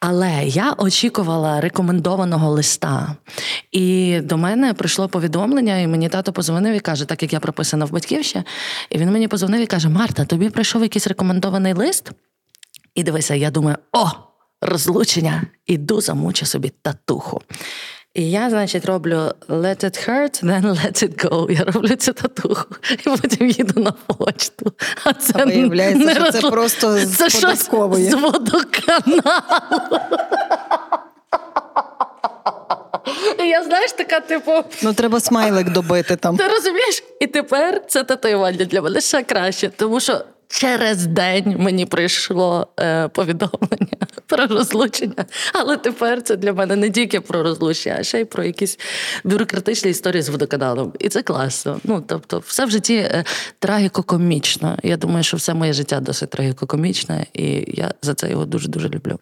Але 0.00 0.44
я 0.44 0.74
очікувала 0.78 1.60
рекомендованого 1.60 2.50
листа. 2.50 3.16
І 3.72 4.18
до 4.20 4.36
мене 4.36 4.74
прийшло 4.74 5.08
повідомлення, 5.08 5.78
і 5.78 5.86
мені 5.86 6.08
тато 6.08 6.32
позвонив 6.32 6.74
і 6.74 6.80
каже, 6.80 7.04
так 7.04 7.22
як 7.22 7.32
я 7.32 7.40
прописана 7.40 7.84
в 7.84 7.90
батьківщі, 7.90 8.42
і 8.90 8.98
він 8.98 9.10
мені 9.10 9.28
позвонив 9.28 9.60
і 9.60 9.66
каже: 9.66 9.88
Марта, 9.88 10.24
тобі 10.24 10.50
прийшов 10.50 10.82
якийсь 10.82 11.06
рекомендований 11.06 11.72
лист? 11.72 12.10
І 12.94 13.02
дивися, 13.02 13.34
я 13.34 13.50
думаю, 13.50 13.76
о! 13.92 14.06
Розлучення, 14.62 15.42
іду 15.66 16.00
замучу 16.00 16.46
собі 16.46 16.72
татуху. 16.82 17.42
І 18.14 18.30
я, 18.30 18.50
значить, 18.50 18.84
роблю 18.84 19.16
let 19.48 19.84
it 19.84 20.08
hurt, 20.08 20.44
then 20.44 20.62
let 20.62 21.02
it 21.04 21.24
go. 21.24 21.50
Я 21.50 21.64
роблю 21.64 21.96
цю 21.96 22.12
татуху 22.12 22.66
і 23.06 23.10
потім 23.10 23.48
їду 23.48 23.80
на 23.80 23.92
почту. 23.92 24.72
А 25.04 25.12
це 25.12 25.32
а 25.36 25.44
виявляється, 25.44 26.04
не 26.04 26.14
що 26.14 26.24
розл... 26.24 26.38
це 26.38 26.50
просто 26.50 26.98
з 26.98 27.16
це 27.16 27.40
податкової. 27.40 28.10
з 28.10 28.14
водоканалу. 28.14 29.20
І 33.38 33.48
Я 33.48 33.62
знаєш, 33.64 33.92
така, 33.92 34.20
типу. 34.20 34.52
Ну, 34.82 34.92
треба 34.94 35.20
смайлик 35.20 35.70
добити 35.70 36.16
там. 36.16 36.36
Ти 36.36 36.48
розумієш? 36.48 37.02
І 37.20 37.26
тепер 37.26 37.82
це 37.88 38.04
татуювання 38.04 38.64
для 38.64 38.82
мене 38.82 39.00
ще 39.00 39.22
краще, 39.22 39.70
тому 39.76 40.00
що 40.00 40.20
Через 40.48 41.06
день 41.06 41.56
мені 41.58 41.86
прийшло 41.86 42.68
е, 42.80 43.08
повідомлення 43.08 43.96
про 44.26 44.46
розлучення, 44.46 45.24
але 45.52 45.76
тепер 45.76 46.22
це 46.22 46.36
для 46.36 46.52
мене 46.52 46.76
не 46.76 46.90
тільки 46.90 47.20
про 47.20 47.42
розлучення, 47.42 47.96
а 47.98 48.02
ще 48.02 48.20
й 48.20 48.24
про 48.24 48.44
якісь 48.44 48.78
бюрократичні 49.24 49.90
історії 49.90 50.22
з 50.22 50.28
водоканалом. 50.28 50.92
І 50.98 51.08
це 51.08 51.22
класно. 51.22 51.80
Ну 51.84 52.04
тобто, 52.06 52.42
все 52.46 52.64
в 52.64 52.70
житті 52.70 52.94
е, 52.94 53.24
трагіко-комічно. 53.60 54.78
Я 54.82 54.96
думаю, 54.96 55.24
що 55.24 55.36
все 55.36 55.54
моє 55.54 55.72
життя 55.72 56.00
досить 56.00 56.30
трагіко-комічне, 56.30 57.26
і 57.32 57.64
я 57.68 57.94
за 58.02 58.14
це 58.14 58.30
його 58.30 58.44
дуже 58.44 58.68
дуже 58.68 58.88
люблю. 58.88 59.18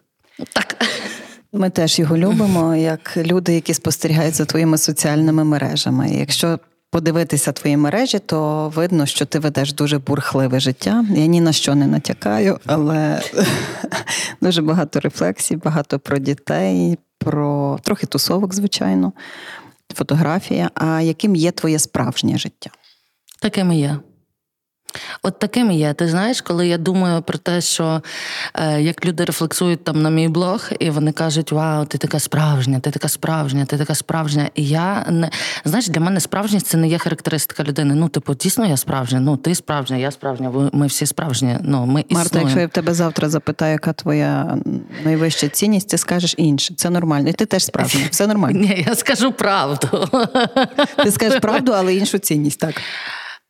Так. 0.53 0.75
Ми 1.53 1.69
теж 1.69 1.99
його 1.99 2.17
любимо, 2.17 2.75
як 2.75 3.17
люди, 3.17 3.53
які 3.53 3.73
спостерігають 3.73 4.35
за 4.35 4.45
твоїми 4.45 4.77
соціальними 4.77 5.43
мережами. 5.43 6.09
Якщо 6.09 6.59
подивитися 6.95 7.51
твої 7.51 7.77
мережі, 7.77 8.19
то 8.19 8.69
видно, 8.75 9.05
що 9.05 9.25
ти 9.25 9.39
ведеш 9.39 9.73
дуже 9.73 9.99
бурхливе 9.99 10.59
життя. 10.59 11.05
Я 11.09 11.25
ні 11.25 11.41
на 11.41 11.53
що 11.53 11.75
не 11.75 11.87
натякаю, 11.87 12.59
але 12.65 13.21
дуже 14.41 14.61
багато 14.61 14.99
рефлексій, 14.99 15.55
багато 15.55 15.99
про 15.99 16.17
дітей, 16.17 16.97
про 17.17 17.79
трохи 17.83 18.07
тусовок, 18.07 18.53
звичайно, 18.53 19.13
фотографія. 19.93 20.69
А 20.75 21.01
яким 21.01 21.35
є 21.35 21.51
твоє 21.51 21.79
справжнє 21.79 22.37
життя? 22.37 22.69
Таким 23.41 23.71
і 23.71 23.79
є. 23.79 23.97
От 25.23 25.39
таким 25.39 25.71
є. 25.71 25.93
Ти 25.93 26.07
знаєш, 26.07 26.41
коли 26.41 26.67
я 26.67 26.77
думаю 26.77 27.21
про 27.21 27.37
те, 27.37 27.61
що 27.61 28.01
е, 28.53 28.81
як 28.81 29.05
люди 29.05 29.25
рефлексують 29.25 29.83
там 29.83 30.01
на 30.01 30.09
мій 30.09 30.27
блог, 30.27 30.69
і 30.79 30.89
вони 30.89 31.11
кажуть, 31.11 31.51
вау, 31.51 31.85
ти 31.85 31.97
така 31.97 32.19
справжня, 32.19 32.79
ти 32.79 32.91
така 32.91 33.07
справжня, 33.07 33.65
ти 33.65 33.77
така 33.77 33.95
справжня. 33.95 34.49
І 34.55 34.67
я 34.67 35.05
не 35.09 35.29
знаєш, 35.65 35.87
для 35.87 36.01
мене 36.01 36.19
справжність 36.19 36.67
це 36.67 36.77
не 36.77 36.87
є 36.87 36.97
характеристика 36.97 37.63
людини. 37.63 37.95
Ну, 37.95 38.09
типу, 38.09 38.35
дійсно, 38.35 38.65
я 38.65 38.77
справжня. 38.77 39.19
Ну, 39.19 39.37
ти 39.37 39.55
справжня, 39.55 39.97
я 39.97 40.11
справжня. 40.11 40.69
ми 40.73 40.87
всі 40.87 41.05
справжні. 41.05 41.57
Ну, 41.61 41.85
ми 41.85 42.05
Марта, 42.09 42.39
якщо 42.39 42.59
я 42.59 42.67
в 42.67 42.69
тебе 42.69 42.93
завтра 42.93 43.29
запитаю, 43.29 43.71
яка 43.71 43.93
твоя 43.93 44.57
найвища 45.03 45.47
цінність, 45.47 45.89
ти 45.89 45.97
скажеш 45.97 46.35
інше. 46.37 46.73
Це 46.77 46.89
нормально. 46.89 47.29
І 47.29 47.33
ти 47.33 47.45
теж 47.45 47.65
справжня. 47.65 48.01
Все 48.11 48.27
нормально. 48.27 48.59
Ні, 48.65 48.85
я 48.87 48.95
скажу 48.95 49.31
правду. 49.31 50.07
Ти 51.03 51.11
скажеш 51.11 51.39
правду, 51.39 51.71
але 51.75 51.95
іншу 51.95 52.17
цінність, 52.17 52.59
так. 52.59 52.75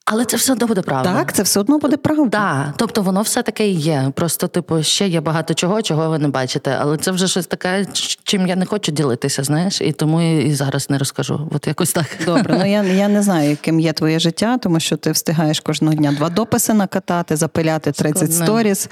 Але 0.07 0.25
це 0.25 0.37
все 0.37 0.53
одно 0.53 0.67
буде 0.67 0.81
правда. 0.81 1.13
Так, 1.13 1.33
це 1.33 1.43
все 1.43 1.59
одно 1.59 1.77
буде 1.79 1.97
правда. 1.97 2.29
Так, 2.65 2.73
тобто 2.77 3.01
воно 3.01 3.21
все 3.21 3.41
таке 3.41 3.67
і 3.67 3.73
є. 3.73 4.11
Просто, 4.15 4.47
типу, 4.47 4.83
ще 4.83 5.07
є 5.07 5.21
багато 5.21 5.53
чого, 5.53 5.81
чого 5.81 6.09
ви 6.09 6.19
не 6.19 6.27
бачите. 6.27 6.77
Але 6.81 6.97
це 6.97 7.11
вже 7.11 7.27
щось 7.27 7.45
таке, 7.47 7.85
чим 8.23 8.47
я 8.47 8.55
не 8.55 8.65
хочу 8.65 8.91
ділитися, 8.91 9.43
знаєш, 9.43 9.81
і 9.81 9.91
тому 9.91 10.21
і 10.21 10.53
зараз 10.53 10.89
не 10.89 10.97
розкажу. 10.97 11.49
От 11.51 11.67
якось 11.67 11.93
так. 11.93 12.05
Добре, 12.25 12.57
ну 12.59 12.65
я 12.65 12.83
я 12.83 13.07
не 13.07 13.21
знаю, 13.23 13.49
яким 13.49 13.79
є 13.79 13.93
твоє 13.93 14.19
життя, 14.19 14.57
тому 14.57 14.79
що 14.79 14.97
ти 14.97 15.11
встигаєш 15.11 15.59
кожного 15.59 15.93
дня 15.93 16.11
два 16.11 16.29
дописи 16.29 16.73
накатати, 16.73 17.35
запиляти 17.35 17.91
30 17.91 18.33
сторіс, 18.33 18.89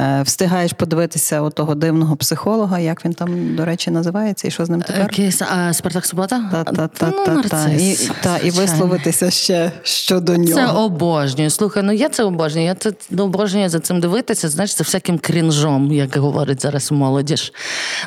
е, 0.00 0.22
встигаєш 0.22 0.72
подивитися 0.72 1.42
отого 1.42 1.74
дивного 1.74 2.16
психолога, 2.16 2.78
як 2.78 3.04
він 3.04 3.12
там, 3.14 3.56
до 3.56 3.64
речі, 3.64 3.90
називається, 3.90 4.48
і 4.48 4.50
що 4.50 4.64
з 4.64 4.70
ним 4.70 4.82
тепер? 4.82 5.02
Якийсь, 5.02 5.42
а, 5.42 5.72
Спартак 5.72 6.06
Субота? 6.06 6.42
Та-та-та-та-та. 6.52 7.68
Ну, 7.68 7.74
і, 7.78 8.10
та, 8.22 8.38
і 8.38 8.50
висловитися 8.50 9.30
ще 9.30 9.72
щодо 9.82 10.36
нього. 10.36 10.49
Це 10.54 10.66
обожнюю. 10.66 11.50
Слухай, 11.50 11.82
ну 11.82 11.92
я 11.92 12.08
це 12.08 12.24
обожнюю. 12.24 12.66
Я 12.66 12.74
це 12.74 12.92
обожнюю 13.18 13.68
за 13.68 13.80
цим 13.80 14.00
дивитися, 14.00 14.48
знаєш, 14.48 14.74
це 14.74 14.84
всяким 14.84 15.18
крінжом, 15.18 15.92
як 15.92 16.16
говорить 16.16 16.62
зараз 16.62 16.92
молодіж. 16.92 17.52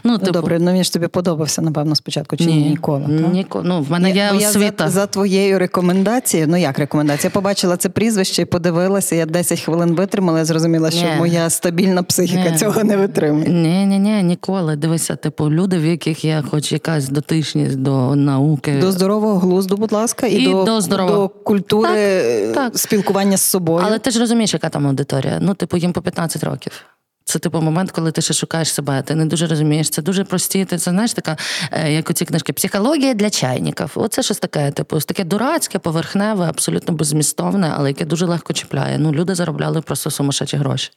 Ну, 0.04 0.12
ну 0.12 0.18
типу... 0.18 0.32
Добре, 0.32 0.60
ну 0.60 0.74
він 0.74 0.84
ж 0.84 0.94
тобі 0.94 1.08
подобався, 1.08 1.62
напевно, 1.62 1.96
спочатку, 1.96 2.38
чи 2.38 2.46
ні, 2.46 2.56
ніколи? 2.56 3.06
Ніко... 3.08 3.62
Ну, 3.66 3.82
в 3.82 3.92
мене 3.92 4.12
Ні, 4.12 4.18
є 4.18 4.32
освіта. 4.32 4.84
Я 4.84 4.90
за, 4.90 5.00
за 5.00 5.08
твоєю 5.08 5.60
рекомендацією, 5.60 6.48
ну 6.50 6.58
як 6.58 6.80
рекомендація? 6.80 7.28
Я 7.28 7.34
побачила 7.34 7.78
це 7.78 7.90
прізвище 7.90 8.42
і 8.42 8.46
подивилася, 8.46 9.16
я 9.16 9.26
10 9.26 9.60
хвилин 9.60 9.96
витримала, 9.96 10.40
я 10.40 10.46
зрозуміла, 10.46 10.92
що 10.92 11.06
ні. 11.06 11.16
моя 11.18 11.50
стабільна 11.50 12.04
психіка 12.04 12.50
ні. 12.50 12.58
цього 12.58 12.84
не 12.84 12.98
витримує. 12.98 13.50
Ні, 13.50 13.86
ні, 13.86 14.00
ні, 14.00 14.24
ніколи. 14.24 14.76
Дивися, 14.76 15.16
типу, 15.16 15.52
люди, 15.52 15.78
в 15.78 15.86
яких 15.86 16.26
є 16.26 16.44
хоч 16.52 16.72
якась 16.72 17.10
дотичність 17.10 17.78
до 17.78 18.16
науки. 18.16 18.78
До 18.82 18.92
здорового 18.92 19.40
глузду, 19.40 19.78
будь 19.78 19.92
ласка, 19.92 20.28
і, 20.28 20.36
і 20.36 20.52
до, 20.52 20.64
до, 20.64 20.98
до 20.98 21.30
культури 21.30 21.90
так. 21.90 22.33
Спілкування 22.74 23.38
з 23.38 23.42
собою. 23.42 23.86
Але 23.88 24.00
ти 24.00 24.12
ж 24.12 24.20
розумієш, 24.20 24.54
яка 24.54 24.70
там 24.70 24.88
аудиторія? 24.88 25.38
Ну, 25.42 25.54
типу, 25.54 25.78
їм 25.78 25.94
по 25.94 26.02
15 26.02 26.44
років. 26.44 26.86
Це 27.26 27.40
типу 27.40 27.62
момент, 27.62 27.92
коли 27.92 28.12
ти 28.12 28.22
ще 28.22 28.34
шукаєш 28.34 28.74
себе, 28.74 29.02
ти 29.02 29.16
не 29.16 29.26
дуже 29.26 29.48
розумієш. 29.48 29.90
Це 29.90 30.02
дуже 30.02 30.24
прості. 30.24 30.66
Ти 30.66 30.78
це 30.78 30.92
знаєш, 30.92 31.14
така, 31.14 31.38
е, 31.72 31.94
як 31.94 32.10
оці 32.10 32.26
книжки, 32.26 32.54
психологія 32.54 33.14
для 33.14 33.30
чайників. 33.30 33.92
Оце 33.96 34.24
щось 34.24 34.40
таке, 34.40 34.72
типу, 34.72 35.00
таке 35.00 35.24
дурацьке, 35.24 35.80
поверхневе, 35.80 36.46
абсолютно 36.46 36.94
беззмістовне, 36.94 37.74
але 37.78 37.90
яке 37.90 38.06
дуже 38.06 38.26
легко 38.26 38.54
чіпляє. 38.54 38.98
Ну, 38.98 39.12
люди 39.12 39.36
заробляли 39.36 39.82
просто 39.82 40.12
сумасшедші 40.12 40.58
гроші. 40.58 40.92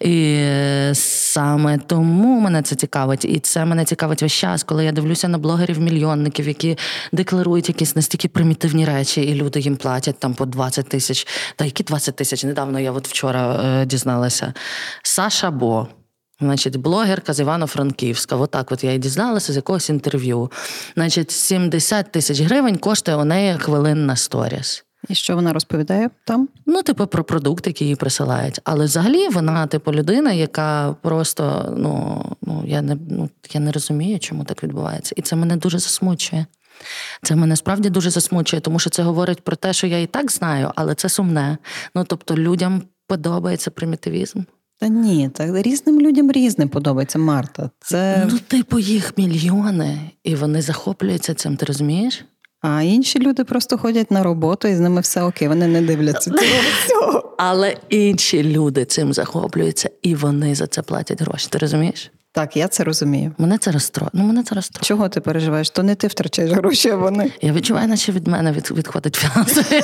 І 0.00 0.46
саме 0.92 1.78
тому 1.78 2.40
мене 2.40 2.62
це 2.62 2.76
цікавить. 2.76 3.24
І 3.24 3.38
це 3.38 3.64
мене 3.64 3.84
цікавить 3.84 4.22
весь 4.22 4.32
час, 4.32 4.62
коли 4.62 4.84
я 4.84 4.92
дивлюся 4.92 5.28
на 5.28 5.38
блогерів-мільйонників, 5.38 6.48
які 6.48 6.78
декларують 7.12 7.68
якісь 7.68 7.96
настільки 7.96 8.28
примітивні 8.28 8.84
речі, 8.84 9.20
і 9.20 9.34
люди 9.34 9.60
їм 9.60 9.76
платять 9.76 10.18
там 10.18 10.34
по 10.34 10.46
20 10.46 10.88
тисяч. 10.88 11.26
Та 11.56 11.64
які 11.64 11.82
20 11.82 12.16
тисяч? 12.16 12.44
Недавно 12.44 12.80
я 12.80 12.92
от 12.92 13.08
вчора 13.08 13.60
е, 13.64 13.86
дізналася. 13.86 14.54
Саша. 15.02 15.49
Шабо. 15.50 15.88
Значить, 16.40 16.76
блогерка 16.76 17.32
з 17.32 17.40
Івано-Франківська. 17.40 18.36
Отак 18.36 18.72
от 18.72 18.84
я 18.84 18.92
і 18.92 18.98
дізналася 18.98 19.52
з 19.52 19.56
якогось 19.56 19.90
інтерв'ю. 19.90 20.50
Значить, 20.94 21.30
70 21.30 22.12
тисяч 22.12 22.40
гривень 22.40 22.78
коштує 22.78 23.16
у 23.16 23.24
неї 23.24 23.54
хвилинна 23.58 24.16
сторіс. 24.16 24.84
І 25.08 25.14
що 25.14 25.34
вона 25.34 25.52
розповідає 25.52 26.10
там? 26.26 26.48
Ну, 26.66 26.82
типу, 26.82 27.06
про 27.06 27.24
продукт, 27.24 27.66
який 27.66 27.88
їй 27.88 27.96
присилають. 27.96 28.60
Але 28.64 28.84
взагалі 28.84 29.28
вона, 29.28 29.66
типу, 29.66 29.92
людина, 29.92 30.32
яка 30.32 30.96
просто 31.02 31.74
ну, 31.76 32.22
ну, 32.42 32.64
я 32.66 32.82
не 32.82 32.96
ну, 33.08 33.30
я 33.52 33.60
не 33.60 33.72
розумію, 33.72 34.18
чому 34.18 34.44
так 34.44 34.62
відбувається. 34.62 35.14
І 35.16 35.22
це 35.22 35.36
мене 35.36 35.56
дуже 35.56 35.78
засмучує. 35.78 36.46
Це 37.22 37.36
мене 37.36 37.56
справді 37.56 37.90
дуже 37.90 38.10
засмучує, 38.10 38.60
тому 38.60 38.78
що 38.78 38.90
це 38.90 39.02
говорить 39.02 39.40
про 39.40 39.56
те, 39.56 39.72
що 39.72 39.86
я 39.86 40.00
і 40.00 40.06
так 40.06 40.30
знаю, 40.30 40.72
але 40.74 40.94
це 40.94 41.08
сумне. 41.08 41.58
Ну 41.94 42.04
тобто, 42.04 42.36
людям 42.36 42.82
подобається 43.06 43.70
примітивізм. 43.70 44.42
Та 44.80 44.88
ні, 44.88 45.30
так 45.34 45.50
різним 45.56 46.00
людям 46.00 46.32
різне 46.32 46.66
подобається 46.66 47.18
Марта. 47.18 47.70
Це 47.80 48.28
ну, 48.32 48.38
типу, 48.38 48.78
їх 48.78 49.18
мільйони, 49.18 49.98
і 50.24 50.34
вони 50.34 50.62
захоплюються 50.62 51.34
цим. 51.34 51.56
Ти 51.56 51.66
розумієш? 51.66 52.24
А 52.60 52.82
інші 52.82 53.18
люди 53.18 53.44
просто 53.44 53.78
ходять 53.78 54.10
на 54.10 54.22
роботу 54.22 54.68
і 54.68 54.74
з 54.74 54.80
ними 54.80 55.00
все 55.00 55.22
окей, 55.22 55.48
вони 55.48 55.66
не 55.66 55.82
дивляться 55.82 56.30
цього 56.88 57.34
Але 57.38 57.76
інші 57.88 58.42
люди 58.42 58.84
цим 58.84 59.12
захоплюються, 59.12 59.90
і 60.02 60.14
вони 60.14 60.54
за 60.54 60.66
це 60.66 60.82
платять 60.82 61.22
гроші. 61.22 61.48
Ти 61.50 61.58
розумієш? 61.58 62.12
Так, 62.32 62.56
я 62.56 62.68
це 62.68 62.84
розумію. 62.84 63.32
Мене 63.38 63.58
це 63.58 63.72
розстроє. 63.72 64.10
Ну, 64.12 64.24
мене 64.24 64.42
це 64.42 64.54
розстроє. 64.54 64.84
Чого 64.84 65.08
ти 65.08 65.20
переживаєш? 65.20 65.70
То 65.70 65.82
не 65.82 65.94
ти 65.94 66.06
втрачаєш 66.06 66.52
гроші, 66.52 66.90
а 66.90 66.96
вони. 66.96 67.32
Я 67.42 67.52
відчуваю, 67.52 67.88
наче 67.88 68.12
від 68.12 68.28
мене 68.28 68.52
від, 68.52 68.70
відходить 68.70 69.16
фінансовий 69.16 69.82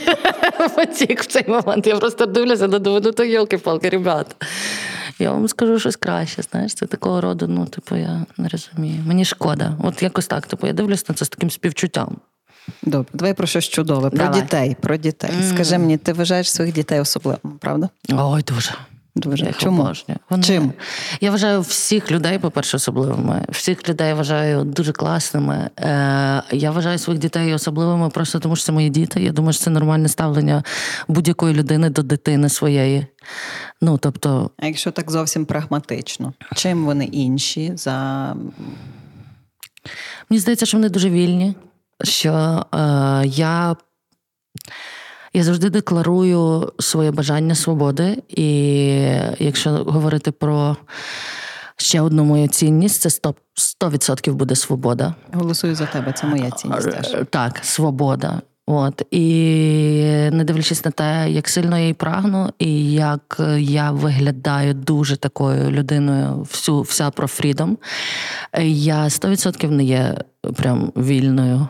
потік 0.76 1.22
в 1.22 1.26
цей 1.26 1.44
момент. 1.48 1.86
Я 1.86 1.96
просто 1.96 2.26
дивлюся, 2.26 2.68
на 2.68 2.78
ну 2.78 3.00
то 3.00 3.24
йолки-палки, 3.24 3.88
ребят. 3.88 4.36
Я 5.18 5.30
вам 5.30 5.48
скажу 5.48 5.78
щось 5.78 5.96
краще. 5.96 6.42
Знаєш, 6.42 6.74
це 6.74 6.86
такого 6.86 7.20
роду, 7.20 7.48
ну, 7.48 7.66
типу, 7.66 7.96
я 7.96 8.26
не 8.36 8.48
розумію. 8.48 9.02
Мені 9.06 9.24
шкода. 9.24 9.72
От 9.82 10.02
якось 10.02 10.26
так. 10.26 10.46
Типу, 10.46 10.66
я 10.66 10.72
дивлюсь 10.72 11.08
на 11.08 11.14
це 11.14 11.24
з 11.24 11.28
таким 11.28 11.50
співчуттям. 11.50 12.16
Добре, 12.82 13.10
давай 13.12 13.34
про 13.34 13.46
щось 13.46 13.64
чудове. 13.64 14.10
Про 14.10 14.18
Давай. 14.18 14.40
дітей. 14.40 14.76
Про 14.80 14.96
дітей. 14.96 15.30
Mm. 15.30 15.54
Скажи 15.54 15.78
мені, 15.78 15.96
ти 15.96 16.12
вважаєш 16.12 16.52
своїх 16.52 16.74
дітей 16.74 17.00
особливими, 17.00 17.54
правда? 17.60 17.88
Ой, 18.12 18.42
дуже. 18.42 18.70
Дуже. 19.16 19.52
Чому? 19.52 19.92
Вони... 20.30 20.42
Чим? 20.42 20.72
Я 21.20 21.30
вважаю 21.30 21.60
всіх 21.60 22.10
людей, 22.10 22.38
по-перше, 22.38 22.76
особливими. 22.76 23.44
Всіх 23.48 23.88
людей 23.88 24.14
вважаю 24.14 24.64
дуже 24.64 24.92
класними. 24.92 25.70
Е, 25.80 26.42
Я 26.50 26.70
вважаю 26.70 26.98
своїх 26.98 27.20
дітей 27.20 27.54
особливими 27.54 28.08
просто 28.10 28.38
тому, 28.38 28.56
що 28.56 28.64
це 28.64 28.72
мої 28.72 28.90
діти. 28.90 29.22
Я 29.22 29.32
думаю, 29.32 29.52
що 29.52 29.64
це 29.64 29.70
нормальне 29.70 30.08
ставлення 30.08 30.62
будь-якої 31.08 31.54
людини 31.54 31.90
до 31.90 32.02
дитини 32.02 32.48
своєї. 32.48 33.06
Ну, 33.80 33.98
тобто... 33.98 34.50
А 34.58 34.66
якщо 34.66 34.90
так 34.90 35.10
зовсім 35.10 35.44
прагматично, 35.46 36.32
чим 36.54 36.84
вони 36.84 37.04
інші 37.04 37.72
за. 37.76 38.36
Мені 40.30 40.40
здається, 40.40 40.66
що 40.66 40.76
вони 40.76 40.88
дуже 40.88 41.10
вільні. 41.10 41.54
Що 42.04 42.66
е, 42.74 42.78
я 43.26 43.76
я 45.36 45.42
завжди 45.42 45.70
декларую 45.70 46.72
своє 46.78 47.10
бажання 47.10 47.54
свободи, 47.54 48.22
і 48.28 48.46
якщо 49.38 49.70
говорити 49.70 50.30
про 50.30 50.76
ще 51.76 52.00
одну 52.00 52.24
мою 52.24 52.48
цінність, 52.48 53.00
це 53.00 53.08
100%, 53.08 53.34
100% 53.80 54.32
буде 54.32 54.56
свобода. 54.56 55.14
Голосую 55.32 55.74
за 55.74 55.86
тебе, 55.86 56.12
це 56.12 56.26
моя 56.26 56.50
цінність. 56.50 56.90
теж. 56.90 57.16
Так, 57.30 57.58
свобода. 57.62 58.40
От 58.66 59.02
і 59.10 59.24
не 60.32 60.44
дивлячись 60.44 60.84
на 60.84 60.90
те, 60.90 61.30
як 61.30 61.48
сильно 61.48 61.76
я 61.76 61.82
її 61.82 61.94
прагну, 61.94 62.50
і 62.58 62.92
як 62.92 63.40
я 63.58 63.90
виглядаю 63.90 64.74
дуже 64.74 65.16
такою 65.16 65.70
людиною, 65.70 66.34
всю 66.34 66.80
вся 66.80 67.10
про 67.10 67.26
фрідом, 67.26 67.78
я 68.64 69.04
100% 69.04 69.70
не 69.70 69.84
є 69.84 70.14
прям 70.56 70.92
вільною. 70.96 71.68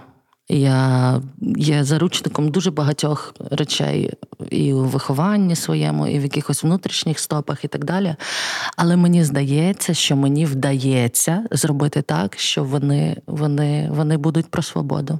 Я 0.48 1.22
є 1.56 1.84
заручником 1.84 2.48
дуже 2.48 2.70
багатьох 2.70 3.34
речей 3.50 4.12
і 4.50 4.72
у 4.72 4.84
вихованні 4.84 5.56
своєму, 5.56 6.06
і 6.06 6.18
в 6.18 6.22
якихось 6.22 6.62
внутрішніх 6.62 7.18
стопах, 7.18 7.64
і 7.64 7.68
так 7.68 7.84
далі. 7.84 8.16
Але 8.76 8.96
мені 8.96 9.24
здається, 9.24 9.94
що 9.94 10.16
мені 10.16 10.44
вдається 10.44 11.44
зробити 11.50 12.02
так, 12.02 12.38
що 12.38 12.64
вони, 12.64 13.16
вони, 13.26 13.90
вони 13.92 14.16
будуть 14.16 14.46
про 14.46 14.62
свободу. 14.62 15.18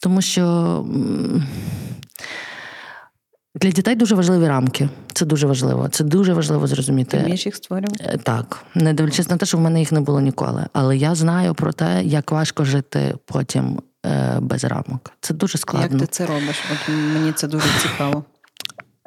Тому 0.00 0.22
що. 0.22 0.84
Для 3.56 3.70
дітей 3.70 3.94
дуже 3.94 4.14
важливі 4.14 4.48
рамки. 4.48 4.88
Це 5.12 5.26
дуже 5.26 5.46
важливо. 5.46 5.88
Це 5.88 6.04
дуже 6.04 6.32
важливо 6.32 6.66
зрозуміти. 6.66 7.16
Ти 7.16 7.22
вмієш 7.22 7.46
їх 7.46 7.56
створювати? 7.56 8.04
Е, 8.04 8.18
так, 8.22 8.64
не 8.74 8.92
дивлячись 8.92 9.30
на 9.30 9.36
те, 9.36 9.46
що 9.46 9.58
в 9.58 9.60
мене 9.60 9.80
їх 9.80 9.92
не 9.92 10.00
було 10.00 10.20
ніколи. 10.20 10.66
Але 10.72 10.96
я 10.96 11.14
знаю 11.14 11.54
про 11.54 11.72
те, 11.72 12.02
як 12.04 12.32
важко 12.32 12.64
жити 12.64 13.14
потім 13.24 13.80
без 14.40 14.64
рамок. 14.64 15.12
Це 15.20 15.34
дуже 15.34 15.58
складно. 15.58 15.98
Як 15.98 16.00
ти 16.00 16.06
це 16.06 16.26
робиш? 16.26 16.56
От 16.72 16.88
Мені 16.88 17.32
це 17.32 17.48
дуже 17.48 17.66
цікаво. 17.82 18.24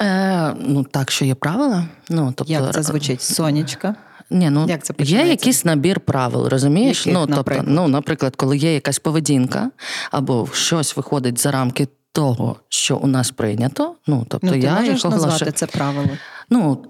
Е, 0.01 0.55
Ну, 0.59 0.83
так, 0.83 1.11
що 1.11 1.25
є 1.25 1.35
правила. 1.35 1.85
Ну, 2.09 2.33
тобто, 2.35 2.53
Як 2.53 2.73
це 2.73 2.83
звучить? 2.83 3.21
Сонечка? 3.21 3.95
Ні, 4.29 4.49
ну 4.49 4.65
Як 4.67 4.83
це 4.83 4.93
Є 4.99 5.27
якийсь 5.27 5.65
набір 5.65 5.99
правил, 5.99 6.47
розумієш? 6.47 6.97
Яких, 6.99 7.13
ну, 7.13 7.19
тобто, 7.19 7.35
наприклад? 7.35 7.65
ну, 7.69 7.87
наприклад, 7.87 8.35
коли 8.35 8.57
є 8.57 8.73
якась 8.73 8.99
поведінка, 8.99 9.71
або 10.11 10.47
щось 10.53 10.97
виходить 10.97 11.39
за 11.39 11.51
рамки 11.51 11.87
того, 12.11 12.55
що 12.69 12.97
у 12.97 13.07
нас 13.07 13.31
прийнято. 13.31 13.95
Ну, 14.07 14.25
тобто 14.29 14.47
ну, 14.47 14.53
ти 14.53 14.59
я 14.59 14.73
можеш 14.73 15.03
назвати 15.03 15.51
це 15.51 15.65
правило? 15.65 16.09
Ну, 16.49 16.85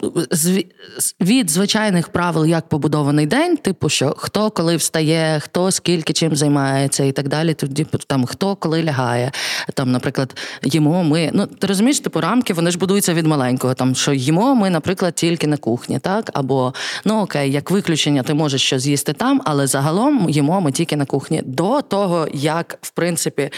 від 1.21 1.49
звичайних 1.49 2.07
правил, 2.07 2.45
як 2.45 2.69
побудований 2.69 3.25
день, 3.25 3.57
типу, 3.57 3.89
що 3.89 4.13
хто 4.17 4.51
коли 4.51 4.75
встає, 4.75 5.39
хто 5.39 5.71
скільки 5.71 6.13
чим 6.13 6.35
займається 6.35 7.03
і 7.03 7.11
так 7.11 7.27
далі. 7.27 7.53
Тоді 7.53 7.85
там 8.07 8.25
хто 8.25 8.55
коли 8.55 8.83
лягає. 8.83 9.31
Там, 9.73 9.91
наприклад, 9.91 10.37
їмо 10.63 11.03
ми. 11.03 11.29
Ну, 11.33 11.45
ти 11.45 11.67
розумієш, 11.67 11.99
типу 11.99 12.21
рамки 12.21 12.53
вони 12.53 12.71
ж 12.71 12.77
будуються 12.77 13.13
від 13.13 13.27
маленького. 13.27 13.73
Там 13.73 13.95
що 13.95 14.13
їмо 14.13 14.55
ми, 14.55 14.69
наприклад, 14.69 15.15
тільки 15.15 15.47
на 15.47 15.57
кухні, 15.57 15.99
так? 15.99 16.31
Або 16.33 16.73
ну 17.05 17.21
окей, 17.21 17.51
як 17.51 17.71
виключення, 17.71 18.23
ти 18.23 18.33
можеш 18.33 18.61
щось 18.61 18.81
з'їсти 18.81 19.13
там, 19.13 19.41
але 19.45 19.67
загалом 19.67 20.29
їмо 20.29 20.61
ми 20.61 20.71
тільки 20.71 20.95
на 20.95 21.05
кухні. 21.05 21.41
До 21.45 21.81
того, 21.81 22.27
як 22.33 22.77
в 22.81 22.89
принципі 22.89 23.49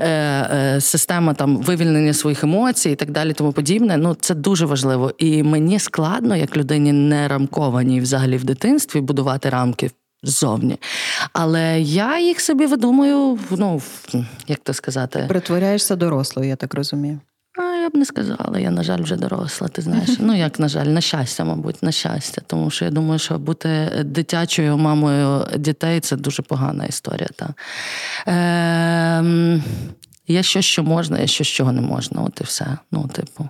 е, 0.00 0.08
е, 0.08 0.80
система 0.80 1.34
там 1.34 1.56
вивільнення 1.56 2.12
своїх 2.12 2.44
емоцій 2.44 2.90
і 2.90 2.94
так 2.94 3.10
далі, 3.10 3.32
тому 3.32 3.52
подібне. 3.52 3.96
Ну 3.96 4.16
це 4.20 4.34
дуже 4.34 4.66
важливо. 4.66 5.12
І 5.18 5.42
мені 5.48 5.78
складно, 5.78 6.36
як 6.36 6.56
людині 6.56 6.92
не 6.92 7.28
рамкованій 7.28 8.00
взагалі 8.00 8.36
в 8.36 8.44
дитинстві, 8.44 9.00
будувати 9.00 9.48
рамки 9.48 9.90
ззовні. 10.22 10.76
Але 11.32 11.80
я 11.80 12.20
їх 12.20 12.40
собі 12.40 12.66
видумую, 12.66 13.38
ну 13.50 13.82
як 14.46 14.58
то 14.58 14.72
сказати, 14.72 15.24
притворяєшся 15.28 15.96
дорослою, 15.96 16.48
я 16.48 16.56
так 16.56 16.74
розумію. 16.74 17.20
А 17.58 17.62
я 17.62 17.90
б 17.90 17.96
не 17.96 18.04
сказала, 18.04 18.58
я, 18.58 18.70
на 18.70 18.82
жаль, 18.82 19.02
вже 19.02 19.16
доросла. 19.16 19.68
Ти 19.68 19.82
знаєш, 19.82 20.10
ну 20.18 20.36
як 20.36 20.58
на 20.58 20.68
жаль, 20.68 20.86
на 20.86 21.00
щастя, 21.00 21.44
мабуть, 21.44 21.82
на 21.82 21.92
щастя. 21.92 22.42
Тому 22.46 22.70
що 22.70 22.84
я 22.84 22.90
думаю, 22.90 23.18
що 23.18 23.38
бути 23.38 23.90
дитячою 24.04 24.78
мамою 24.78 25.46
дітей 25.56 26.00
це 26.00 26.16
дуже 26.16 26.42
погана 26.42 26.84
історія. 26.84 27.28
Та. 27.36 27.54
Е, 28.32 29.60
Є 30.28 30.42
щось, 30.42 30.64
що 30.64 30.82
можна, 30.82 31.18
є 31.18 31.26
щось, 31.26 31.48
чого 31.48 31.72
не 31.72 31.80
можна. 31.80 32.22
От 32.22 32.40
і 32.40 32.44
все. 32.44 32.66
Ну, 32.92 33.08
типу. 33.12 33.48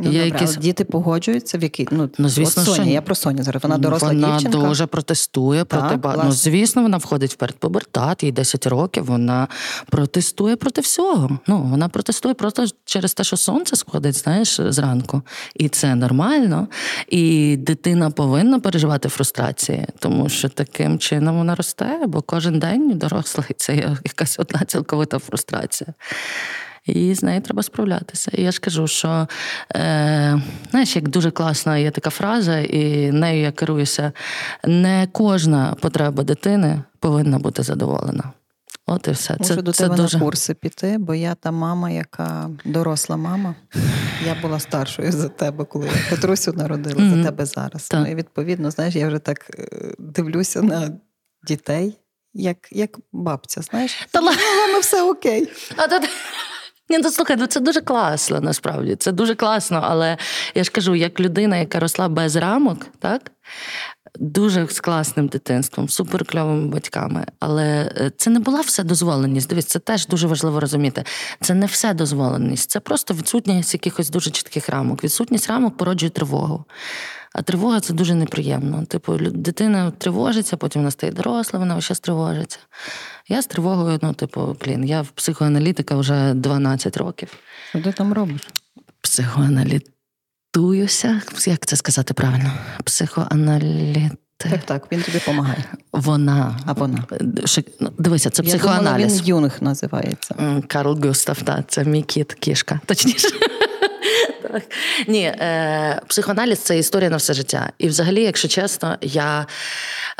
Ну, 0.00 0.10
Є 0.10 0.24
якісь... 0.26 0.56
Діти 0.56 0.84
погоджуються 0.84 1.58
в 1.58 1.62
які 1.62 1.88
ну, 1.90 2.10
ну 2.18 2.28
звісно, 2.28 2.64
Соня, 2.64 2.84
що... 2.84 2.92
я 2.92 3.02
про 3.02 3.14
Соню 3.14 3.42
зараз. 3.42 3.62
Вона 3.62 3.78
доросла 3.78 4.08
вона 4.08 4.28
дівчинка. 4.28 4.56
Вона 4.58 4.68
дуже 4.68 4.86
протестує 4.86 5.64
проти 5.64 5.96
багато. 5.96 6.22
Ну, 6.24 6.32
звісно, 6.32 6.82
вона 6.82 6.96
входить 6.96 7.32
в 7.32 7.36
передпубертат, 7.36 8.22
їй 8.22 8.32
10 8.32 8.66
років. 8.66 9.04
Вона 9.04 9.48
протестує 9.90 10.56
проти 10.56 10.80
всього. 10.80 11.38
Ну 11.46 11.62
вона 11.62 11.88
протестує 11.88 12.34
просто 12.34 12.66
через 12.84 13.14
те, 13.14 13.24
що 13.24 13.36
сонце 13.36 13.76
сходить, 13.76 14.16
знаєш, 14.16 14.60
зранку, 14.68 15.22
і 15.54 15.68
це 15.68 15.94
нормально. 15.94 16.68
І 17.08 17.56
дитина 17.56 18.10
повинна 18.10 18.60
переживати 18.60 19.08
фрустрації, 19.08 19.86
тому 19.98 20.28
що 20.28 20.48
таким 20.48 20.98
чином 20.98 21.38
вона 21.38 21.54
росте, 21.54 22.00
бо 22.06 22.22
кожен 22.22 22.58
день 22.58 22.98
дорослий 22.98 23.48
це 23.56 23.74
якась 24.04 24.38
одна 24.38 24.64
цілковита 24.64 25.18
фрустрація 25.18 25.94
і 26.92 27.14
з 27.14 27.22
нею 27.22 27.40
треба 27.40 27.62
справлятися. 27.62 28.30
І 28.34 28.42
я 28.42 28.52
ж 28.52 28.60
кажу, 28.60 28.86
що 28.86 29.28
е, 29.76 30.42
знаєш, 30.70 30.96
як 30.96 31.08
дуже 31.08 31.30
класна 31.30 31.78
є 31.78 31.90
така 31.90 32.10
фраза, 32.10 32.58
і 32.58 33.12
нею 33.12 33.42
я 33.42 33.52
керуюся. 33.52 34.12
Не 34.64 35.08
кожна 35.12 35.74
потреба 35.80 36.22
дитини 36.22 36.82
повинна 37.00 37.38
бути 37.38 37.62
задоволена. 37.62 38.32
От 38.90 39.08
і 39.08 39.10
все. 39.10 39.36
Можу 39.38 39.54
це, 39.54 39.62
до 39.62 39.72
тебе 39.72 39.96
дуже... 39.96 40.18
на 40.18 40.24
курси 40.24 40.54
піти, 40.54 40.96
бо 40.98 41.14
я 41.14 41.34
та 41.34 41.50
мама, 41.50 41.90
яка 41.90 42.50
доросла 42.64 43.16
мама. 43.16 43.54
Я 44.26 44.36
була 44.42 44.60
старшою 44.60 45.12
за 45.12 45.28
тебе, 45.28 45.64
коли 45.64 45.86
я 45.86 45.92
Петрусю 46.10 46.52
народила 46.52 46.94
mm-hmm. 46.94 47.16
за 47.16 47.24
тебе 47.24 47.46
зараз. 47.46 47.88
Так. 47.88 48.00
Ну 48.00 48.12
і 48.12 48.14
відповідно, 48.14 48.70
знаєш, 48.70 48.94
я 48.94 49.08
вже 49.08 49.18
так 49.18 49.50
е, 49.58 49.94
дивлюся 49.98 50.62
на 50.62 50.90
дітей, 51.46 51.98
як 52.34 52.56
як 52.72 52.98
бабця, 53.12 53.62
знаєш, 53.62 54.06
Та 54.10 54.20
ну, 54.72 54.80
все 54.80 55.02
окей. 55.10 55.48
А 55.76 55.88
то... 55.88 56.00
Ні, 56.90 56.98
ну 56.98 57.10
слухай, 57.10 57.36
ну 57.36 57.46
це 57.46 57.60
дуже 57.60 57.80
класно, 57.80 58.40
насправді. 58.40 58.96
Це 58.96 59.12
дуже 59.12 59.34
класно, 59.34 59.80
але 59.84 60.16
я 60.54 60.64
ж 60.64 60.70
кажу, 60.70 60.94
як 60.94 61.20
людина, 61.20 61.56
яка 61.56 61.80
росла 61.80 62.08
без 62.08 62.36
рамок, 62.36 62.86
так? 62.98 63.30
Дуже 64.20 64.66
з 64.68 64.80
класним 64.80 65.28
дитинством, 65.28 65.88
суперкльовими 65.88 66.68
батьками. 66.68 67.26
Але 67.40 67.92
е, 67.96 68.10
це 68.16 68.30
не 68.30 68.40
була 68.40 68.60
все 68.60 68.84
дозволеність. 68.84 69.48
Дивись, 69.48 69.64
це 69.64 69.78
теж 69.78 70.06
дуже 70.06 70.26
важливо 70.26 70.60
розуміти. 70.60 71.04
Це 71.40 71.54
не 71.54 71.66
все 71.66 71.94
дозволеність, 71.94 72.70
це 72.70 72.80
просто 72.80 73.14
відсутність 73.14 73.74
якихось 73.74 74.10
дуже 74.10 74.30
чітких 74.30 74.68
рамок. 74.68 75.04
Відсутність 75.04 75.48
рамок 75.48 75.76
породжує 75.76 76.10
тривогу. 76.10 76.64
А 77.34 77.42
тривога 77.42 77.80
це 77.80 77.94
дуже 77.94 78.14
неприємно. 78.14 78.84
Типу, 78.84 79.18
дитина 79.18 79.90
тривожиться, 79.90 80.56
потім 80.56 80.82
вона 80.82 80.90
стає 80.90 81.12
доросла, 81.12 81.60
вона 81.60 81.80
ще 81.80 81.94
тривожиться. 81.94 82.58
Я 83.28 83.42
з 83.42 83.46
тривогою, 83.46 83.98
ну, 84.02 84.12
типу, 84.12 84.56
блін, 84.64 84.84
я 84.84 85.02
в 85.02 85.08
психоаналітика 85.08 85.96
вже 85.96 86.34
12 86.34 86.96
років. 86.96 87.28
Що 87.68 87.80
ти 87.80 87.92
там 87.92 88.12
робиш? 88.12 88.48
Психоаналітуюся. 89.00 91.22
Як 91.46 91.66
це 91.66 91.76
сказати 91.76 92.14
правильно? 92.14 92.52
Психоаналіт. 92.84 94.12
Так, 94.40 94.62
так, 94.64 94.92
він 94.92 95.02
тобі 95.02 95.18
допомагає. 95.18 95.64
Вона. 95.92 96.58
А 96.66 96.72
вона. 96.72 97.04
Ну, 97.80 97.92
дивися, 97.98 98.30
це 98.30 98.42
Я 98.42 98.48
психоаналіз. 98.48 98.84
Думала, 98.84 99.06
він 99.22 99.26
юних 99.26 99.62
називається. 99.62 100.62
Карл 100.66 100.98
Густав, 101.04 101.42
так, 101.42 101.64
це 101.68 101.84
мій 101.84 102.02
кіт, 102.02 102.34
кішка. 102.34 102.80
Точніше. 102.86 103.28
Так. 104.52 104.62
Ні, 105.06 105.22
е, 105.22 106.00
психоаналіз 106.06 106.58
це 106.58 106.78
історія 106.78 107.10
на 107.10 107.16
все 107.16 107.34
життя. 107.34 107.72
І, 107.78 107.88
взагалі, 107.88 108.22
якщо 108.22 108.48
чесно, 108.48 108.96
я 109.02 109.46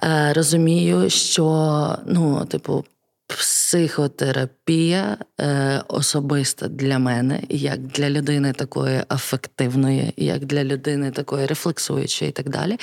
е, 0.04 0.32
розумію, 0.32 1.10
що 1.10 1.98
ну, 2.06 2.44
типу, 2.44 2.84
психотерапія 3.28 5.16
е, 5.40 5.82
особиста 5.88 6.68
для 6.68 6.98
мене, 6.98 7.40
як 7.48 7.80
для 7.80 8.10
людини 8.10 8.52
такої 8.52 9.02
афективної, 9.08 10.12
як 10.16 10.44
для 10.44 10.64
людини 10.64 11.10
такої 11.10 11.46
рефлексуючої 11.46 12.28
і 12.28 12.32
так 12.32 12.48
далі. 12.48 12.78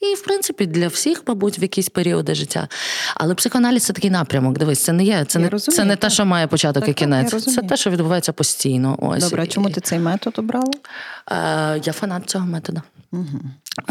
І, 0.00 0.14
в 0.14 0.22
принципі, 0.22 0.66
для 0.66 0.88
всіх, 0.88 1.22
мабуть, 1.26 1.58
в 1.58 1.62
якісь 1.62 1.88
періоди 1.88 2.34
життя. 2.34 2.68
Але 3.14 3.34
психоаналіз 3.34 3.84
це 3.84 3.92
такий 3.92 4.10
напрямок. 4.10 4.58
Дивись, 4.58 4.82
це 4.82 4.92
не 4.92 5.04
є. 5.04 5.24
Це 5.24 5.38
не 5.38 5.48
розумію, 5.48 5.76
це 5.76 5.84
не 5.84 5.96
так. 5.96 6.00
те, 6.00 6.10
що 6.10 6.26
має 6.26 6.46
початок 6.46 6.82
так, 6.82 6.90
і 6.90 6.94
кінець. 6.94 7.30
Так, 7.30 7.42
це 7.42 7.62
те, 7.62 7.76
що 7.76 7.90
відбувається 7.90 8.32
постійно. 8.32 8.98
Ось. 9.02 9.24
Добре, 9.24 9.42
а 9.42 9.46
чому 9.46 9.70
ти 9.70 9.80
цей 9.80 9.98
метод 9.98 10.34
обрала? 10.36 10.72
Е, 11.30 11.80
Я 11.84 11.92
фанат 11.92 12.30
цього 12.30 12.46
методу. 12.46 12.82
Угу. 13.12 13.40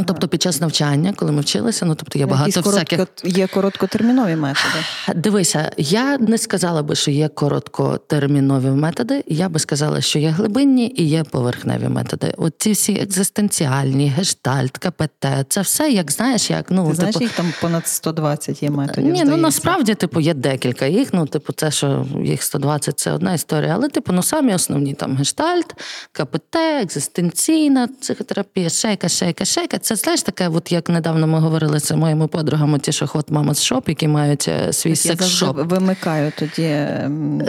Тобто 0.06 0.28
під 0.28 0.42
час 0.42 0.62
навчання, 0.62 1.14
коли 1.16 1.32
ми 1.32 1.42
вчилися, 1.42 1.86
ну 1.86 1.96
тобто 1.96 2.20
є 2.20 2.26
ну, 2.26 2.32
багато 2.32 2.64
коротко, 2.64 2.96
всяких... 2.96 3.08
Є 3.24 3.48
короткотермінові 3.48 4.36
методи. 4.36 4.84
Дивися, 5.16 5.72
я 5.78 5.99
не 6.20 6.38
сказала 6.38 6.84
би, 6.84 6.96
що 6.96 7.12
є 7.12 7.28
короткотермінові 7.28 8.70
методи. 8.70 9.24
Я 9.28 9.50
би 9.50 9.60
сказала, 9.60 10.02
що 10.02 10.20
є 10.20 10.30
глибинні 10.30 10.94
і 10.98 11.04
є 11.04 11.24
поверхневі 11.24 11.88
методи. 11.88 12.34
От 12.38 12.54
ці 12.58 12.72
всі 12.72 12.94
екзистенціальні, 12.94 14.10
гештальт, 14.10 14.78
КПТ, 14.78 15.26
це 15.50 15.62
все, 15.62 15.90
як 15.92 16.12
знаєш, 16.12 16.50
як 16.50 16.72
ну 16.72 16.90
Ти 16.90 16.96
знаєш, 16.96 17.14
типу... 17.14 17.24
їх 17.24 17.34
там 17.34 17.54
понад 17.62 17.88
120 17.88 18.64
є 18.64 18.70
методів. 18.70 19.04
Ні, 19.04 19.10
ну, 19.10 19.16
здається. 19.16 19.36
ну 19.36 19.42
насправді, 19.42 19.96
типу, 19.96 20.20
є 20.20 20.34
декілька 20.34 20.86
їх. 20.86 21.14
Ну, 21.14 21.26
типу, 21.26 21.54
це 21.54 21.72
що 21.72 22.06
їх 22.24 22.44
120 22.44 23.00
це 23.00 23.12
одна 23.12 23.34
історія. 23.34 23.74
Але, 23.76 23.90
типу, 23.90 24.14
ну 24.14 24.24
самі 24.24 24.54
основні 24.54 24.94
там 24.94 25.18
гештальт, 25.18 25.76
КПТ, 26.12 26.56
екзистенційна 26.56 27.88
психотерапія, 28.02 28.70
шейка, 28.70 29.10
шейка, 29.10 29.46
шейка. 29.46 29.78
Це 29.78 29.96
знаєш 29.96 30.22
таке, 30.22 30.50
от 30.50 30.72
як 30.72 30.90
недавно 30.90 31.28
ми 31.28 31.40
говорили 31.40 31.80
з 31.80 31.92
моїми 31.92 32.28
подругами, 32.28 32.80
ті, 32.80 32.92
що 32.92 33.08
Hot 33.08 33.32
Mamas 33.32 33.64
Shop, 33.64 33.90
які 33.90 34.08
мають 34.08 34.48
е, 34.48 34.74
свій 34.74 34.96
секс-шоп. 34.96 35.68
Вимикаю 35.90 36.32
тоді 36.36 36.88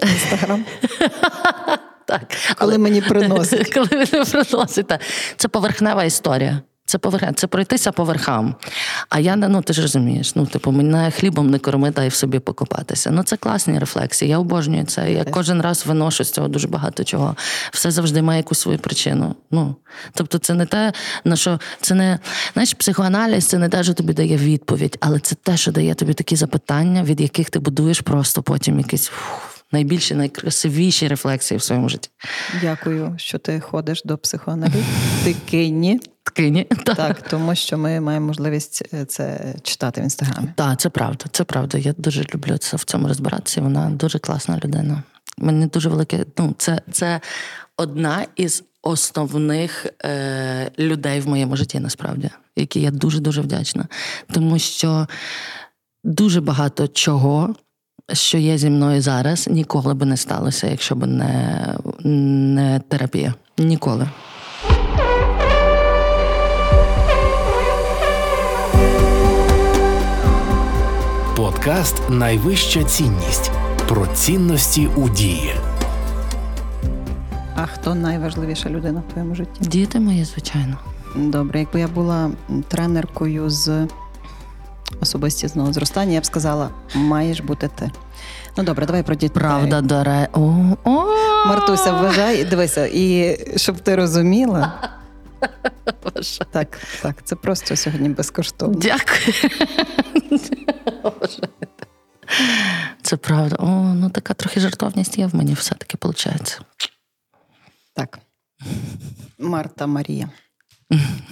інстаграм. 0.02 0.64
Так, 2.04 2.22
коли 2.58 2.78
мені 2.78 3.02
приносить. 3.02 3.74
Коли 3.74 3.88
мені 3.92 4.24
приносить. 4.24 4.92
Це 5.36 5.48
поверхнева 5.48 6.04
історія. 6.04 6.60
Це 6.90 6.98
поверх... 6.98 7.34
це 7.34 7.46
пройтися 7.46 7.92
по 7.92 8.04
верхам. 8.04 8.54
А 9.08 9.18
я 9.18 9.36
ну 9.36 9.62
ти 9.62 9.72
ж 9.72 9.82
розумієш, 9.82 10.34
ну 10.34 10.46
типу, 10.46 10.72
мене 10.72 11.10
хлібом 11.10 11.50
не 11.50 11.58
корми, 11.58 11.90
дай 11.90 12.08
в 12.08 12.14
собі 12.14 12.38
покопатися. 12.38 13.10
Ну 13.10 13.22
це 13.22 13.36
класні 13.36 13.78
рефлексії. 13.78 14.30
Я 14.30 14.38
обожнюю 14.38 14.84
це. 14.84 15.12
Я 15.12 15.24
кожен 15.24 15.62
раз 15.62 15.86
виношу 15.86 16.24
з 16.24 16.30
цього 16.30 16.48
дуже 16.48 16.68
багато 16.68 17.04
чого. 17.04 17.36
Все 17.72 17.90
завжди 17.90 18.22
має 18.22 18.38
якусь 18.38 18.60
свою 18.60 18.78
причину. 18.78 19.34
Ну 19.50 19.76
тобто, 20.14 20.38
це 20.38 20.54
не 20.54 20.66
те, 20.66 20.92
на 21.24 21.36
що 21.36 21.60
це 21.80 21.94
не 21.94 22.18
знаєш, 22.52 22.74
психоаналіз, 22.74 23.46
це 23.46 23.58
не 23.58 23.68
те, 23.68 23.84
що 23.84 23.94
тобі 23.94 24.12
дає 24.12 24.36
відповідь, 24.36 24.96
але 25.00 25.18
це 25.18 25.34
те, 25.34 25.56
що 25.56 25.72
дає 25.72 25.94
тобі 25.94 26.14
такі 26.14 26.36
запитання, 26.36 27.02
від 27.02 27.20
яких 27.20 27.50
ти 27.50 27.58
будуєш 27.58 28.00
просто 28.00 28.42
потім 28.42 28.78
якісь. 28.78 29.10
Найбільші, 29.72 30.14
найкрасивіші 30.14 31.08
рефлексії 31.08 31.58
в 31.58 31.62
своєму 31.62 31.88
житті. 31.88 32.10
Дякую, 32.60 33.14
що 33.16 33.38
ти 33.38 33.60
ходиш 33.60 34.02
до 34.04 34.18
психоаналітикині. 34.18 36.00
Ткині. 36.22 36.64
Так, 36.84 37.28
тому 37.28 37.54
що 37.54 37.78
ми 37.78 38.00
маємо 38.00 38.26
можливість 38.26 38.88
е, 38.94 39.04
це 39.04 39.54
читати 39.62 40.00
в 40.00 40.04
інстаграмі. 40.04 40.48
Так, 40.56 40.80
це 40.80 40.88
правда, 40.88 41.24
це 41.32 41.44
правда. 41.44 41.78
Я 41.78 41.94
дуже 41.98 42.24
люблю 42.34 42.56
це 42.58 42.76
в 42.76 42.84
цьому 42.84 43.08
розбиратися. 43.08 43.60
Вона 43.60 43.90
дуже 43.90 44.18
класна 44.18 44.60
людина. 44.64 45.02
Мені 45.38 45.66
дуже 45.66 45.88
велике. 45.88 46.24
Ну, 46.38 46.54
це, 46.58 46.80
це 46.92 47.20
одна 47.76 48.26
із. 48.36 48.64
Основних 48.82 49.86
е, 50.04 50.70
людей 50.78 51.20
в 51.20 51.28
моєму 51.28 51.56
житті 51.56 51.80
насправді, 51.80 52.30
які 52.56 52.80
я 52.80 52.90
дуже 52.90 53.20
дуже 53.20 53.40
вдячна, 53.40 53.88
тому 54.32 54.58
що 54.58 55.06
дуже 56.04 56.40
багато 56.40 56.88
чого 56.88 57.54
що 58.12 58.38
є 58.38 58.58
зі 58.58 58.70
мною 58.70 59.00
зараз, 59.00 59.48
ніколи 59.48 59.94
би 59.94 60.06
не 60.06 60.16
сталося, 60.16 60.66
якщо 60.66 60.94
б 60.94 61.06
не, 61.06 61.66
не 62.04 62.80
терапія. 62.88 63.34
Ніколи. 63.58 64.08
Подкаст 71.36 72.02
Найвища 72.10 72.84
цінність 72.84 73.50
про 73.88 74.06
цінності 74.06 74.88
у 74.96 75.08
дії. 75.08 75.54
А 77.56 77.66
хто 77.66 77.94
найважливіша 77.94 78.70
людина 78.70 79.02
в 79.08 79.12
твоєму 79.12 79.34
житті? 79.34 79.60
Діти 79.60 80.00
мої, 80.00 80.24
звичайно. 80.24 80.78
Добре, 81.16 81.60
якби 81.60 81.80
я 81.80 81.88
була 81.88 82.30
тренеркою 82.68 83.50
з 83.50 83.86
особистісного 85.00 85.72
зростання, 85.72 86.12
я 86.12 86.20
б 86.20 86.26
сказала, 86.26 86.70
маєш 86.94 87.40
бути 87.40 87.70
ти. 87.74 87.90
Ну 88.56 88.64
добре, 88.64 88.86
давай 88.86 89.02
про 89.02 89.14
дітей. 89.14 89.42
Правда, 89.42 89.80
до 89.80 90.04
ре... 90.04 90.28
О, 90.32 90.76
о! 90.84 91.06
Мартуся, 91.46 91.92
вважай, 91.92 92.44
дивися, 92.44 92.86
і 92.86 93.38
щоб 93.56 93.80
ти 93.80 93.96
розуміла. 93.96 94.90
Так, 96.50 96.78
так, 97.02 97.16
це 97.24 97.36
просто 97.36 97.76
сьогодні 97.76 98.08
безкоштовно. 98.08 98.78
Дякую. 98.78 99.34
Це 103.02 103.16
правда. 103.16 103.56
О, 103.58 103.94
ну 103.94 104.10
така 104.10 104.34
трохи 104.34 104.60
жартовність 104.60 105.18
є 105.18 105.26
в 105.26 105.34
мені 105.34 105.54
все-таки 105.54 105.98
виходить. 106.02 106.60
Так. 107.94 108.18
Марта 109.38 109.86
Марія. 109.86 110.28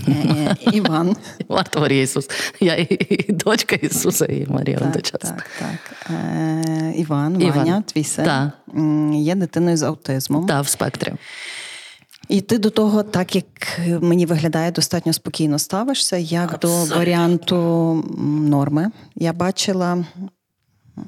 Е, 0.09 0.57
Іван. 0.73 1.17
Марта 1.49 1.81
Марія 1.81 2.03
Ісус. 2.03 2.29
Я 2.61 2.75
і, 2.77 3.27
дочка 3.29 3.77
Ісуса, 3.77 4.27
і 4.27 4.47
Марія 4.49 4.79
Так, 4.79 4.89
одночасно. 4.89 5.31
так, 5.37 5.47
так. 5.59 6.11
Е, 6.11 6.93
Іван, 6.97 7.43
Іван. 7.43 7.59
Ваня, 7.59 7.83
твій 7.87 8.05
син, 8.05 8.25
Так. 8.25 8.51
є 9.15 9.35
дитиною 9.35 9.77
з 9.77 9.83
аутизмом. 9.83 10.47
Так, 10.47 10.65
в 10.65 10.69
спектрі. 10.69 11.13
І 12.29 12.41
ти 12.41 12.59
до 12.59 12.71
того, 12.71 13.03
так 13.03 13.37
як 13.37 13.45
мені 14.01 14.27
виглядає, 14.27 14.71
достатньо 14.71 15.13
спокійно 15.13 15.59
ставишся, 15.59 16.17
як 16.17 16.55
Абсолютно. 16.55 16.87
до 16.95 16.99
варіанту 16.99 17.57
норми. 18.49 18.91
Я 19.17 19.33
бачила, 19.33 20.05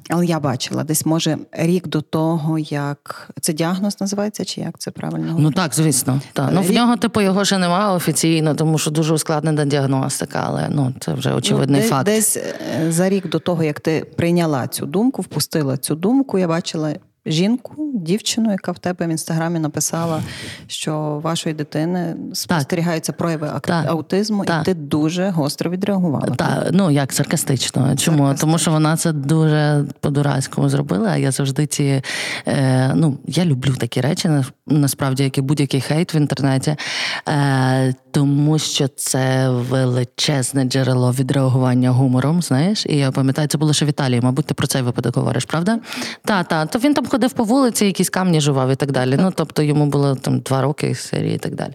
але 0.08 0.26
я 0.26 0.40
бачила 0.40 0.84
десь, 0.84 1.06
може, 1.06 1.38
рік 1.52 1.88
до 1.88 2.00
того, 2.00 2.58
як 2.58 3.30
це 3.40 3.52
діагноз 3.52 4.00
називається, 4.00 4.44
чи 4.44 4.60
як 4.60 4.78
це 4.78 4.90
правильно? 4.90 5.36
Ну 5.38 5.52
так, 5.52 5.74
звісно. 5.74 6.20
Так. 6.32 6.50
Ну, 6.52 6.62
в 6.62 6.70
нього, 6.70 6.96
типу, 6.96 7.20
його 7.20 7.44
ще 7.44 7.58
немає 7.58 7.96
офіційно, 7.96 8.54
тому 8.54 8.78
що 8.78 8.90
дуже 8.90 9.14
ускладнена 9.14 9.64
діагностика, 9.64 10.44
але 10.46 10.68
ну, 10.70 10.94
це 11.00 11.12
вже 11.12 11.32
очевидний 11.32 11.80
Ну, 11.80 11.82
десь, 11.82 11.90
факт. 11.90 12.04
Десь 12.06 12.36
е, 12.36 12.92
за 12.92 13.08
рік 13.08 13.28
до 13.28 13.38
того, 13.38 13.64
як 13.64 13.80
ти 13.80 14.06
прийняла 14.16 14.66
цю 14.66 14.86
думку, 14.86 15.22
впустила 15.22 15.76
цю 15.76 15.94
думку, 15.94 16.38
я 16.38 16.48
бачила 16.48 16.94
жінку, 17.26 17.92
дівчину, 17.94 18.50
яка 18.50 18.72
в 18.72 18.78
тебе 18.78 19.06
в 19.06 19.10
інстаграмі 19.10 19.58
написала, 19.58 20.22
що 20.66 21.20
вашої 21.22 21.54
дитини 21.54 22.16
спостерігаються 22.32 23.12
прояви 23.12 23.50
Так. 23.62 23.86
аутизму, 23.88 24.44
Так. 24.44 24.62
і 24.62 24.64
ти 24.64 24.74
дуже 24.74 25.28
гостро 25.30 25.70
відреагувала. 25.70 26.26
Та, 26.26 26.68
ну 26.72 26.90
як 26.90 27.12
саркастично. 27.12 27.82
Чому? 27.96 28.18
Саркастично. 28.18 28.34
Тому 28.40 28.58
що 28.58 28.70
вона 28.70 28.96
це 28.96 29.12
дуже 29.12 29.84
по-дурацькому 30.00 30.68
зробила. 30.68 31.08
А 31.10 31.16
я 31.16 31.30
завжди 31.30 31.66
ці 31.66 32.02
е, 32.48 32.92
ну 32.94 33.18
я 33.26 33.44
люблю 33.44 33.74
такі 33.78 34.00
речі, 34.00 34.30
насправді, 34.66 35.22
як 35.24 35.38
і 35.38 35.40
будь-який 35.40 35.80
хейт 35.80 36.14
в 36.14 36.16
інтернеті, 36.16 36.76
е, 37.28 37.94
тому 38.10 38.58
що 38.58 38.88
це 38.88 39.48
величезне 39.48 40.64
джерело 40.64 41.12
відреагування 41.12 41.90
гумором. 41.90 42.42
Знаєш, 42.42 42.86
і 42.86 42.96
я 42.96 43.10
пам'ятаю, 43.10 43.48
це 43.48 43.58
було 43.58 43.72
ще 43.72 43.84
в 43.84 43.88
Італії. 43.88 44.20
Мабуть, 44.20 44.46
ти 44.46 44.54
про 44.54 44.66
цей 44.66 44.82
випадок 44.82 45.16
говориш, 45.16 45.44
правда? 45.44 45.78
Та, 46.24 46.42
та. 46.44 46.66
То 46.66 46.78
він 46.78 46.94
там 46.94 47.06
ходив 47.10 47.32
по 47.32 47.44
вулиці, 47.44 47.86
якісь 47.86 48.10
камні 48.10 48.40
жував 48.40 48.70
і 48.70 48.76
так 48.76 48.92
далі. 48.92 49.16
Ну 49.20 49.32
тобто 49.36 49.62
йому 49.62 49.86
було 49.86 50.14
там 50.14 50.40
два 50.40 50.62
роки 50.62 50.94
серії 50.94 51.34
і 51.34 51.38
так 51.38 51.54
далі. 51.54 51.72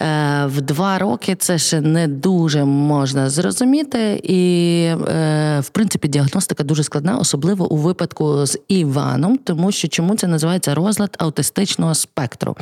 Е, 0.00 0.46
в 0.46 0.60
два 0.60 0.98
роки 0.98 1.34
це 1.34 1.58
ще 1.58 1.80
не 1.80 2.08
дуже 2.08 2.64
можна 2.64 3.30
зрозуміти, 3.30 4.20
і 4.22 4.82
е, 4.84 5.60
в 5.60 5.68
принципі 5.68 6.08
діагностика 6.08 6.64
дуже 6.64 6.84
складна, 6.84 7.16
особливо 7.16 7.72
у 7.72 7.76
випадку 7.76 8.46
з 8.46 8.58
Іваном, 8.68 9.38
тому 9.38 9.72
що 9.72 9.88
чому 9.88 10.16
це 10.16 10.26
називається 10.26 10.74
розлад 10.74 11.16
аутистичного 11.18 11.94
спектру? 11.94 12.56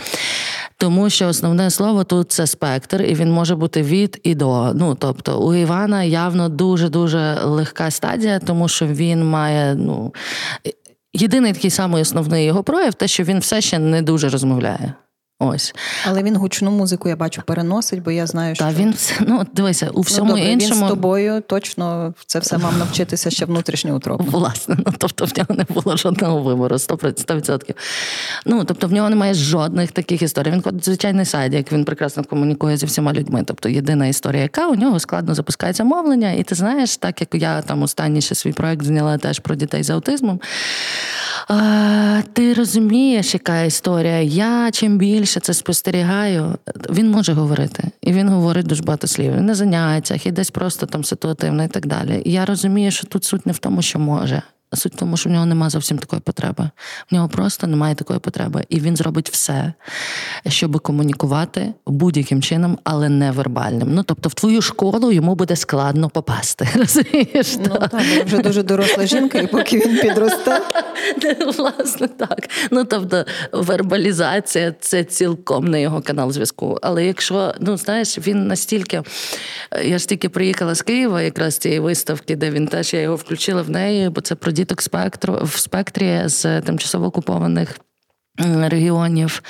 Тому 0.76 1.10
що 1.10 1.28
основне 1.28 1.70
слово 1.70 2.04
тут 2.04 2.32
це 2.32 2.46
спектр, 2.46 3.02
і 3.02 3.14
він 3.14 3.32
може 3.32 3.56
бути 3.56 3.82
від 3.82 4.20
і 4.22 4.34
до. 4.34 4.72
Ну 4.74 4.94
тобто 4.94 5.38
у 5.38 5.54
Івана 5.54 6.04
явно 6.04 6.48
дуже 6.48 6.88
дуже 6.88 7.40
легка 7.44 7.90
стадія, 7.90 8.38
тому 8.38 8.68
що 8.68 8.86
він 8.86 9.24
має 9.24 9.74
ну. 9.74 10.12
Єдиний 11.22 11.52
такий 11.52 11.70
самий 11.70 12.02
основний 12.02 12.44
його 12.44 12.62
прояв, 12.62 12.94
те, 12.94 13.08
що 13.08 13.24
він 13.24 13.38
все 13.38 13.60
ще 13.60 13.78
не 13.78 14.02
дуже 14.02 14.28
розмовляє. 14.28 14.94
Ось. 15.38 15.74
Але 16.06 16.22
він 16.22 16.36
гучну 16.36 16.70
музику, 16.70 17.08
я 17.08 17.16
бачу, 17.16 17.42
переносить, 17.46 18.02
бо 18.02 18.10
я 18.10 18.26
знаю, 18.26 18.54
що 18.54 18.64
Та 18.64 18.72
він 18.72 18.92
все- 18.92 19.14
ну 19.26 19.46
дивися, 19.52 19.90
у 19.92 20.00
всьому 20.00 20.30
ну, 20.30 20.36
добре, 20.36 20.52
іншому. 20.52 20.80
він 20.80 20.86
з 20.86 20.90
тобою 20.90 21.40
точно 21.40 22.14
це 22.26 22.38
все 22.38 22.58
мав 22.58 22.78
навчитися 22.78 23.30
ще 23.30 23.44
внутрішньо 23.44 23.96
утроку. 23.96 24.24
Власне, 24.24 24.76
ну 24.86 24.92
тобто 24.98 25.24
в 25.24 25.38
нього 25.38 25.54
не 25.54 25.64
було 25.68 25.96
жодного 25.96 26.42
вибору, 26.42 26.76
100%. 26.76 27.74
Ну 28.46 28.64
тобто 28.64 28.86
в 28.88 28.92
нього 28.92 29.10
немає 29.10 29.34
жодних 29.34 29.92
таких 29.92 30.22
історій. 30.22 30.50
Він 30.50 30.62
ходить 30.62 30.84
звичайний 30.84 31.24
сайт, 31.24 31.52
як 31.54 31.72
він 31.72 31.84
прекрасно 31.84 32.24
комунікує 32.24 32.76
зі 32.76 32.86
всіма 32.86 33.12
людьми. 33.12 33.42
Тобто 33.46 33.68
єдина 33.68 34.06
історія, 34.06 34.42
яка 34.42 34.66
у 34.68 34.74
нього 34.74 35.00
складно 35.00 35.34
запускається 35.34 35.84
мовлення, 35.84 36.32
і 36.32 36.42
ти 36.42 36.54
знаєш, 36.54 36.96
так 36.96 37.20
як 37.20 37.34
я 37.34 37.62
там 37.62 37.82
останній 37.82 38.20
ще 38.20 38.34
свій 38.34 38.52
проект 38.52 38.84
зняла 38.84 39.18
теж 39.18 39.38
про 39.38 39.54
дітей 39.54 39.82
з 39.82 39.90
аутизмом. 39.90 40.40
А, 41.48 42.22
ти 42.32 42.54
розумієш, 42.54 43.34
яка 43.34 43.62
історія? 43.62 44.20
Я 44.20 44.70
чим 44.70 44.98
більше 44.98 45.40
це 45.40 45.54
спостерігаю, 45.54 46.58
він 46.90 47.10
може 47.10 47.32
говорити, 47.32 47.90
і 48.00 48.12
він 48.12 48.28
говорить 48.28 48.66
дуже 48.66 48.82
багато 48.82 49.06
слів. 49.06 49.36
Він 49.36 49.46
на 49.46 49.54
заняттях, 49.54 50.26
і 50.26 50.30
десь 50.30 50.50
просто 50.50 50.86
там 50.86 51.04
ситуативно 51.04 51.64
і 51.64 51.68
так 51.68 51.86
далі. 51.86 52.22
І 52.24 52.32
я 52.32 52.44
розумію, 52.44 52.90
що 52.90 53.06
тут 53.06 53.24
суть 53.24 53.46
не 53.46 53.52
в 53.52 53.58
тому, 53.58 53.82
що 53.82 53.98
може. 53.98 54.42
Суть 54.74 54.94
в 54.94 54.96
тому, 54.96 55.16
що 55.16 55.28
в 55.28 55.32
нього 55.32 55.46
немає 55.46 55.70
зовсім 55.70 55.98
такої 55.98 56.20
потреби. 56.20 56.70
В 57.10 57.14
нього 57.14 57.28
просто 57.28 57.66
немає 57.66 57.94
такої 57.94 58.18
потреби. 58.18 58.64
І 58.68 58.80
він 58.80 58.96
зробить 58.96 59.30
все, 59.30 59.72
щоб 60.48 60.80
комунікувати 60.80 61.74
будь-яким 61.86 62.42
чином, 62.42 62.78
але 62.84 63.08
не 63.08 63.30
вербальним. 63.30 63.94
Ну 63.94 64.02
тобто, 64.02 64.28
в 64.28 64.34
твою 64.34 64.62
школу 64.62 65.12
йому 65.12 65.34
буде 65.34 65.56
складно 65.56 66.10
попасти. 66.10 66.68
Розумієш? 66.74 67.56
Ну 67.58 67.88
так, 67.90 68.02
вже 68.26 68.38
дуже 68.38 68.62
доросла 68.62 69.06
жінка, 69.06 69.38
і 69.38 69.46
поки 69.46 69.78
він 69.78 69.98
підросте. 69.98 70.60
Власне, 71.58 72.08
так. 72.08 72.48
Ну 72.70 72.84
тобто, 72.84 73.24
вербалізація 73.52 74.74
це 74.80 75.04
цілком 75.04 75.68
не 75.68 75.82
його 75.82 76.00
канал 76.00 76.32
зв'язку. 76.32 76.78
Але 76.82 77.06
якщо, 77.06 77.54
ну 77.60 77.76
знаєш, 77.76 78.18
він 78.18 78.46
настільки. 78.46 79.02
Я 79.84 79.98
ж 79.98 80.08
тільки 80.08 80.28
приїхала 80.28 80.74
з 80.74 80.82
Києва, 80.82 81.22
якраз 81.22 81.54
з 81.54 81.58
цієї 81.58 81.80
виставки, 81.80 82.36
де 82.36 82.50
він 82.50 82.68
теж 82.68 82.94
я 82.94 83.00
його 83.00 83.16
включила 83.16 83.62
в 83.62 83.70
неї, 83.70 84.08
бо 84.08 84.20
це 84.20 84.34
про 84.34 84.52
діток 84.56 84.82
спектру 84.82 85.38
в 85.42 85.56
спектрі 85.56 86.22
з 86.24 86.60
тимчасово 86.60 87.06
окупованих 87.06 87.78
регіонів. 88.68 89.42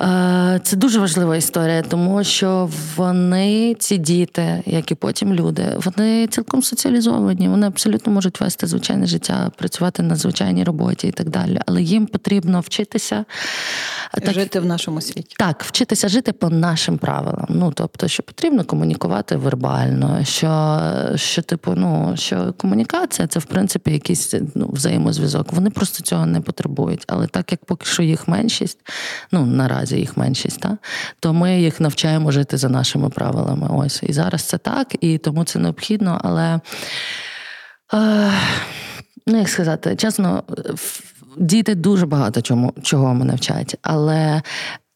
Е, 0.00 0.60
Це 0.62 0.76
дуже 0.76 1.00
важлива 1.00 1.36
історія, 1.36 1.82
тому 1.82 2.24
що 2.24 2.70
вони, 2.96 3.76
ці 3.78 3.98
діти, 3.98 4.62
як 4.66 4.90
і 4.90 4.94
потім 4.94 5.34
люди, 5.34 5.64
вони 5.84 6.26
цілком 6.26 6.62
соціалізовані, 6.62 7.48
вони 7.48 7.66
абсолютно 7.66 8.12
можуть 8.12 8.40
вести 8.40 8.66
звичайне 8.66 9.06
життя, 9.06 9.50
працювати 9.56 10.02
на 10.02 10.16
звичайній 10.16 10.64
роботі 10.64 11.08
і 11.08 11.12
так 11.12 11.28
далі. 11.30 11.60
Але 11.66 11.82
їм 11.82 12.06
потрібно 12.06 12.60
вчитися 12.60 13.24
так, 14.12 14.34
Жити 14.34 14.60
в 14.60 14.64
нашому 14.64 15.00
світі. 15.00 15.36
так, 15.38 15.64
вчитися 15.64 16.08
жити 16.08 16.32
по 16.32 16.50
нашим 16.50 16.98
правилам. 16.98 17.46
Ну 17.48 17.72
тобто, 17.74 18.08
що 18.08 18.22
потрібно 18.22 18.64
комунікувати 18.64 19.36
вербально, 19.36 20.24
що, 20.24 20.80
що 21.14 21.42
типу, 21.42 21.74
ну 21.76 22.12
що 22.16 22.54
комунікація 22.58 23.28
це 23.28 23.38
в 23.38 23.44
принципі 23.44 23.90
якийсь 23.90 24.34
ну, 24.54 24.70
взаємозв'язок. 24.72 25.52
Вони 25.52 25.70
просто 25.70 26.02
цього 26.02 26.26
не 26.26 26.40
потребують. 26.40 27.04
Але 27.06 27.26
так 27.26 27.52
як 27.52 27.64
поки 27.64 27.86
що 27.86 28.02
їх 28.02 28.28
меншість, 28.28 28.78
ну 29.32 29.46
наразі 29.46 29.85
їх 29.92 30.16
меншість, 30.16 30.60
та, 30.60 30.78
то 31.20 31.32
ми 31.32 31.60
їх 31.60 31.80
навчаємо 31.80 32.30
жити 32.30 32.56
за 32.56 32.68
нашими 32.68 33.08
правилами. 33.08 33.68
Ось 33.70 34.02
і 34.02 34.12
зараз 34.12 34.42
це 34.42 34.58
так, 34.58 34.96
і 35.00 35.18
тому 35.18 35.44
це 35.44 35.58
необхідно, 35.58 36.20
але. 36.24 36.60
Е, 37.94 38.30
Ну, 39.28 39.38
як 39.38 39.48
сказати, 39.48 39.96
чесно, 39.96 40.42
діти 41.38 41.74
дуже 41.74 42.06
багато 42.06 42.42
чому, 42.42 42.72
чого 42.82 43.14
мене 43.14 43.34
вчать, 43.34 43.76
але 43.82 44.42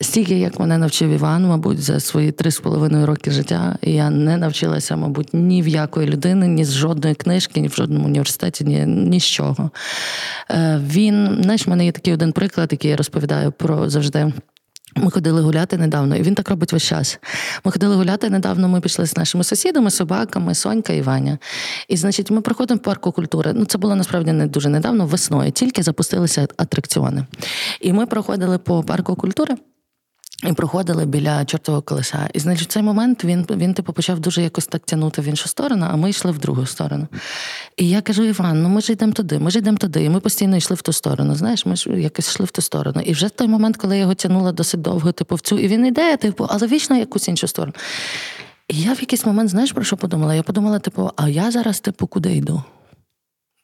стільки, 0.01 0.39
як 0.39 0.61
мене 0.61 0.79
навчив 0.79 1.11
Іван, 1.11 1.47
мабуть, 1.47 1.83
за 1.83 2.01
свої 2.01 2.33
три 2.33 2.51
з 2.51 2.61
половиною 2.61 3.07
роки 3.07 3.31
життя, 3.31 3.77
я 3.83 4.11
не 4.11 4.37
навчилася, 4.37 4.97
мабуть, 4.97 5.29
ні 5.33 5.63
в 5.63 5.69
якої 5.69 6.09
людини, 6.09 6.49
ні 6.49 6.65
з 6.65 6.73
жодної 6.73 7.15
книжки, 7.15 7.61
ні 7.61 7.69
в 7.69 7.75
жодному 7.75 8.07
університеті, 8.07 8.65
ні, 8.65 8.87
ні 8.87 9.21
з 9.21 9.25
чого. 9.25 9.71
Е, 10.51 10.81
Він, 10.87 11.39
знаєш, 11.43 11.67
в 11.67 11.71
мене 11.71 11.85
є 11.85 11.93
такий 11.93 12.15
один 12.15 12.33
приклад, 12.33 12.69
який 12.73 12.91
я 12.91 12.97
розповідаю 12.97 13.53
про 13.53 13.91
завжди. 13.91 14.33
Ми 14.97 15.11
ходили 15.11 15.41
гуляти 15.41 15.77
недавно, 15.77 16.17
і 16.17 16.23
він 16.23 16.35
так 16.35 16.51
робить 16.51 16.73
весь 16.73 16.83
час. 16.83 17.19
Ми 17.65 17.73
ходили 17.73 17.95
гуляти 17.95 18.31
недавно. 18.31 18.69
Ми 18.69 18.81
пішли 18.81 19.07
з 19.07 19.17
нашими 19.17 19.45
сусідами, 19.45 19.91
собаками, 19.91 20.55
Сонька 20.55 20.93
і 20.93 21.03
Ваня. 21.03 21.39
І, 21.89 21.97
значить, 21.97 22.31
ми 22.31 22.41
проходимо 22.41 22.79
в 22.79 22.83
парку 22.83 23.13
культури. 23.13 23.53
Ну, 23.55 23.65
це 23.65 23.79
було 23.79 23.97
насправді 23.97 24.33
не 24.33 24.47
дуже 24.47 24.69
недавно, 24.69 25.07
весною, 25.07 25.53
тільки 25.53 25.83
запустилися 25.83 26.49
атракціони. 26.57 27.27
І 27.81 27.93
ми 27.93 28.07
проходили 28.07 28.59
по 28.59 28.83
парку 28.83 29.17
культури. 29.17 29.55
І 30.47 30.53
проходили 30.53 31.07
біля 31.07 31.45
чортового 31.45 31.83
колеса. 31.83 32.29
І 32.35 32.39
значить, 32.39 32.69
в 32.69 32.73
цей 32.73 32.83
момент 32.83 33.25
він 33.25 33.47
він 33.51 33.75
типу 33.75 33.93
почав 33.93 34.21
дуже 34.21 34.43
якось 34.43 34.67
так 34.67 34.83
тягнути 34.85 35.23
в 35.23 35.25
іншу 35.25 35.49
сторону, 35.49 35.87
а 35.91 35.97
ми 35.97 36.11
йшли 36.11 36.31
в 36.31 36.39
другу 36.39 36.67
сторону. 36.67 37.07
І 37.77 37.89
я 37.89 38.01
кажу: 38.01 38.23
Іван, 38.23 38.63
ну 38.63 38.69
ми 38.69 38.81
ж 38.81 38.93
йдемо 38.93 39.13
туди, 39.13 39.39
ми 39.39 39.51
ж 39.51 39.59
йдемо 39.59 39.77
туди. 39.77 40.05
І 40.05 40.09
ми 40.09 40.21
постійно 40.21 40.57
йшли 40.57 40.77
в 40.77 40.83
ту 40.83 40.93
сторону. 40.93 41.35
Знаєш, 41.35 41.67
ми 41.67 41.77
ж 41.77 41.91
якось 41.91 42.29
йшли 42.29 42.47
в 42.47 42.51
ту 42.51 42.63
сторону. 42.63 43.01
І 43.01 43.13
вже 43.13 43.27
в 43.27 43.31
той 43.31 43.49
момент, 43.49 43.77
коли 43.77 43.95
я 43.95 44.01
його 44.01 44.15
тягнула 44.15 44.53
досить 44.53 44.81
довго, 44.81 45.13
типу, 45.13 45.35
в 45.35 45.41
цю, 45.41 45.59
і 45.59 45.69
він 45.69 45.87
йде, 45.87 46.17
типу, 46.17 46.47
але 46.51 46.67
вічно 46.67 46.97
якусь 46.97 47.29
іншу 47.29 47.49
сторону. 47.49 47.75
І 48.69 48.81
я 48.81 48.93
в 48.93 49.01
якийсь 49.01 49.27
момент, 49.27 49.51
знаєш, 49.51 49.73
про 49.73 49.85
що 49.85 49.97
подумала? 49.97 50.35
Я 50.35 50.43
подумала, 50.43 50.79
типу, 50.79 51.11
а 51.17 51.29
я 51.29 51.51
зараз, 51.51 51.81
типу, 51.81 52.07
куди 52.07 52.37
йду? 52.37 52.63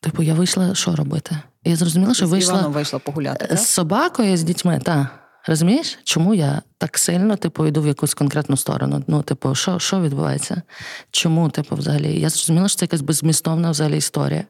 Типу, 0.01 0.23
я 0.23 0.35
вийшла 0.35 0.75
що 0.75 0.97
робити? 0.97 1.37
І 1.65 1.71
я 1.71 1.77
зрозуміла, 1.77 2.15
що 2.15 2.27
вийшла 2.27 2.63
з 2.63 2.67
вийшла 2.67 2.99
погуляти. 2.99 3.47
так? 3.47 3.59
з 3.59 3.67
собакою, 3.67 4.37
з 4.37 4.43
дітьми, 4.43 4.81
так. 4.85 5.26
Розумієш, 5.49 5.99
чому 6.05 6.35
я 6.35 6.63
так 6.79 6.99
сильно 6.99 7.37
типу, 7.37 7.67
йду 7.67 7.83
в 7.83 7.87
якусь 7.87 8.15
конкретну 8.15 8.57
сторону? 8.57 9.05
Ну, 9.07 9.23
типу, 9.23 9.55
що 9.55 9.79
що 9.79 10.01
відбувається? 10.01 10.63
Чому, 11.11 11.51
типу, 11.51 11.77
взагалі? 11.77 12.21
Я 12.21 12.29
зрозуміла, 12.29 12.69
що 12.69 12.79
це 12.79 12.85
якась 12.85 13.01
беззмістовна 13.01 13.71
взагалі 13.71 13.97
історія. 13.97 14.45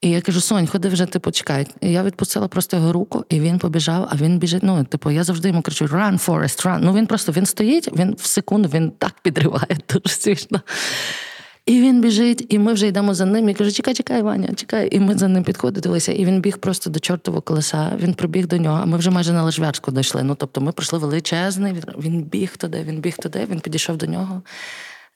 І 0.00 0.10
я 0.10 0.20
кажу: 0.20 0.40
Сонь, 0.40 0.66
ходи 0.66 0.88
вже, 0.88 1.06
типу, 1.06 1.30
чекай. 1.30 1.66
І 1.80 1.92
я 1.92 2.02
відпустила 2.02 2.48
просто 2.48 2.76
його 2.76 2.92
руку, 2.92 3.24
і 3.28 3.40
він 3.40 3.58
побіжав, 3.58 4.08
а 4.10 4.16
він 4.16 4.38
біжить. 4.38 4.62
Ну, 4.62 4.84
типу, 4.84 5.10
я 5.10 5.24
завжди 5.24 5.48
йому 5.48 5.62
кричу: 5.62 5.84
Run, 5.84 6.26
Forest, 6.26 6.66
run. 6.66 6.78
Ну 6.82 6.94
він 6.94 7.06
просто 7.06 7.32
він 7.32 7.46
стоїть, 7.46 7.88
він 7.96 8.14
в 8.18 8.26
секунду 8.26 8.70
він 8.74 8.90
так 8.90 9.14
підриває, 9.22 9.78
дуже 9.88 10.14
смішно. 10.14 10.60
І 11.70 11.80
він 11.80 12.00
біжить, 12.00 12.46
і 12.48 12.58
ми 12.58 12.72
вже 12.72 12.86
йдемо 12.86 13.14
за 13.14 13.24
ним. 13.24 13.48
І 13.48 13.54
каже, 13.54 13.72
чекай, 13.72 13.94
чекай, 13.94 14.22
Ваня, 14.22 14.54
чекай. 14.54 14.96
І 14.96 15.00
ми 15.00 15.18
за 15.18 15.28
ним 15.28 15.44
підходилися. 15.44 16.12
І 16.12 16.24
він 16.24 16.40
біг 16.40 16.58
просто 16.58 16.90
до 16.90 17.00
чортового 17.00 17.42
колеса. 17.42 17.96
Він 18.00 18.14
пробіг 18.14 18.46
до 18.46 18.56
нього. 18.56 18.78
А 18.82 18.86
ми 18.86 18.98
вже 18.98 19.10
майже 19.10 19.32
на 19.32 19.42
Лежвярську 19.42 19.92
дійшли. 19.92 20.22
Ну 20.22 20.34
тобто, 20.34 20.60
ми 20.60 20.72
пройшли 20.72 20.98
величезний. 20.98 21.74
Він 21.98 22.22
біг 22.22 22.56
туди, 22.56 22.82
він 22.82 23.00
біг 23.00 23.16
туди. 23.16 23.46
Він 23.50 23.60
підійшов 23.60 23.96
до 23.96 24.06
нього, 24.06 24.42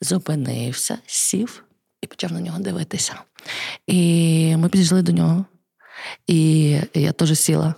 зупинився, 0.01 0.99
сів 1.07 1.65
і 2.03 2.07
почав 2.07 2.33
на 2.33 2.41
нього 2.41 2.59
дивитися. 2.59 3.15
І 3.87 4.57
ми 4.57 4.69
підійшли 4.69 5.03
до 5.03 5.13
нього. 5.13 5.45
І 6.27 6.71
я 6.95 7.13
теж 7.13 7.39
сіла. 7.39 7.75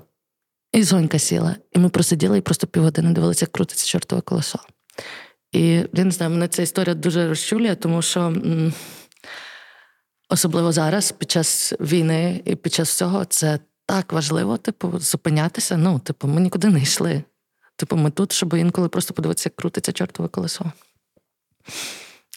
І 0.72 0.84
Сонька 0.84 1.18
сіла. 1.18 1.56
І 1.72 1.78
ми 1.78 1.88
просиділи 1.88 2.38
і 2.38 2.40
просто 2.40 2.66
півгодини 2.66 3.12
дивилися, 3.12 3.44
як 3.44 3.52
крутиться 3.52 3.86
чортове 3.86 4.22
колесо. 4.22 4.58
І 5.53 5.68
я 5.92 6.05
не 6.05 6.11
знаю, 6.11 6.32
мене 6.32 6.49
ця 6.49 6.62
історія 6.62 6.94
дуже 6.94 7.28
розчулює, 7.28 7.74
тому 7.74 8.03
що 8.03 8.36
особливо 10.28 10.72
зараз, 10.72 11.12
під 11.12 11.30
час 11.30 11.74
війни 11.80 12.42
і 12.44 12.57
під 12.57 12.72
час 12.72 12.97
цього, 12.97 13.24
це 13.24 13.59
так 13.86 14.12
важливо, 14.12 14.57
типу, 14.57 14.99
зупинятися. 14.99 15.76
Ну, 15.76 15.99
типу, 15.99 16.28
ми 16.28 16.40
нікуди 16.40 16.68
не 16.68 16.80
йшли. 16.80 17.22
Типу, 17.76 17.97
ми 17.97 18.11
тут, 18.11 18.32
щоб 18.32 18.55
інколи 18.55 18.88
просто 18.88 19.14
подивитися, 19.14 19.47
як 19.47 19.57
крутиться 19.57 19.92
чортове 19.92 20.28
колесо. 20.28 20.72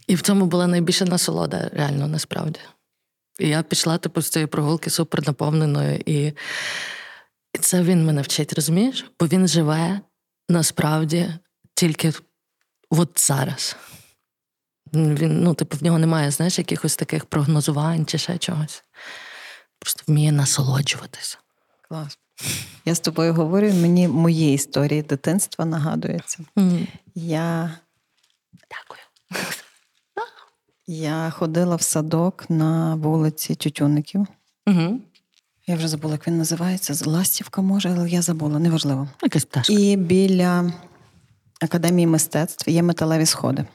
І 0.08 0.16
в 0.16 0.22
цьому 0.22 0.46
була 0.46 0.68
найбільша 0.68 1.06
насолода, 1.06 1.70
реально, 1.74 2.08
насправді. 2.08 2.60
І 3.40 3.48
я 3.48 3.64
пішла, 3.64 3.98
типу, 3.98 4.22
з 4.22 4.30
цієї 4.30 4.48
прогулки 4.48 4.90
супер 4.90 5.28
наповненою. 5.28 6.00
І, 6.06 6.34
і 7.54 7.58
це 7.60 7.82
він 7.84 8.06
мене 8.06 8.22
вчить, 8.22 8.54
розумієш? 8.54 9.06
Бо 9.20 9.28
він 9.28 9.48
живе 9.48 10.02
насправді 10.50 11.34
тільки 11.76 12.14
от 12.90 13.10
зараз. 13.16 13.76
Він, 14.94 15.44
ну, 15.44 15.54
типу, 15.54 15.78
в 15.78 15.84
нього 15.84 16.00
немає, 16.00 16.32
знаєш, 16.32 16.58
якихось 16.58 16.96
таких 16.96 17.26
прогнозувань 17.26 18.06
чи 18.06 18.18
ще 18.18 18.38
чогось. 18.38 18.84
Просто 19.80 20.04
вміє 20.08 20.32
насолоджуватися. 20.32 21.38
Клас. 21.88 22.18
Я 22.86 22.96
з 22.96 23.00
тобою 23.00 23.34
говорю, 23.34 23.74
мені 23.74 24.08
мої 24.08 24.54
історії 24.54 25.02
дитинства 25.02 25.66
нагадуються. 25.66 26.40
Mm. 26.56 26.88
Я 27.16 27.72
Дякую. 28.54 29.02
Я 30.88 31.30
ходила 31.30 31.76
в 31.76 31.82
садок 31.82 32.50
на 32.50 32.96
вулиці 32.96 33.56
Тютюників. 33.56 34.28
Угу. 34.68 35.00
Я 35.68 35.76
вже 35.76 35.88
забула, 35.88 36.14
як 36.14 36.28
він 36.28 36.38
називається. 36.38 37.10
Ластівка 37.10 37.62
може, 37.62 37.90
але 37.90 38.10
я 38.10 38.22
забула, 38.22 38.60
неважливо. 38.60 39.10
Якась 39.24 39.46
пташка. 39.46 39.74
І 39.74 39.96
біля 39.96 40.74
Академії 41.62 42.08
мистецтв 42.08 42.70
є 42.70 42.84
металеві 42.84 43.26
сходи. 43.26 43.66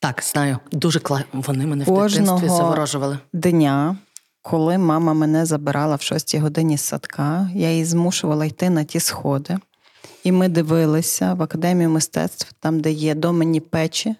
Так, 0.00 0.22
знаю. 0.22 0.58
Дуже 0.72 1.00
класно. 1.00 1.26
Вони 1.32 1.66
мене 1.66 1.84
в 1.84 2.08
дитинстві 2.08 2.48
заворожували. 2.48 3.18
Дня, 3.32 3.96
коли 4.42 4.78
мама 4.78 5.14
мене 5.14 5.46
забирала 5.46 5.96
в 5.96 6.02
шостій 6.02 6.38
годині 6.38 6.78
з 6.78 6.80
садка, 6.80 7.50
я 7.54 7.70
її 7.70 7.84
змушувала 7.84 8.44
йти 8.44 8.70
на 8.70 8.84
ті 8.84 9.00
сходи. 9.00 9.58
І 10.24 10.32
ми 10.32 10.48
дивилися 10.48 11.34
в 11.34 11.42
академію 11.42 11.90
мистецтв, 11.90 12.52
там, 12.60 12.80
де 12.80 12.90
є 12.90 13.14
домені 13.14 13.60
печі, 13.60 14.14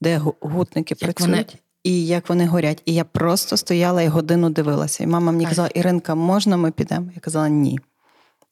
де 0.00 0.20
гутники 0.40 0.94
як 1.00 1.00
працюють. 1.00 1.36
Вони... 1.36 1.60
І 1.82 2.06
як 2.06 2.28
вони 2.28 2.46
горять. 2.46 2.82
І 2.84 2.94
я 2.94 3.04
просто 3.04 3.56
стояла 3.56 4.02
і 4.02 4.08
годину 4.08 4.50
дивилася. 4.50 5.04
І 5.04 5.06
мама 5.06 5.32
мені 5.32 5.46
казала: 5.46 5.68
Іринка, 5.68 6.14
можна 6.14 6.56
ми 6.56 6.70
підемо? 6.70 7.10
Я 7.14 7.20
казала 7.20 7.48
ні. 7.48 7.80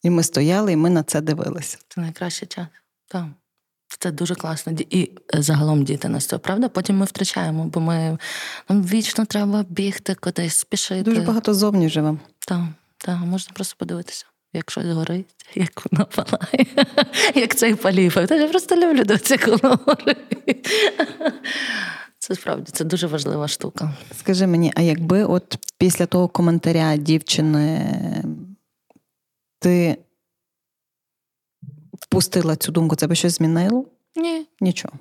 І 0.03 0.11
ми 0.11 0.23
стояли, 0.23 0.73
і 0.73 0.77
ми 0.77 0.91
на 0.91 1.03
це 1.03 1.21
дивилися. 1.21 1.79
Це 1.89 2.01
найкращий 2.01 2.49
час. 2.49 2.67
Так. 3.09 3.25
Це 3.99 4.11
дуже 4.11 4.35
класно. 4.35 4.73
І 4.91 5.11
е, 5.35 5.43
загалом 5.43 5.85
діти 5.85 6.09
нас 6.09 6.27
цього, 6.27 6.41
правда? 6.41 6.69
Потім 6.69 6.97
ми 6.97 7.05
втрачаємо, 7.05 7.65
бо 7.65 7.81
ми 7.81 8.19
нам 8.69 8.83
вічно 8.83 9.25
треба 9.25 9.65
бігти 9.69 10.15
кудись, 10.15 10.57
спішити. 10.57 11.03
Дуже 11.03 11.21
багато 11.21 11.55
зовні 11.55 11.89
живемо. 11.89 12.19
Так, 12.49 12.63
так, 12.99 13.19
можна 13.19 13.53
просто 13.55 13.75
подивитися. 13.79 14.27
Як 14.53 14.71
щось 14.71 14.87
горить, 14.87 15.27
як 15.55 15.83
воно 15.85 16.07
палає, 16.07 16.87
як 17.35 17.55
цей 17.55 17.75
паліф. 17.75 18.17
Я 18.31 18.49
просто 18.49 18.77
люблю 18.77 19.05
до 19.05 19.39
коли 19.39 19.77
горить. 19.87 20.69
Це 22.19 22.35
справді 22.35 22.73
це 22.73 22.85
дуже 22.85 23.07
важлива 23.07 23.49
штука. 23.49 23.95
Скажи 24.19 24.47
мені, 24.47 24.73
а 24.77 24.83
якби 24.83 25.25
от 25.25 25.59
після 25.79 26.07
того 26.07 26.29
коментаря 26.29 26.97
дівчини 26.97 27.95
ти 29.59 29.97
впустила 32.09 32.57
цю 32.57 32.73
думку, 32.73 32.97
це 32.97 33.07
би 33.07 33.15
щось 33.15 33.37
змінило? 33.37 33.85
Ні. 34.17 34.47
Нічого. 34.61 34.95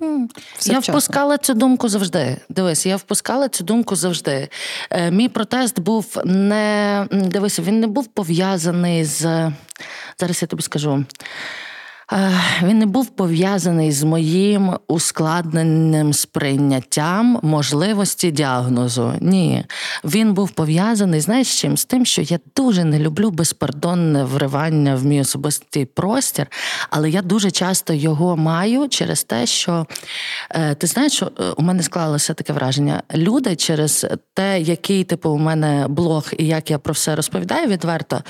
Все 0.58 0.72
я 0.72 0.78
вчасно. 0.78 0.92
впускала 0.92 1.38
цю 1.38 1.54
думку 1.54 1.88
завжди. 1.88 2.36
Дивись, 2.48 2.86
я 2.86 2.96
впускала 2.96 3.48
цю 3.48 3.64
думку 3.64 3.96
завжди. 3.96 4.48
Е, 4.90 5.10
Мій 5.10 5.28
протест 5.28 5.80
був 5.80 6.16
не 6.24 7.06
дивись, 7.12 7.58
він 7.58 7.80
не 7.80 7.86
був 7.86 8.06
пов'язаний 8.06 9.04
з. 9.04 9.52
Зараз 10.18 10.42
я 10.42 10.48
тобі 10.48 10.62
скажу. 10.62 11.04
Він 12.62 12.78
не 12.78 12.86
був 12.86 13.06
пов'язаний 13.06 13.92
з 13.92 14.02
моїм 14.02 14.72
ускладненим 14.88 16.12
сприйняттям 16.12 17.40
можливості 17.42 18.30
діагнозу. 18.30 19.12
Ні, 19.20 19.64
він 20.04 20.34
був 20.34 20.50
пов'язаний 20.50 21.20
знаєш, 21.20 21.60
чим? 21.60 21.76
З 21.76 21.84
тим, 21.84 22.06
що 22.06 22.22
я 22.22 22.38
дуже 22.56 22.84
не 22.84 22.98
люблю 22.98 23.30
безпардонне 23.30 24.24
вривання 24.24 24.94
в 24.94 25.04
мій 25.04 25.20
особистий 25.20 25.84
простір, 25.84 26.46
але 26.90 27.10
я 27.10 27.22
дуже 27.22 27.50
часто 27.50 27.92
його 27.92 28.36
маю 28.36 28.88
через 28.88 29.24
те, 29.24 29.46
що 29.46 29.86
е, 30.50 30.74
ти 30.74 30.86
знаєш, 30.86 31.22
е, 31.22 31.28
у 31.56 31.62
мене 31.62 31.82
склалося 31.82 32.34
таке 32.34 32.52
враження. 32.52 33.02
Люди 33.14 33.56
через 33.56 34.06
те, 34.34 34.60
який 34.60 35.04
типу 35.04 35.30
у 35.30 35.38
мене 35.38 35.86
блог 35.88 36.24
і 36.38 36.46
як 36.46 36.70
я 36.70 36.78
про 36.78 36.92
все 36.92 37.16
розповідаю 37.16 37.68
відверто, 37.68 38.22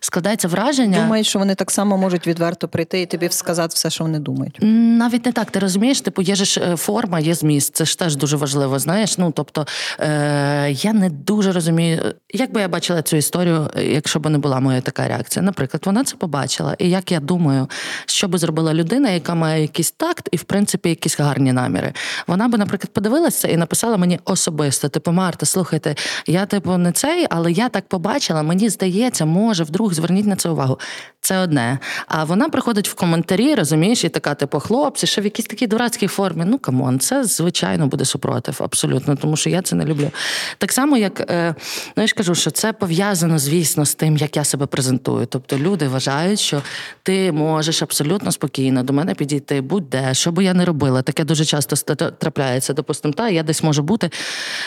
складається 0.00 0.48
враження. 0.48 0.98
Думають, 1.02 1.26
що 1.26 1.38
вони 1.38 1.54
так 1.54 1.70
само 1.70 1.96
можуть 1.96 2.26
відверто 2.26 2.68
прийти 2.68 3.00
і 3.00 3.06
тобі 3.06 3.21
тобі 3.22 3.32
сказати 3.32 3.72
все, 3.74 3.90
що 3.90 4.04
вони 4.04 4.18
думають. 4.18 4.58
Навіть 4.62 5.26
не 5.26 5.32
так. 5.32 5.50
Ти 5.50 5.58
розумієш, 5.58 6.00
типу, 6.00 6.22
є 6.22 6.34
ж 6.34 6.60
е, 6.60 6.76
форма, 6.76 7.20
є 7.20 7.34
зміст. 7.34 7.76
Це 7.76 7.84
ж 7.84 7.98
теж 7.98 8.16
дуже 8.16 8.36
важливо. 8.36 8.78
Знаєш, 8.78 9.18
ну 9.18 9.32
тобто 9.36 9.66
е, 10.00 10.70
я 10.70 10.92
не 10.92 11.10
дуже 11.10 11.52
розумію, 11.52 12.14
як 12.32 12.52
би 12.52 12.60
я 12.60 12.68
бачила 12.68 13.02
цю 13.02 13.16
історію, 13.16 13.70
якщо 13.76 14.20
б 14.20 14.30
не 14.30 14.38
була 14.38 14.60
моя 14.60 14.80
така 14.80 15.08
реакція. 15.08 15.44
Наприклад, 15.44 15.82
вона 15.86 16.04
це 16.04 16.16
побачила, 16.16 16.76
і 16.78 16.90
як 16.90 17.12
я 17.12 17.20
думаю, 17.20 17.68
що 18.06 18.28
би 18.28 18.38
зробила 18.38 18.74
людина, 18.74 19.10
яка 19.10 19.34
має 19.34 19.62
якийсь 19.62 19.90
такт 19.90 20.28
і, 20.32 20.36
в 20.36 20.42
принципі, 20.42 20.88
якісь 20.88 21.20
гарні 21.20 21.52
наміри. 21.52 21.92
Вона 22.26 22.48
би, 22.48 22.58
наприклад, 22.58 22.92
подивилася 22.92 23.48
і 23.48 23.56
написала 23.56 23.96
мені 23.96 24.20
особисто: 24.24 24.88
типу, 24.88 25.12
Марта, 25.12 25.46
слухайте, 25.46 25.94
я 26.26 26.46
типу 26.46 26.76
не 26.76 26.92
цей, 26.92 27.26
але 27.30 27.52
я 27.52 27.68
так 27.68 27.88
побачила. 27.88 28.42
Мені 28.42 28.68
здається, 28.68 29.24
може, 29.24 29.64
вдруг 29.64 29.94
зверніть 29.94 30.26
на 30.26 30.36
це 30.36 30.48
увагу. 30.48 30.78
Це 31.24 31.38
одне. 31.38 31.78
А 32.06 32.24
вона 32.24 32.48
приходить 32.48 32.88
в 32.88 32.94
коментарі, 32.94 33.11
розумієш, 33.56 34.04
і 34.04 34.08
така, 34.08 34.34
типу, 34.34 34.60
хлопці, 34.60 35.06
ще 35.06 35.20
в 35.20 35.24
якійсь 35.24 35.46
такій 35.46 35.66
дурацькій 35.66 36.06
формі. 36.06 36.44
Ну 36.46 36.58
come 36.58 36.81
on, 36.81 36.98
це 36.98 37.24
звичайно 37.24 37.86
буде 37.86 38.04
супротив, 38.04 38.56
абсолютно, 38.58 39.16
тому 39.16 39.36
що 39.36 39.50
я 39.50 39.62
це 39.62 39.76
не 39.76 39.84
люблю. 39.84 40.10
Так 40.58 40.72
само, 40.72 40.96
як 40.96 41.20
е, 41.20 41.54
знаєш, 41.94 42.12
кажу, 42.12 42.34
що 42.34 42.50
це 42.50 42.72
пов'язано, 42.72 43.38
звісно, 43.38 43.86
з 43.86 43.94
тим, 43.94 44.16
як 44.16 44.36
я 44.36 44.44
себе 44.44 44.66
презентую. 44.66 45.26
Тобто 45.26 45.58
люди 45.58 45.88
вважають, 45.88 46.40
що 46.40 46.62
ти 47.02 47.32
можеш 47.32 47.82
абсолютно 47.82 48.32
спокійно 48.32 48.82
до 48.82 48.92
мене 48.92 49.14
підійти, 49.14 49.60
будь-де, 49.60 50.14
що 50.14 50.32
би 50.32 50.44
я 50.44 50.54
не 50.54 50.64
робила. 50.64 51.02
Таке 51.02 51.24
дуже 51.24 51.44
часто 51.44 51.94
трапляється. 52.10 52.72
Допустимо, 52.72 53.14
та 53.14 53.28
я 53.28 53.42
десь 53.42 53.62
можу 53.62 53.82
бути 53.82 54.10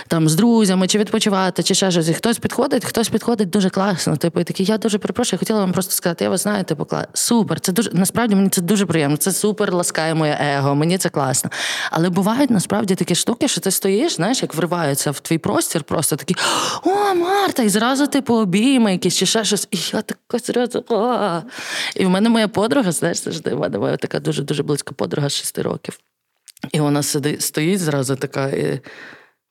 там 0.08 0.30
з 0.30 0.36
друзями, 0.36 0.88
чи 0.88 1.00
відпочивати, 1.00 1.64
чи 1.64 1.74
ще 1.74 1.92
щось. 1.92 2.10
І 2.10 2.14
Хтось 2.14 2.38
підходить, 2.38 2.86
хтось 2.86 3.10
підходить 3.10 3.50
дуже 3.50 3.70
класно. 3.70 4.18
Типу, 4.18 4.40
і 4.40 4.44
такий, 4.44 4.66
я 4.66 4.78
дуже 4.78 4.98
перепрошую, 4.98 5.40
хотіла 5.40 5.60
вам 5.60 5.72
просто 5.72 5.92
сказати, 5.94 6.24
я 6.24 6.30
вас 6.30 6.44
знаю, 6.44 6.64
типу, 6.64 6.86
клас. 6.86 7.06
супер. 7.14 7.60
Це 7.60 7.72
дуже 7.72 7.92
насправді 7.94 8.35
мені 8.36 8.50
це 8.50 8.62
дуже 8.62 8.86
приємно. 8.86 9.18
Це 9.18 9.32
супер 9.32 9.74
ласкає 9.74 10.14
моє 10.16 10.38
его, 10.42 10.76
мені 10.76 10.98
це 10.98 11.10
класно. 11.10 11.50
Але 11.92 12.10
бувають 12.10 12.50
насправді 12.50 12.96
такі 12.96 13.16
штуки, 13.16 13.48
що 13.48 13.62
ти 13.62 13.72
стоїш, 13.72 14.16
знаєш, 14.16 14.42
як 14.42 14.56
вриваються 14.56 15.12
в 15.12 15.20
твій 15.20 15.38
простір, 15.38 15.84
просто 15.84 16.16
такі 16.16 16.36
о, 16.84 17.16
Марта! 17.16 17.64
І 17.64 17.70
зразу 17.70 18.08
типу 18.08 18.36
обійми 18.36 18.92
якісь 18.92 19.16
чи 19.16 19.26
ще 19.26 19.46
щось. 19.46 19.68
І 19.72 19.78
я 19.94 20.02
така 20.02 20.40
зразу. 20.40 20.84
І 21.96 22.06
в 22.06 22.10
мене 22.10 22.30
моя 22.30 22.48
подруга, 22.48 22.92
знаєш, 22.92 23.18
завжди 23.18 23.56
в 23.56 23.60
мене 23.60 23.78
моя 23.78 23.98
така 23.98 24.20
дуже 24.20 24.44
дуже 24.44 24.64
близька 24.64 24.96
подруга 24.96 25.30
з 25.30 25.34
шести 25.34 25.62
років. 25.62 26.00
І 26.72 26.80
вона 26.80 27.04
сидить, 27.04 27.42
стоїть 27.42 27.80
зразу 27.80 28.16
така. 28.16 28.48
І... 28.48 28.82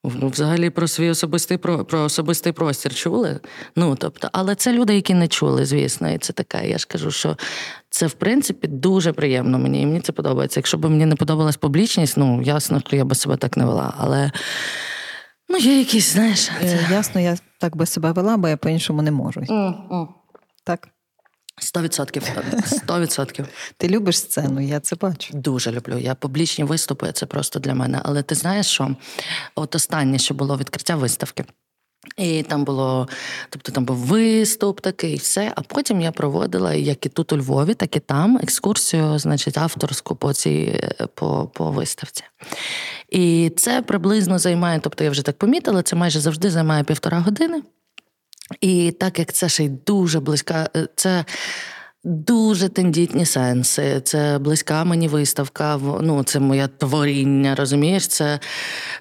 Ну, 0.05 0.29
взагалі 0.29 0.71
про 0.71 0.89
свій 0.89 1.11
особистий 1.11 1.59
про, 1.59 1.85
про 1.85 2.01
особистий 2.01 2.53
простір 2.53 2.95
чули. 2.95 3.41
Ну 3.77 3.97
тобто, 3.97 4.29
але 4.33 4.55
це 4.55 4.73
люди, 4.73 4.95
які 4.95 5.15
не 5.15 5.29
чули, 5.29 5.65
звісно, 5.65 6.11
і 6.11 6.19
це 6.19 6.33
таке. 6.33 6.69
Я 6.69 6.79
ж 6.79 6.87
кажу, 6.87 7.11
що 7.11 7.37
це 7.91 8.07
в 8.07 8.13
принципі 8.13 8.69
дуже 8.69 9.13
приємно 9.13 9.59
мені, 9.59 9.83
і 9.83 9.87
мені 9.87 10.01
це 10.01 10.13
подобається. 10.13 10.61
Якщо 10.61 10.79
б 10.79 10.91
мені 10.91 11.07
не 11.07 11.17
подобалась 11.17 11.57
публічність, 11.57 12.17
ну 12.17 12.43
ясно, 12.43 12.83
що 12.87 12.97
я 12.97 13.05
би 13.05 13.15
себе 13.15 13.37
так 13.37 13.57
не 13.57 13.65
вела. 13.65 13.95
Але 13.99 14.31
ну 15.49 15.59
є 15.59 15.79
якісь, 15.79 16.13
знаєш, 16.13 16.51
е, 16.63 16.69
це... 16.69 16.95
ясно, 16.95 17.21
я 17.21 17.37
так 17.61 17.77
би 17.77 17.87
себе 17.87 18.13
вела, 18.13 18.37
бо 18.37 18.49
я 18.49 18.57
по-іншому 18.57 19.03
не 19.03 19.11
можу. 19.11 19.41
Mm-hmm. 19.41 20.07
Так. 20.65 20.89
Сто 21.61 21.83
відсотків. 21.83 22.23
Сто 22.67 23.01
відсотків. 23.01 23.47
Ти 23.77 23.89
любиш 23.89 24.19
сцену, 24.19 24.61
я 24.61 24.81
це 24.81 24.97
бачу. 24.97 25.39
Дуже 25.39 25.73
люблю. 25.73 25.99
Я 25.99 26.15
публічні 26.15 26.65
виступи, 26.65 27.13
це 27.13 27.27
просто 27.27 27.59
для 27.59 27.75
мене. 27.75 28.01
Але 28.05 28.23
ти 28.23 28.35
знаєш, 28.35 28.67
що 28.67 28.97
от 29.55 29.75
останнє, 29.75 30.19
що 30.19 30.35
було 30.35 30.57
відкриття 30.57 30.97
виставки. 30.97 31.45
І 32.17 32.43
там 32.43 32.65
було, 32.65 33.09
тобто 33.51 33.73
там 33.73 33.85
був 33.85 33.97
виступ 33.97 34.81
такий, 34.81 35.17
все. 35.17 35.53
А 35.57 35.63
потім 35.63 36.01
я 36.01 36.13
проводила 36.13 36.75
як 36.75 37.07
і 37.07 37.09
тут 37.09 37.33
у 37.33 37.37
Львові, 37.37 37.75
так 37.75 37.97
і 37.97 38.01
там 38.01 38.39
екскурсію, 38.43 39.19
значить, 39.19 39.59
авторську 39.59 40.17
по 40.17 40.33
цій 40.33 40.81
по, 41.15 41.51
по 41.55 41.71
виставці. 41.71 42.25
І 43.11 43.53
це 43.57 43.83
приблизно 43.83 44.39
займає, 44.39 44.81
тобто 44.81 45.05
я 45.05 45.11
вже 45.11 45.23
так 45.23 45.39
помітила, 45.39 45.83
це 45.83 45.97
майже 45.97 46.21
завжди 46.21 46.51
займає 46.51 46.85
півтора 46.85 47.21
години. 47.21 47.63
І 48.61 48.91
так 48.91 49.19
як 49.19 49.33
це 49.33 49.49
ще 49.49 49.65
й 49.65 49.69
дуже 49.69 50.21
близька, 50.21 50.69
е, 50.77 50.89
це 50.97 51.25
дуже 52.05 52.69
тендітні 52.69 53.27
сенси, 53.27 54.01
це 54.05 54.39
близька 54.39 54.85
мені 54.85 55.09
виставка, 55.09 55.81
ну 56.01 56.23
це 56.23 56.41
моє 56.41 56.69
творіння, 56.69 57.55
розумієш? 57.55 58.07
Це 58.07 58.41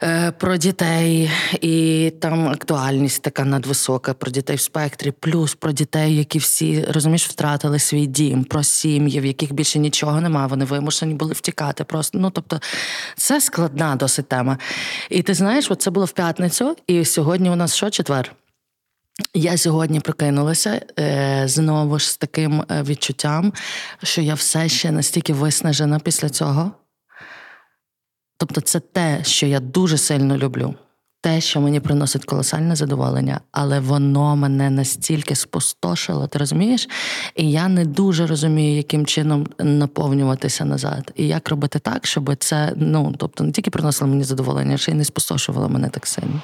е, 0.04 0.32
про 0.32 0.58
дітей, 0.58 1.32
і 1.62 2.10
там 2.20 2.48
актуальність 2.48 3.22
така 3.22 3.46
надвисока 3.46 4.14
про 4.14 4.32
дітей 4.32 4.56
в 4.56 4.62
спектрі, 4.62 5.12
плюс 5.12 5.56
про 5.56 5.72
дітей, 5.72 6.18
які 6.18 6.40
всі 6.40 6.86
розумієш, 6.90 7.28
втратили 7.28 7.80
свій 7.80 8.06
дім, 8.06 8.44
про 8.44 8.64
сім'ї, 8.64 9.20
в 9.20 9.26
яких 9.26 9.54
більше 9.54 9.80
нічого 9.80 10.22
немає. 10.22 10.48
Вони 10.48 10.66
вимушені 10.66 11.14
були 11.14 11.34
втікати. 11.34 11.84
Просто 11.84 12.18
ну 12.18 12.30
тобто 12.30 12.60
це 13.18 13.42
складна 13.42 13.96
досить 13.96 14.28
тема. 14.28 14.58
І 15.10 15.22
ти 15.22 15.34
знаєш, 15.34 15.72
от 15.72 15.82
це 15.82 15.92
було 15.92 16.06
в 16.06 16.12
п'ятницю, 16.12 16.76
і 16.88 17.06
сьогодні 17.06 17.50
у 17.50 17.56
нас 17.56 17.76
що 17.76 17.90
четвер. 17.90 18.36
Я 19.34 19.58
сьогодні 19.58 20.00
прокинулася 20.00 20.82
е, 21.00 21.44
знову 21.46 22.00
ж 22.00 22.10
з 22.10 22.18
таким 22.18 22.64
е, 22.72 22.84
відчуттям, 22.84 23.54
що 24.04 24.22
я 24.22 24.34
все 24.34 24.70
ще 24.70 24.92
настільки 24.92 25.34
виснажена 25.34 26.00
після 26.00 26.30
цього. 26.30 26.72
Тобто, 28.38 28.62
це 28.62 28.80
те, 28.80 29.24
що 29.24 29.46
я 29.46 29.60
дуже 29.60 29.98
сильно 29.98 30.38
люблю, 30.38 30.76
те, 31.22 31.42
що 31.42 31.62
мені 31.62 31.80
приносить 31.80 32.26
колосальне 32.26 32.76
задоволення, 32.76 33.40
але 33.52 33.80
воно 33.80 34.36
мене 34.36 34.70
настільки 34.70 35.36
спустошило, 35.36 36.28
ти 36.28 36.40
розумієш? 36.40 36.90
І 37.36 37.52
я 37.52 37.68
не 37.68 37.86
дуже 37.86 38.28
розумію, 38.28 38.78
яким 38.78 39.06
чином 39.06 39.48
наповнюватися 39.60 40.66
назад. 40.66 41.12
І 41.16 41.28
як 41.28 41.50
робити 41.50 41.80
так, 41.80 42.08
щоб 42.08 42.36
це 42.36 42.74
ну, 42.76 43.16
тобто, 43.18 43.44
не 43.44 43.52
тільки 43.52 43.72
приносило 43.72 44.10
мені 44.10 44.24
задоволення, 44.24 44.74
а 44.74 44.78
ще 44.78 44.92
й 44.92 44.96
не 44.96 45.06
спустошувало 45.06 45.70
мене 45.70 45.90
так 45.90 46.08
сильно. 46.08 46.42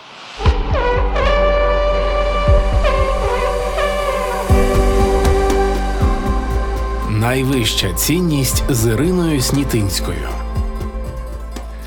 Найвища 7.19 7.93
цінність 7.93 8.63
з 8.69 8.87
Іриною 8.91 9.41
Снітинською. 9.41 10.29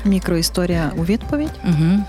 Мікроісторія 0.05 0.91
у 0.97 1.05
відповідь. 1.05 1.51
Угу. 1.65 2.03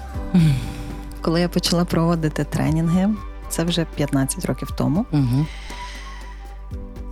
Коли 1.21 1.41
я 1.41 1.49
почала 1.49 1.85
проводити 1.85 2.45
тренінги, 2.45 3.11
це 3.49 3.65
вже 3.65 3.87
15 3.95 4.45
років 4.45 4.71
тому. 4.71 5.07
Угу. 5.13 5.47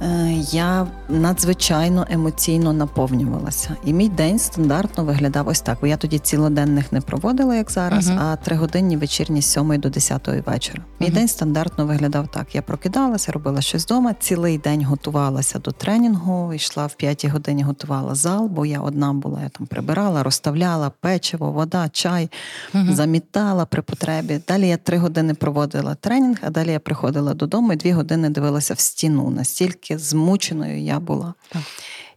Е, 0.02 0.32
я 0.50 0.86
надзвичайно 1.08 2.06
емоційно 2.10 2.72
наповнювалася. 2.72 3.76
І 3.84 3.92
мій 3.92 4.08
день 4.08 4.38
стандартно 4.38 5.04
виглядав 5.04 5.48
ось 5.48 5.60
так. 5.60 5.78
Бо 5.80 5.86
я 5.86 5.96
тоді 5.96 6.18
цілоденних 6.18 6.92
не 6.92 7.00
проводила, 7.00 7.56
як 7.56 7.70
зараз, 7.70 8.10
uh-huh. 8.10 8.18
а 8.20 8.36
тригодинні 8.36 8.96
вечірні 8.96 9.42
з 9.42 9.46
7 9.46 9.80
до 9.80 9.88
10 9.88 10.28
вечора. 10.46 10.82
Мій 11.00 11.06
uh-huh. 11.06 11.12
день 11.12 11.28
стандартно 11.28 11.86
виглядав 11.86 12.28
так. 12.28 12.54
Я 12.54 12.62
прокидалася, 12.62 13.32
робила 13.32 13.60
щось 13.60 13.84
вдома, 13.84 14.14
цілий 14.20 14.58
день 14.58 14.84
готувалася 14.84 15.58
до 15.58 15.70
тренінгу, 15.70 16.54
йшла 16.54 16.86
в 16.86 16.94
5 16.94 17.24
годині, 17.24 17.62
готувала 17.62 18.14
зал, 18.14 18.46
бо 18.46 18.66
я 18.66 18.80
одна 18.80 19.12
була, 19.12 19.42
я 19.42 19.48
там 19.48 19.66
прибирала, 19.66 20.22
розставляла 20.22 20.90
печиво, 21.00 21.52
вода, 21.52 21.88
чай, 21.88 22.30
uh-huh. 22.74 22.92
замітала 22.92 23.64
при 23.66 23.82
потребі. 23.82 24.40
Далі 24.48 24.68
я 24.68 24.76
три 24.76 24.98
години 24.98 25.34
проводила 25.34 25.94
тренінг, 25.94 26.36
а 26.42 26.50
далі 26.50 26.72
я 26.72 26.80
приходила 26.80 27.34
додому 27.34 27.72
і 27.72 27.76
дві 27.76 27.92
години 27.92 28.28
дивилася 28.28 28.74
в 28.74 28.78
стіну. 28.78 29.30
Настільки 29.30 29.91
наскільки 29.92 29.98
змученою 29.98 30.78
я 30.78 31.00
була. 31.00 31.34
Так. 31.48 31.62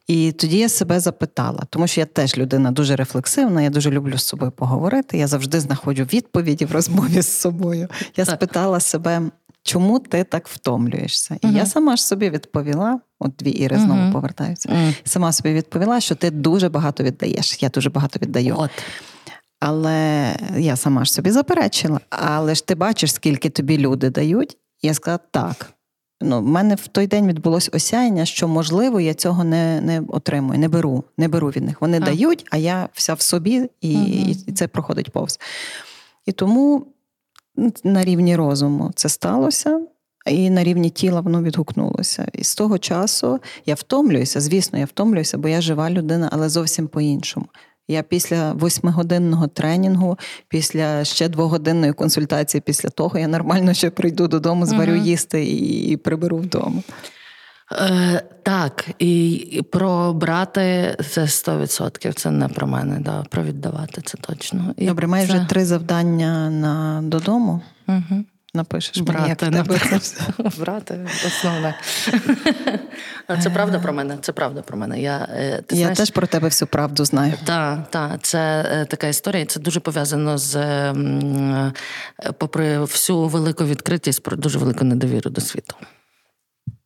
І 0.07 0.32
тоді 0.32 0.57
я 0.57 0.69
себе 0.69 0.99
запитала, 0.99 1.63
тому 1.69 1.88
що 1.88 2.01
я 2.01 2.05
теж 2.05 2.38
людина 2.38 2.71
дуже 2.71 2.95
рефлексивна, 2.95 3.61
я 3.61 3.69
дуже 3.69 3.91
люблю 3.91 4.17
з 4.17 4.23
собою 4.23 4.51
поговорити. 4.51 5.17
Я 5.17 5.28
завжди 5.28 5.59
знаходжу 5.59 6.03
відповіді 6.03 6.65
в 6.65 6.71
розмові 6.71 7.21
з 7.21 7.39
собою. 7.39 7.88
Я 8.15 8.26
так. 8.26 8.36
спитала 8.36 8.80
себе, 8.80 9.21
чому 9.63 9.99
ти 9.99 10.23
так 10.23 10.47
втомлюєшся? 10.47 11.38
І 11.41 11.47
угу. 11.47 11.57
я 11.57 11.65
сама 11.65 11.95
ж 11.95 12.05
собі 12.05 12.30
відповіла: 12.30 12.99
от 13.19 13.32
дві 13.39 13.49
іри 13.49 13.78
знову 13.78 14.01
угу. 14.01 14.13
повертаються. 14.13 14.69
Угу. 14.71 14.93
Сама 15.03 15.32
собі 15.32 15.53
відповіла, 15.53 15.99
що 15.99 16.15
ти 16.15 16.32
дуже 16.32 16.69
багато 16.69 17.03
віддаєш. 17.03 17.63
Я 17.63 17.69
дуже 17.69 17.89
багато 17.89 18.19
віддаю. 18.21 18.55
От. 18.57 18.71
Але 19.59 20.36
я 20.57 20.76
сама 20.76 21.05
ж 21.05 21.13
собі 21.13 21.32
заперечила. 21.32 21.99
Але 22.09 22.55
ж 22.55 22.67
ти 22.67 22.76
бачиш, 22.76 23.13
скільки 23.13 23.49
тобі 23.49 23.78
люди 23.78 24.09
дають. 24.09 24.57
Я 24.82 24.93
сказала, 24.93 25.19
так 25.32 25.74
ну, 26.22 26.39
в 26.39 26.45
мене 26.45 26.76
в 26.76 26.88
той 26.88 27.07
день 27.07 27.28
відбулось 27.28 27.70
осяяння, 27.74 28.26
що 28.26 28.47
можливо 28.47 28.99
я 28.99 29.13
цього 29.13 29.43
не 29.43 29.82
не 29.82 30.01
отримую, 30.07 30.59
не 30.59 30.68
беру, 30.68 31.03
не 31.18 31.28
беру 31.28 31.47
від 31.47 31.63
них. 31.63 31.82
Вони 31.82 31.97
а. 31.97 31.99
дають, 31.99 32.45
а 32.51 32.57
я 32.57 32.89
вся 32.93 33.13
в 33.13 33.22
собі, 33.22 33.70
і, 33.82 33.95
угу. 33.95 34.05
і 34.47 34.51
це 34.53 34.68
проходить 34.68 35.11
повз. 35.11 35.39
І 36.26 36.32
тому 36.32 36.88
на 37.84 38.03
рівні 38.03 38.36
розуму 38.36 38.91
це 38.95 39.09
сталося. 39.09 39.82
І 40.26 40.49
на 40.49 40.63
рівні 40.63 40.89
тіла 40.89 41.22
воно 41.22 41.43
відгукнулося. 41.43 42.28
І 42.34 42.43
з 42.43 42.55
того 42.55 42.78
часу 42.78 43.39
я 43.66 43.76
втомлююся, 43.76 44.41
звісно, 44.41 44.80
я 44.80 44.86
втомлююся, 44.86 45.38
бо 45.38 45.47
я 45.47 45.61
жива 45.61 45.89
людина, 45.89 46.30
але 46.32 46.49
зовсім 46.49 46.88
по-іншому. 46.88 47.45
Я 47.88 48.03
після 48.03 48.53
восьмигодинного 48.53 49.47
тренінгу, 49.47 50.17
після 50.47 51.05
ще 51.05 51.29
двогодинної 51.29 51.93
консультації, 51.93 52.61
після 52.65 52.89
того 52.89 53.19
я 53.19 53.27
нормально 53.27 53.73
ще 53.73 53.89
прийду 53.89 54.27
додому, 54.27 54.65
зварю 54.65 54.93
угу. 54.93 55.05
їсти 55.05 55.45
і, 55.45 55.89
і 55.89 55.97
приберу 55.97 56.38
вдома. 56.38 56.81
Е, 57.71 58.21
Так, 58.43 58.89
і 58.99 59.61
про 59.71 60.13
брати 60.13 60.97
це 61.09 61.21
100%. 61.21 62.13
Це 62.13 62.31
не 62.31 62.47
про 62.47 62.67
мене, 62.67 62.99
да, 62.99 63.23
про 63.29 63.43
віддавати 63.43 64.01
це 64.01 64.17
точно. 64.17 64.73
І 64.77 64.88
Добре, 64.88 65.07
маєш 65.07 65.29
це... 65.29 65.45
три 65.49 65.65
завдання 65.65 66.49
на 66.49 67.01
додому. 67.03 67.61
Угу 67.88 68.25
напишеш 68.55 68.97
тебе. 68.97 69.63
Брати, 70.57 71.07
основне. 71.25 71.75
Це 73.43 73.49
правда 73.49 73.79
про 73.79 73.93
мене. 73.93 74.17
Це 74.21 74.31
правда 74.31 74.61
про 74.61 74.77
мене. 74.77 75.01
Я 75.01 75.27
е, 75.31 75.61
ти 75.61 75.75
Я 75.75 75.81
знаєш, 75.81 75.97
теж 75.97 76.11
про 76.11 76.27
тебе 76.27 76.47
всю 76.47 76.67
правду 76.67 77.05
знаю. 77.05 77.33
Так, 77.45 77.89
так, 77.89 78.21
це 78.21 78.69
е, 78.71 78.85
така 78.85 79.07
історія. 79.07 79.45
Це 79.45 79.59
дуже 79.59 79.79
пов'язано 79.79 80.37
з 80.37 80.55
е, 80.55 81.73
попри 82.37 82.79
всю 82.79 83.23
велику 83.27 83.65
відкритість, 83.65 84.23
про 84.23 84.37
дуже 84.37 84.59
велику 84.59 84.83
недовіру 84.83 85.29
до 85.29 85.41
світу. 85.41 85.75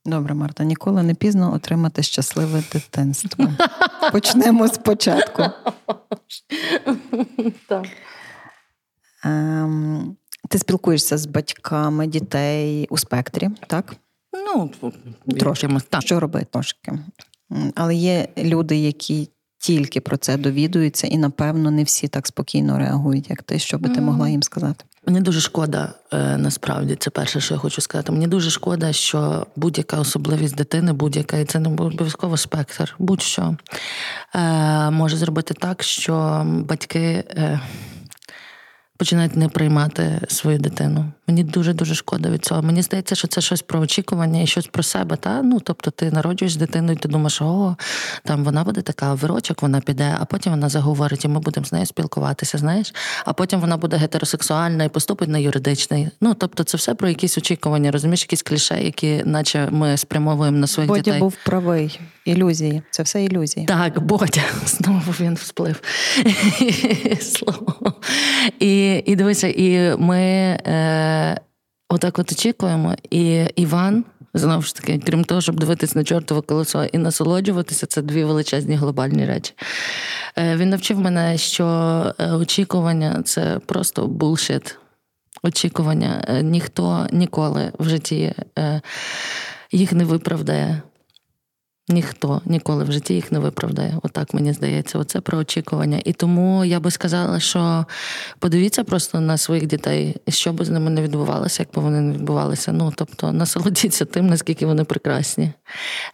Добре, 0.05 0.34
Марта, 0.34 0.63
ніколи 0.63 1.03
не 1.03 1.13
пізно 1.13 1.53
отримати 1.53 2.03
щасливе 2.03 2.63
дитинство. 2.74 3.47
Почнемо 4.11 4.67
спочатку. 4.67 5.43
Так. 7.67 7.86
Ем, 9.24 10.15
Ти 10.50 10.58
спілкуєшся 10.58 11.18
з 11.18 11.26
батьками 11.26 12.08
дітей 12.08 12.88
у 12.89 12.97
спектрі, 12.97 13.50
так? 13.68 13.95
Ну, 14.34 14.72
трошки. 15.39 15.68
Так. 15.89 16.02
Що 16.02 16.20
робити 16.20 16.47
трошки. 16.52 17.00
Але 17.76 17.95
є 17.95 18.28
люди, 18.38 18.78
які 18.78 19.30
тільки 19.60 20.02
про 20.02 20.18
це 20.18 20.38
довідуються, 20.38 21.08
і, 21.08 21.18
напевно, 21.18 21.72
не 21.72 21.84
всі 21.84 22.08
так 22.08 22.28
спокійно 22.28 22.78
реагують, 22.78 23.30
як 23.30 23.43
ти. 23.43 23.60
Що 23.60 23.78
би 23.78 23.89
ти 23.89 24.02
могла 24.02 24.30
їм 24.30 24.43
сказати? 24.43 24.86
Мені 25.06 25.22
дуже 25.22 25.41
шкода, 25.41 25.93
е, 26.14 26.38
насправді, 26.38 26.95
це 26.95 27.10
перше, 27.10 27.41
що 27.41 27.54
я 27.54 27.60
хочу 27.60 27.82
сказати. 27.82 28.12
Мені 28.12 28.28
дуже 28.28 28.50
шкода, 28.50 28.93
що 28.93 29.47
будь-яка 29.56 30.00
особливість 30.00 30.56
дитини, 30.56 30.93
будь-яка, 30.93 31.38
і 31.38 31.45
це 31.45 31.60
не 31.60 31.70
обов'язково 31.70 32.38
спектр, 32.38 32.95
будь-що 33.00 33.58
е, 34.36 34.89
може 34.89 35.18
зробити 35.18 35.54
так, 35.54 35.84
що 35.84 36.43
батьки. 36.45 37.24
Починають 39.00 39.36
не 39.36 39.50
приймати 39.50 40.22
свою 40.28 40.60
дитину. 40.60 41.12
Мені 41.30 41.44
дуже 41.44 41.74
дуже 41.74 41.96
шкода 41.96 42.30
від 42.30 42.46
цього. 42.46 42.62
Мені 42.62 42.82
здається, 42.82 43.16
що 43.16 43.28
це 43.28 43.42
щось 43.42 43.62
про 43.62 43.80
очікування 43.80 44.42
і 44.42 44.48
щось 44.48 44.68
про 44.68 44.84
себе. 44.84 45.16
Та 45.16 45.42
ну 45.42 45.60
тобто, 45.60 45.92
ти 45.92 46.12
народжуєш 46.12 46.56
дитину, 46.56 46.92
і 46.92 46.96
ти 46.96 47.08
думаєш, 47.08 47.42
о, 47.42 47.76
там 48.24 48.44
вона 48.44 48.64
буде 48.64 48.82
така, 48.82 49.14
вирочок, 49.14 49.62
вона 49.62 49.82
піде, 49.82 50.18
а 50.20 50.26
потім 50.26 50.52
вона 50.52 50.70
заговорить, 50.70 51.26
і 51.26 51.28
ми 51.28 51.40
будемо 51.40 51.66
з 51.66 51.72
нею 51.72 51.86
спілкуватися. 51.86 52.58
Знаєш, 52.58 52.94
а 53.26 53.34
потім 53.34 53.60
вона 53.60 53.78
буде 53.78 53.98
гетеросексуальна 53.98 54.84
і 54.84 54.90
поступить 54.90 55.30
на 55.30 55.38
юридичний. 55.38 56.10
Ну 56.22 56.34
тобто, 56.34 56.64
це 56.64 56.78
все 56.78 56.94
про 56.94 57.10
якісь 57.10 57.38
очікування, 57.38 57.92
розумієш, 57.92 58.22
якісь 58.22 58.42
кліше, 58.42 58.84
які, 58.84 59.24
наче 59.26 59.68
ми 59.72 59.98
спрямовуємо 59.98 60.58
на 60.58 60.68
своїх 60.68 60.90
Бодя 60.90 61.02
дітей. 61.02 61.20
був 61.20 61.36
правий. 61.46 62.00
Ілюзії, 62.26 62.82
це 62.92 63.04
все 63.04 63.24
ілюзії. 63.24 63.66
Так, 63.66 64.00
Бодя, 64.00 64.44
знову 64.66 65.12
він 65.20 65.34
всплив. 65.34 65.82
Слово. 67.22 67.94
І 68.60 69.04
і 69.06 69.16
дивися, 69.16 69.48
і 69.48 69.98
ми 69.98 70.20
е, 70.20 71.18
отак 71.89 72.20
от 72.20 72.32
очікуємо. 72.32 72.95
І 73.09 73.45
Іван, 73.55 74.05
знову 74.34 74.61
ж 74.61 74.76
таки, 74.76 75.01
крім 75.05 75.24
того, 75.24 75.41
щоб 75.41 75.59
дивитися 75.59 75.99
на 75.99 76.03
чортове 76.03 76.41
колесо 76.41 76.84
і 76.84 76.97
насолоджуватися, 76.97 77.86
це 77.86 78.01
дві 78.01 78.24
величезні 78.24 78.76
глобальні 78.76 79.26
речі. 79.26 79.53
Е, 80.38 80.55
Він 80.55 80.70
навчив 80.70 80.99
мене, 80.99 81.38
що 81.38 81.65
е, 82.20 82.32
очікування 82.32 83.22
це 83.26 83.59
просто 83.65 84.07
булшит. 84.07 84.78
Очікування. 85.43 86.26
Е, 86.28 86.43
ніхто 86.43 87.07
ніколи 87.11 87.72
в 87.80 87.89
житті 87.89 88.34
їх 89.72 89.93
не 89.93 90.05
виправдає. 90.05 90.82
Ніхто 91.92 92.42
ніколи 92.46 92.84
в 92.84 92.92
житті 92.92 93.14
їх 93.14 93.32
не 93.32 93.40
виправдає. 93.40 93.98
Отак 94.04 94.34
мені 94.34 94.54
здається, 94.54 95.00
оце 95.00 95.22
про 95.22 95.38
очікування. 95.38 96.02
І 96.06 96.14
тому 96.14 96.66
я 96.66 96.80
би 96.80 96.92
сказала, 96.92 97.40
що 97.40 97.86
подивіться 98.40 98.84
просто 98.84 99.20
на 99.20 99.38
своїх 99.38 99.68
дітей, 99.68 100.16
що 100.28 100.54
би 100.54 100.66
з 100.66 100.70
ними 100.70 100.90
не 100.90 101.02
відбувалося, 101.02 101.64
як 101.64 101.76
би 101.76 101.82
вони 101.82 102.02
не 102.02 102.14
відбувалися. 102.14 102.72
Ну 102.72 102.94
тобто 102.96 103.32
насолодіться 103.32 104.06
тим, 104.06 104.28
наскільки 104.28 104.66
вони 104.66 104.84
прекрасні, 104.84 105.52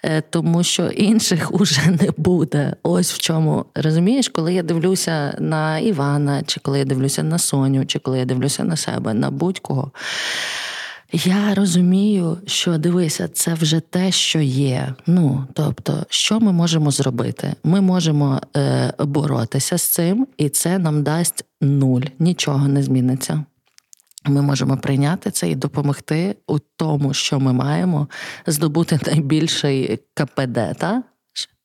е, 0.04 0.22
тому 0.22 0.64
що 0.64 0.88
інших 0.88 1.54
уже 1.62 1.92
не 1.92 2.10
буде. 2.18 2.76
Ось 2.84 3.14
в 3.14 3.18
чому 3.18 3.66
розумієш, 3.76 4.30
коли 4.30 4.54
я 4.54 4.64
дивлюся 4.64 5.38
на 5.40 5.80
Івана, 5.80 6.44
чи 6.44 6.60
коли 6.60 6.80
я 6.80 6.86
дивлюся 6.86 7.24
на 7.24 7.38
Соню, 7.38 7.86
чи 7.86 8.00
коли 8.00 8.20
я 8.20 8.26
дивлюся 8.26 8.64
на 8.64 8.76
себе, 8.76 9.14
на 9.14 9.32
будь-кого. 9.32 9.92
Я 11.24 11.56
розумію, 11.56 12.38
що 12.46 12.78
дивися, 12.78 13.28
це 13.28 13.54
вже 13.54 13.80
те, 13.80 14.12
що 14.12 14.40
є. 14.40 14.94
Ну 15.08 15.48
тобто, 15.54 16.06
що 16.10 16.40
ми 16.40 16.52
можемо 16.52 16.92
зробити? 16.92 17.54
Ми 17.64 17.82
можемо 17.82 18.42
е, 18.58 18.94
боротися 19.00 19.78
з 19.78 19.84
цим, 19.84 20.28
і 20.38 20.50
це 20.50 20.80
нам 20.80 21.04
дасть 21.04 21.46
нуль, 21.62 22.02
нічого 22.20 22.68
не 22.68 22.84
зміниться. 22.84 23.44
Ми 24.26 24.42
можемо 24.42 24.78
прийняти 24.78 25.32
це 25.32 25.50
і 25.50 25.56
допомогти 25.56 26.36
у 26.48 26.60
тому, 26.60 27.14
що 27.14 27.40
ми 27.40 27.54
маємо, 27.54 28.08
здобути 28.48 29.00
найбільший 29.06 30.00
КПД, 30.14 30.60
та? 30.78 31.04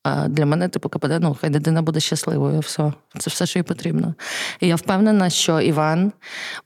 А 0.02 0.28
для 0.28 0.46
мене, 0.46 0.68
типу, 0.68 0.88
КПД, 0.88 1.18
ну, 1.20 1.36
хай 1.40 1.50
дитина 1.50 1.82
буде 1.82 2.00
щасливою. 2.00 2.60
все. 2.60 2.92
Це 3.18 3.30
все, 3.30 3.46
що 3.46 3.58
їй 3.58 3.62
потрібно. 3.62 4.14
І 4.60 4.68
я 4.68 4.74
впевнена, 4.74 5.30
що 5.30 5.60
Іван 5.60 6.12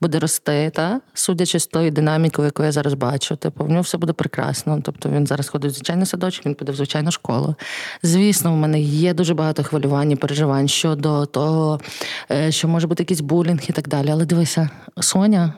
буде 0.01 0.19
рости, 0.19 0.71
та, 0.75 1.01
судячи 1.13 1.59
з 1.59 1.67
тою 1.67 1.91
динамікою, 1.91 2.45
яку 2.45 2.63
я 2.63 2.71
зараз 2.71 2.93
бачу, 2.93 3.35
типу, 3.35 3.63
в 3.63 3.69
нього 3.69 3.81
все 3.81 3.97
буде 3.97 4.13
прекрасно. 4.13 4.81
Тобто 4.83 5.09
він 5.09 5.27
зараз 5.27 5.49
ходить 5.49 5.71
в 5.71 5.75
звичайний 5.75 6.05
садочок, 6.05 6.45
він 6.45 6.55
піде 6.55 6.71
в 6.71 6.75
звичайну 6.75 7.11
школу. 7.11 7.55
Звісно, 8.03 8.53
в 8.53 8.57
мене 8.57 8.79
є 8.79 9.13
дуже 9.13 9.33
багато 9.33 9.63
хвилювань 9.63 10.11
і 10.11 10.15
переживань 10.15 10.67
щодо 10.67 11.25
того, 11.25 11.79
е, 12.31 12.51
що 12.51 12.67
може 12.67 12.87
бути 12.87 13.03
якийсь 13.03 13.21
булінг 13.21 13.61
і 13.67 13.73
так 13.73 13.87
далі. 13.87 14.09
Але 14.09 14.25
дивися, 14.25 14.69
Соня 14.99 15.53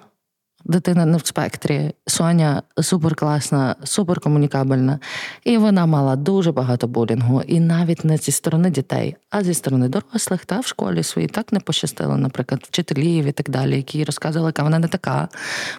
дитина 0.66 1.05
не 1.05 1.18
в 1.18 1.26
спектрі. 1.26 1.93
Соня 2.08 2.64
суперкласна, 2.82 3.76
суперкомунікабельна. 3.84 4.99
І 5.43 5.58
вона 5.58 5.86
мала 5.86 6.16
дуже 6.16 6.51
багато 6.51 6.88
булінгу. 6.88 7.41
І 7.41 7.60
навіть 7.60 8.05
не 8.05 8.18
зі 8.18 8.32
сторони 8.32 8.70
дітей, 8.70 9.16
а 9.30 9.43
зі 9.43 9.53
сторони 9.53 9.89
дорослих 9.89 10.45
та 10.45 10.60
в 10.60 10.68
школі 10.68 11.03
своїй 11.03 11.28
так 11.28 11.51
не 11.53 11.60
пощастило, 11.60 12.18
наприклад, 12.18 12.62
вчителів 12.64 13.26
і 13.26 13.32
так 13.32 13.49
далі, 13.49 13.76
які 13.76 14.03
розказували, 14.03 14.49
яка 14.49 14.64
вона 14.64 14.80
не 14.80 14.88
така. 14.88 15.28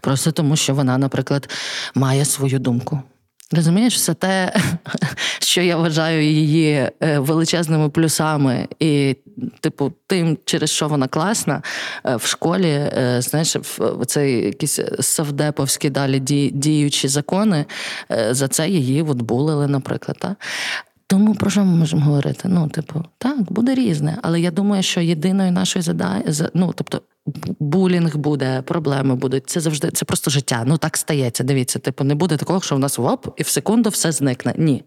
Просто 0.00 0.32
тому, 0.32 0.56
що 0.56 0.74
вона, 0.74 0.98
наприклад, 0.98 1.48
має 1.94 2.24
свою 2.24 2.58
думку. 2.58 3.02
Розумієш, 3.52 3.94
все 3.94 4.14
те, 4.14 4.52
що 5.38 5.62
я 5.62 5.76
вважаю 5.76 6.22
її 6.22 6.90
е, 7.02 7.18
величезними 7.18 7.88
плюсами, 7.88 8.68
і, 8.80 9.16
типу, 9.60 9.92
тим, 10.06 10.38
через 10.44 10.70
що 10.70 10.88
вона 10.88 11.08
класна, 11.08 11.62
е, 12.06 12.16
в 12.16 12.26
школі, 12.26 12.70
е, 12.70 13.18
знаєш, 13.20 13.56
в 13.78 14.06
цей 14.06 14.44
якісь 14.44 14.80
савдеповські 15.00 15.90
далі 15.90 16.20
діючі 16.54 17.08
закони, 17.08 17.64
за 18.30 18.48
це 18.48 18.68
її 18.68 19.02
от 19.02 19.22
булили, 19.22 19.66
наприклад. 19.66 20.16
Та? 20.20 20.36
Тому 21.10 21.34
про 21.34 21.50
що 21.50 21.64
ми 21.64 21.76
можемо 21.76 22.04
говорити? 22.04 22.48
Ну, 22.48 22.68
типу, 22.68 23.04
так, 23.18 23.52
буде 23.52 23.74
різне. 23.74 24.18
Але 24.22 24.40
я 24.40 24.50
думаю, 24.50 24.82
що 24.82 25.00
єдиною 25.00 25.52
нашою 25.52 25.82
задачею, 25.82 26.50
ну, 26.54 26.72
тобто, 26.76 27.02
булінг 27.60 28.16
буде, 28.16 28.62
проблеми 28.62 29.14
будуть. 29.14 29.50
Це 29.50 29.60
завжди 29.60 29.90
це 29.90 30.04
просто 30.04 30.30
життя. 30.30 30.62
Ну 30.66 30.78
так 30.78 30.96
стається. 30.96 31.44
Дивіться, 31.44 31.78
типу, 31.78 32.04
не 32.04 32.14
буде 32.14 32.36
такого, 32.36 32.60
що 32.60 32.76
в 32.76 32.78
нас 32.78 32.98
воп, 32.98 33.26
і 33.36 33.42
в 33.42 33.48
секунду 33.48 33.90
все 33.90 34.12
зникне. 34.12 34.54
Ні. 34.56 34.84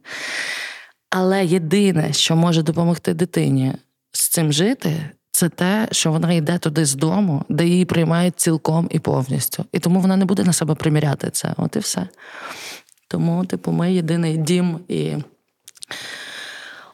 Але 1.09 1.45
єдине, 1.45 2.13
що 2.13 2.35
може 2.35 2.63
допомогти 2.63 3.13
дитині 3.13 3.73
з 4.11 4.29
цим 4.29 4.53
жити, 4.53 5.09
це 5.31 5.49
те, 5.49 5.87
що 5.91 6.11
вона 6.11 6.33
йде 6.33 6.57
туди 6.57 6.85
з 6.85 6.95
дому, 6.95 7.43
де 7.49 7.67
її 7.67 7.85
приймають 7.85 8.39
цілком 8.39 8.87
і 8.91 8.99
повністю. 8.99 9.65
І 9.71 9.79
тому 9.79 9.99
вона 9.99 10.17
не 10.17 10.25
буде 10.25 10.43
на 10.43 10.53
себе 10.53 10.75
приміряти 10.75 11.29
це. 11.29 11.53
От 11.57 11.75
і 11.75 11.79
все. 11.79 12.07
Тому, 13.07 13.45
типу, 13.45 13.71
ми 13.71 13.93
єдиний 13.93 14.37
дім 14.37 14.79
і 14.87 15.13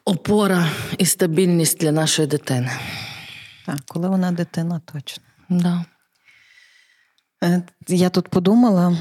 опора 0.05 0.67
і 0.97 1.05
стабільність 1.05 1.79
для 1.79 1.91
нашої 1.91 2.27
дитини. 2.27 2.71
Так, 3.65 3.79
коли 3.87 4.09
вона 4.09 4.31
дитина, 4.31 4.81
точно. 4.93 5.23
Да. 5.49 5.85
Е, 7.43 7.61
я 7.87 8.09
тут 8.09 8.27
подумала 8.27 8.97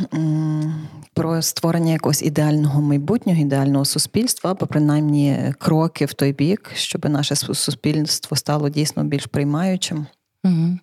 про 1.14 1.42
створення 1.42 1.92
якогось 1.92 2.22
ідеального 2.22 2.82
майбутнього, 2.82 3.40
ідеального 3.40 3.84
суспільства, 3.84 4.50
або 4.50 4.66
принаймні 4.66 5.54
кроки 5.58 6.04
в 6.04 6.12
той 6.12 6.32
бік, 6.32 6.70
щоб 6.74 7.08
наше 7.08 7.36
суспільство 7.36 8.36
стало 8.36 8.68
дійсно 8.68 9.04
більш 9.04 9.26
приймаючим. 9.26 10.06
Угу. 10.44 10.78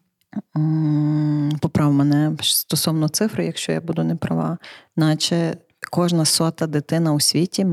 Поправ 1.62 1.94
мене 1.94 2.36
стосовно 2.42 3.10
цифри, 3.10 3.46
якщо 3.46 3.72
я 3.72 3.82
буду 3.82 4.04
не 4.04 4.16
права, 4.16 4.58
наче 4.96 5.58
кожна 5.94 6.26
сота 6.26 6.68
дитина 6.68 7.14
у 7.14 7.20
світі 7.20 7.66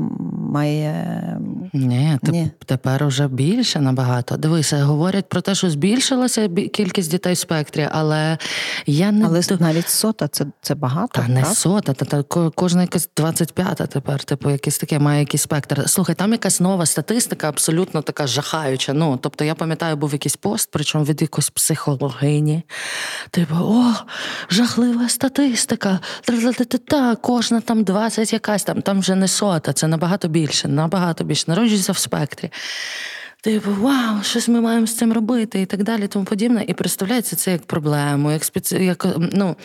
має. 0.51 1.37
Ні, 1.73 2.19
Ні. 2.23 2.51
тепер 2.65 3.03
уже 3.03 3.27
більше 3.27 3.79
набагато. 3.79 4.37
Дивися, 4.37 4.83
говорять 4.83 5.29
про 5.29 5.41
те, 5.41 5.55
що 5.55 5.69
збільшилася 5.69 6.47
кількість 6.47 7.11
дітей 7.11 7.33
в 7.33 7.37
спектрі, 7.37 7.87
але 7.91 8.37
я 8.85 9.11
не 9.11 9.25
Але 9.25 9.41
навіть 9.59 9.89
сота 9.89 10.27
це 10.27 10.45
це 10.61 10.75
багато. 10.75 11.21
Та 11.21 11.27
не 11.27 11.45
сота, 11.45 11.93
та, 11.93 12.05
та 12.05 12.23
кожна 12.55 12.81
якась 12.81 13.09
25-та 13.17 13.85
тепер, 13.87 14.23
типу, 14.23 14.49
якийсь 14.49 14.77
таке 14.77 14.99
має 14.99 15.19
якийсь 15.19 15.41
спектр. 15.41 15.89
Слухай, 15.89 16.15
там 16.15 16.31
якась 16.31 16.59
нова 16.59 16.85
статистика, 16.85 17.49
абсолютно 17.49 18.01
така 18.01 18.27
жахаюча. 18.27 18.93
Ну, 18.93 19.19
тобто, 19.21 19.43
я 19.43 19.55
пам'ятаю, 19.55 19.95
був 19.95 20.13
якийсь 20.13 20.35
пост, 20.35 20.69
причому 20.71 21.05
від 21.05 21.21
якоїсь 21.21 21.49
психологині. 21.49 22.63
Типу, 23.31 23.55
о, 23.55 23.93
жахлива 24.49 25.09
статистика. 25.09 25.99
Та, 26.87 27.15
кожна 27.15 27.61
там 27.61 27.83
20 28.11 28.33
якась 28.33 28.63
там, 28.63 28.81
там 28.81 28.99
вже 28.99 29.15
не 29.15 29.27
сота, 29.27 29.73
це 29.73 29.87
набагато 29.87 30.27
більше, 30.27 30.67
набагато 30.67 31.23
більше. 31.23 31.45
Народжується 31.47 31.91
в 31.91 31.97
спектрі. 31.97 32.51
Типу, 33.41 33.71
вау, 33.79 34.23
щось 34.23 34.47
ми 34.47 34.61
маємо 34.61 34.87
з 34.87 34.97
цим 34.97 35.13
робити, 35.13 35.61
і 35.61 35.65
так 35.65 35.83
далі, 35.83 36.07
тому 36.07 36.25
подібне. 36.25 36.65
І 36.67 36.73
представляється 36.73 37.35
це 37.35 37.51
як 37.51 37.65
проблему, 37.65 38.31
як 38.31 38.43
спеці... 38.43 38.75
як, 38.75 39.07
ну... 39.17 39.55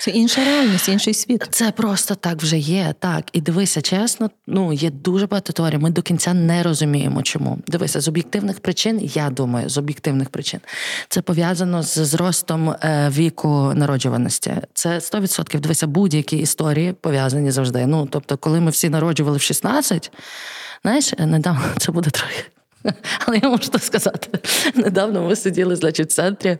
Це 0.00 0.10
інша 0.10 0.44
реальність, 0.44 0.88
інший 0.88 1.14
світ. 1.14 1.46
Це 1.50 1.70
просто 1.70 2.14
так 2.14 2.42
вже 2.42 2.58
є. 2.58 2.94
Так. 2.98 3.24
І 3.32 3.40
дивися, 3.40 3.82
чесно, 3.82 4.30
ну 4.46 4.72
є 4.72 4.90
дуже 4.90 5.26
багато 5.26 5.52
теорій. 5.52 5.78
Ми 5.78 5.90
до 5.90 6.02
кінця 6.02 6.34
не 6.34 6.62
розуміємо, 6.62 7.22
чому. 7.22 7.58
Дивися, 7.66 8.00
з 8.00 8.08
об'єктивних 8.08 8.60
причин, 8.60 9.00
я 9.14 9.30
думаю, 9.30 9.68
з 9.68 9.78
об'єктивних 9.78 10.30
причин 10.30 10.60
це 11.08 11.22
пов'язано 11.22 11.82
з 11.82 11.94
зростом 11.94 12.70
е, 12.70 13.10
віку 13.14 13.72
народжуваності. 13.74 14.54
Це 14.74 14.98
100%. 14.98 15.60
Дивися, 15.60 15.86
будь-які 15.86 16.36
історії 16.36 16.94
пов'язані 17.00 17.50
завжди. 17.50 17.86
Ну 17.86 18.08
тобто, 18.10 18.36
коли 18.36 18.60
ми 18.60 18.70
всі 18.70 18.88
народжували 18.88 19.38
в 19.38 19.42
16, 19.42 20.12
знаєш, 20.82 21.12
недавно 21.18 21.62
це 21.78 21.92
буде 21.92 22.10
трохи. 22.10 22.44
Але 23.26 23.38
я 23.42 23.48
можу 23.48 23.68
так 23.68 23.82
сказати. 23.82 24.38
Недавно 24.74 25.22
ми 25.22 25.36
сиділи, 25.36 25.76
значить, 25.76 26.10
в 26.10 26.12
центрі, 26.12 26.58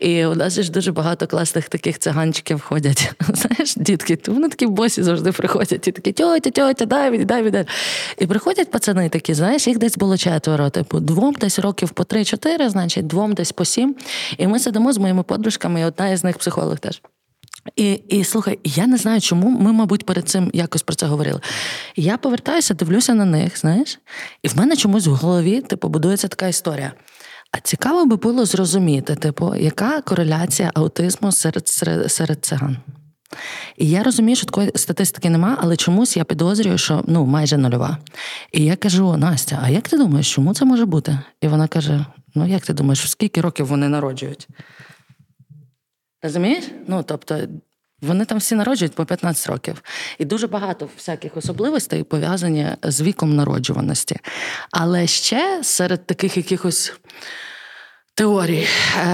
і 0.00 0.26
у 0.26 0.34
нас 0.34 0.60
ж 0.60 0.70
дуже 0.70 0.92
багато 0.92 1.26
класних 1.26 1.68
таких 1.68 1.98
циганчиків 1.98 2.60
ходять. 2.60 3.12
Знаєш, 3.28 3.74
дітки, 3.76 4.16
то 4.16 4.32
вони 4.32 4.48
такі 4.48 4.66
босі 4.66 5.02
завжди 5.02 5.32
приходять, 5.32 5.88
і 5.88 5.92
такі 5.92 6.12
тьотя, 6.12 6.50
тьотя, 6.50 6.86
дай 6.86 7.10
мені, 7.10 7.24
дай 7.24 7.42
мені. 7.42 7.64
І 8.18 8.26
приходять 8.26 8.70
пацани 8.70 9.08
такі, 9.08 9.34
знаєш, 9.34 9.66
їх 9.66 9.78
десь 9.78 9.96
було 9.96 10.16
четверо, 10.16 10.70
типу, 10.70 11.00
двом 11.00 11.34
десь 11.40 11.58
років 11.58 11.90
по 11.90 12.04
три-чотири, 12.04 12.68
значить, 12.68 13.06
двом 13.06 13.32
десь 13.32 13.52
по 13.52 13.64
сім. 13.64 13.96
І 14.38 14.46
ми 14.46 14.58
сидимо 14.58 14.92
з 14.92 14.98
моїми 14.98 15.22
подружками, 15.22 15.80
і 15.80 15.84
одна 15.84 16.08
із 16.08 16.24
них 16.24 16.38
психолог 16.38 16.78
теж. 16.78 17.02
І 17.76 17.92
і 17.92 18.24
слухай, 18.24 18.58
я 18.64 18.86
не 18.86 18.96
знаю, 18.96 19.20
чому 19.20 19.50
ми, 19.50 19.72
мабуть, 19.72 20.06
перед 20.06 20.28
цим 20.28 20.50
якось 20.54 20.82
про 20.82 20.96
це 20.96 21.06
говорили. 21.06 21.40
Я 21.96 22.16
повертаюся, 22.16 22.74
дивлюся 22.74 23.14
на 23.14 23.24
них, 23.24 23.58
знаєш, 23.58 23.98
і 24.42 24.48
в 24.48 24.56
мене 24.56 24.76
чомусь 24.76 25.06
в 25.06 25.10
голові 25.10 25.60
типу, 25.60 25.88
будується 25.88 26.28
така 26.28 26.46
історія. 26.46 26.92
А 27.52 27.60
цікаво 27.60 28.06
би 28.06 28.16
було 28.16 28.44
зрозуміти, 28.44 29.14
типу, 29.14 29.54
яка 29.54 30.00
кореляція 30.00 30.70
аутизму 30.74 31.32
серед 31.32 31.68
серед, 31.68 32.12
серед 32.12 32.44
циган. 32.44 32.76
І 33.76 33.88
я 33.88 34.02
розумію, 34.02 34.36
що 34.36 34.46
такої 34.46 34.72
статистики 34.74 35.30
нема, 35.30 35.58
але 35.60 35.76
чомусь 35.76 36.16
я 36.16 36.24
підозрюю, 36.24 36.78
що 36.78 37.04
ну 37.06 37.26
майже 37.26 37.56
нульова. 37.56 37.98
І 38.52 38.64
я 38.64 38.76
кажу: 38.76 39.16
Настя, 39.16 39.60
а 39.62 39.70
як 39.70 39.88
ти 39.88 39.98
думаєш, 39.98 40.34
чому 40.34 40.54
це 40.54 40.64
може 40.64 40.84
бути? 40.84 41.18
І 41.40 41.48
вона 41.48 41.68
каже: 41.68 42.06
Ну, 42.34 42.46
як 42.46 42.66
ти 42.66 42.72
думаєш, 42.72 43.10
скільки 43.10 43.40
років 43.40 43.66
вони 43.66 43.88
народжують? 43.88 44.48
Розумієш? 46.24 46.64
Ну, 46.86 47.02
тобто, 47.02 47.40
вони 48.02 48.24
там 48.24 48.38
всі 48.38 48.54
народжують 48.54 48.94
по 48.94 49.04
15 49.04 49.46
років. 49.46 49.82
І 50.18 50.24
дуже 50.24 50.46
багато 50.46 50.88
всяких 50.96 51.36
особливостей 51.36 52.02
пов'язані 52.02 52.68
з 52.82 53.02
віком 53.02 53.36
народжуваності. 53.36 54.16
Але 54.70 55.06
ще 55.06 55.60
серед 55.64 56.06
таких 56.06 56.36
якихось 56.36 56.92
теорій 58.14 58.66
е, 58.96 59.06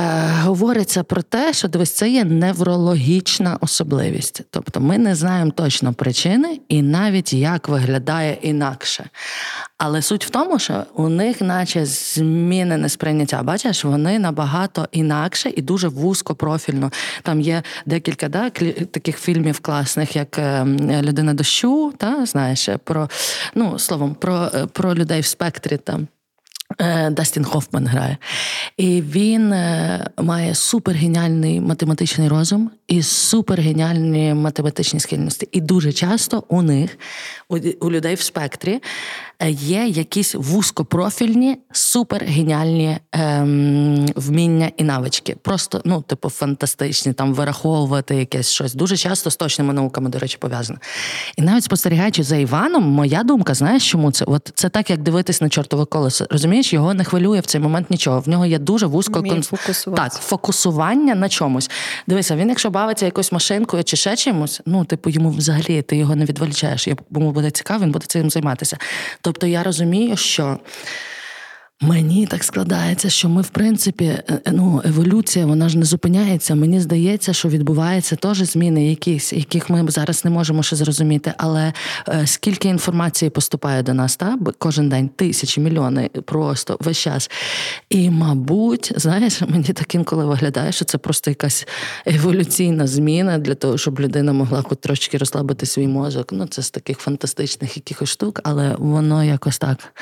говориться 0.42 1.02
про 1.02 1.22
те, 1.22 1.52
що 1.52 1.68
дивись, 1.68 1.92
це 1.92 2.10
є 2.10 2.24
неврологічна 2.24 3.58
особливість. 3.60 4.42
Тобто 4.50 4.80
ми 4.80 4.98
не 4.98 5.14
знаємо 5.14 5.50
точно 5.50 5.92
причини 5.92 6.60
і 6.68 6.82
навіть 6.82 7.32
як 7.32 7.68
виглядає 7.68 8.38
інакше. 8.42 9.10
Але 9.78 10.02
суть 10.02 10.26
в 10.26 10.30
тому, 10.30 10.58
що 10.58 10.84
у 10.94 11.08
них, 11.08 11.40
наче, 11.40 11.86
змінене 11.86 12.88
сприйняття. 12.88 13.42
Бачиш, 13.42 13.84
вони 13.84 14.18
набагато 14.18 14.88
інакше 14.92 15.52
і 15.56 15.62
дуже 15.62 15.88
вузькопрофільно. 15.88 16.92
Там 17.22 17.40
є 17.40 17.62
декілька 17.86 18.28
да, 18.28 18.50
таких 18.90 19.18
фільмів 19.18 19.60
класних, 19.60 20.16
як 20.16 20.38
е, 20.38 20.64
Людина 21.02 21.34
дощу, 21.34 21.92
та 21.96 22.26
знаєш, 22.26 22.68
про 22.84 23.08
ну 23.54 23.78
словом, 23.78 24.14
про, 24.14 24.50
е, 24.54 24.66
про 24.66 24.94
людей 24.94 25.20
в 25.20 25.26
спектрі 25.26 25.76
там. 25.76 26.08
Е, 26.78 27.10
Дастін 27.10 27.44
Хофман 27.44 27.86
грає. 27.86 28.16
І 28.76 29.02
він 29.02 29.52
е, 29.52 30.06
має 30.18 30.54
супергеніальний 30.54 31.60
математичний 31.60 32.28
розум 32.28 32.70
і 32.88 33.02
супергеніальні 33.02 34.34
математичні 34.34 35.00
схильності. 35.00 35.48
І 35.52 35.60
дуже 35.60 35.92
часто 35.92 36.44
у 36.48 36.62
них, 36.62 36.98
у 37.80 37.90
людей 37.90 38.14
в 38.14 38.20
спектрі, 38.20 38.80
є 39.48 39.86
якісь 39.86 40.34
вузькопрофільні, 40.34 41.58
супергеніальні 41.72 42.98
ем, 43.12 44.06
вміння 44.16 44.70
і 44.76 44.84
навички. 44.84 45.36
Просто, 45.42 45.80
ну, 45.84 46.02
типу, 46.02 46.30
фантастичні, 46.30 47.12
там 47.12 47.34
вираховувати 47.34 48.16
якесь 48.16 48.50
щось. 48.50 48.74
Дуже 48.74 48.96
часто 48.96 49.30
з 49.30 49.36
точними 49.36 49.72
науками, 49.72 50.10
до 50.10 50.18
речі, 50.18 50.36
пов'язано. 50.40 50.78
І 51.36 51.42
навіть 51.42 51.64
спостерігаючи 51.64 52.22
за 52.22 52.36
Іваном, 52.36 52.82
моя 52.82 53.22
думка, 53.22 53.54
знаєш, 53.54 53.90
чому 53.90 54.12
це? 54.12 54.24
От 54.24 54.52
це 54.54 54.68
так, 54.68 54.90
як 54.90 55.02
дивитись 55.02 55.40
на 55.40 55.48
чортове 55.48 55.84
колесо. 55.84 56.26
Розумієш, 56.30 56.72
його 56.72 56.94
не 56.94 57.04
хвилює 57.04 57.40
в 57.40 57.46
цей 57.46 57.60
момент 57.60 57.90
нічого. 57.90 58.20
В 58.20 58.28
нього 58.28 58.46
є 58.46 58.58
дуже 58.58 58.86
вузько 58.86 59.22
кон... 59.22 59.42
так, 59.96 60.12
фокусування 60.12 61.14
на 61.14 61.28
чомусь. 61.28 61.70
Дивися, 62.06 62.36
він, 62.36 62.48
якщо 62.48 62.70
бавиться 62.70 63.06
якоюсь 63.06 63.32
машинкою 63.32 63.84
чи 63.84 63.96
ще 63.96 64.16
чимось, 64.16 64.60
ну, 64.66 64.84
типу, 64.84 65.10
йому 65.10 65.30
взагалі 65.30 65.82
ти 65.82 65.96
його 65.96 66.16
не 66.16 66.24
відволічаєш. 66.24 66.88
Йому 66.88 67.32
буде 67.32 67.50
цікаво, 67.50 67.84
він 67.84 67.92
буде 67.92 68.06
цим 68.06 68.30
займатися. 68.30 68.78
Тобто 69.30 69.46
я 69.46 69.62
розумію, 69.62 70.16
що. 70.16 70.58
Мені 71.82 72.26
так 72.26 72.44
складається, 72.44 73.10
що 73.10 73.28
ми, 73.28 73.42
в 73.42 73.48
принципі, 73.48 74.04
е, 74.04 74.22
е, 74.28 74.40
ну, 74.52 74.82
еволюція, 74.84 75.46
вона 75.46 75.68
ж 75.68 75.78
не 75.78 75.84
зупиняється. 75.84 76.54
Мені 76.54 76.80
здається, 76.80 77.32
що 77.32 77.48
відбуваються 77.48 78.16
теж 78.16 78.38
зміни, 78.38 78.88
якісь, 78.88 79.32
яких 79.32 79.70
ми 79.70 79.84
зараз 79.88 80.24
не 80.24 80.30
можемо 80.30 80.62
ще 80.62 80.76
зрозуміти. 80.76 81.32
Але 81.36 81.72
е, 82.08 82.26
скільки 82.26 82.68
інформації 82.68 83.30
поступає 83.30 83.82
до 83.82 83.94
нас, 83.94 84.16
та 84.16 84.38
кожен 84.58 84.88
день 84.88 85.08
тисячі, 85.08 85.60
мільйони 85.60 86.10
просто 86.24 86.76
весь 86.80 86.98
час. 86.98 87.30
І, 87.90 88.10
мабуть, 88.10 88.92
знаєш, 88.96 89.40
мені 89.48 89.64
так 89.64 89.94
інколи 89.94 90.24
виглядає, 90.24 90.72
що 90.72 90.84
це 90.84 90.98
просто 90.98 91.30
якась 91.30 91.66
еволюційна 92.06 92.86
зміна 92.86 93.38
для 93.38 93.54
того, 93.54 93.78
щоб 93.78 94.00
людина 94.00 94.32
могла 94.32 94.62
хоч 94.62 94.78
трошки 94.80 95.18
розслабити 95.18 95.66
свій 95.66 95.86
мозок. 95.86 96.32
Ну, 96.32 96.46
це 96.46 96.62
з 96.62 96.70
таких 96.70 96.98
фантастичних 96.98 97.76
якихось 97.76 98.08
штук, 98.08 98.40
але 98.44 98.74
воно 98.78 99.24
якось 99.24 99.58
так 99.58 99.92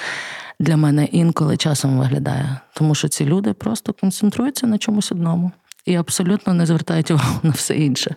для 0.60 0.76
мене 0.76 1.04
інколи 1.04 1.56
часом 1.56 1.98
виглядає. 1.98 2.60
Тому 2.74 2.94
що 2.94 3.08
ці 3.08 3.24
люди 3.24 3.52
просто 3.52 3.92
концентруються 3.92 4.66
на 4.66 4.78
чомусь 4.78 5.12
одному 5.12 5.52
і 5.86 5.94
абсолютно 5.94 6.54
не 6.54 6.66
звертають 6.66 7.10
увагу 7.10 7.40
на 7.42 7.50
все 7.50 7.76
інше. 7.76 8.16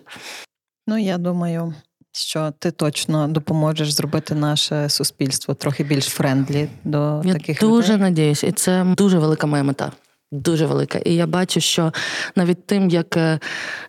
Ну, 0.86 0.98
я 0.98 1.18
думаю, 1.18 1.74
що 2.12 2.52
ти 2.58 2.70
точно 2.70 3.28
допоможеш 3.28 3.92
зробити 3.92 4.34
наше 4.34 4.88
суспільство 4.88 5.54
трохи 5.54 5.84
більш 5.84 6.04
friendly 6.04 6.68
до 6.84 7.22
я 7.24 7.32
таких 7.32 7.60
дуже 7.60 7.92
людей. 7.92 8.02
надіюсь, 8.02 8.44
і 8.44 8.52
це 8.52 8.86
дуже 8.96 9.18
велика 9.18 9.46
моя 9.46 9.62
мета. 9.62 9.92
Дуже 10.32 10.66
велика. 10.66 10.98
І 10.98 11.14
я 11.14 11.26
бачу, 11.26 11.60
що 11.60 11.92
навіть 12.36 12.66
тим, 12.66 12.90
як 12.90 13.16
е, 13.16 13.38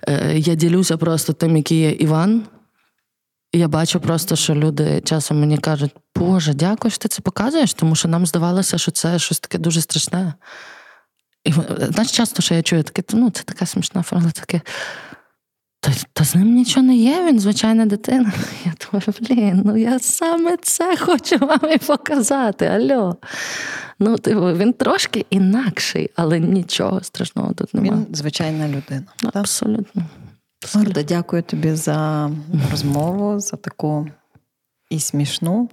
е, 0.07 0.37
я 0.37 0.55
ділюся 0.55 0.97
просто 0.97 1.33
тим, 1.33 1.57
який 1.57 1.79
є 1.79 1.91
Іван, 1.91 2.43
я 3.53 3.67
бачу 3.67 3.99
просто, 3.99 4.35
що 4.35 4.55
люди 4.55 5.01
часом 5.05 5.39
мені 5.39 5.57
кажуть, 5.57 5.91
Боже, 6.15 6.53
дякую, 6.53 6.91
що 6.91 6.97
ти 6.97 7.07
це 7.07 7.21
показуєш, 7.21 7.73
тому 7.73 7.95
що 7.95 8.07
нам 8.07 8.25
здавалося, 8.25 8.77
що 8.77 8.91
це 8.91 9.19
щось 9.19 9.39
таке 9.39 9.57
дуже 9.57 9.81
страшне. 9.81 10.33
І 11.43 11.53
знаєш, 11.91 12.11
часто 12.11 12.41
що 12.41 12.55
я 12.55 12.61
чую, 12.61 12.83
таке, 12.83 13.03
ну, 13.13 13.29
це 13.29 13.43
така 13.43 13.65
смішна 13.65 14.03
форма, 14.03 14.31
таке. 14.31 14.61
Та, 15.79 15.91
та 16.13 16.23
з 16.23 16.35
ним 16.35 16.53
нічого 16.53 16.85
не 16.85 16.95
є, 16.95 17.25
він 17.25 17.39
звичайна 17.39 17.85
дитина. 17.85 18.31
Я 18.65 18.73
думаю, 18.85 19.13
блін, 19.21 19.61
ну 19.65 19.77
я 19.77 19.99
саме 19.99 20.57
це 20.61 20.97
хочу 20.97 21.37
вам 21.37 21.71
і 21.73 21.77
показати. 21.77 22.65
Альо. 22.65 23.17
Ну, 23.99 24.17
типу, 24.17 24.45
він 24.45 24.73
трошки 24.73 25.25
інакший, 25.29 26.09
але 26.15 26.39
нічого 26.39 27.03
страшного 27.03 27.53
тут 27.53 27.73
немає. 27.73 27.91
Він 27.91 28.15
звичайна 28.15 28.67
людина. 28.67 29.05
Абсолютно. 29.33 30.03
Марта, 30.75 31.03
дякую 31.03 31.43
тобі 31.43 31.71
за 31.71 32.31
розмову, 32.71 33.39
за 33.39 33.57
таку 33.57 34.07
і 34.89 34.99
смішну, 34.99 35.69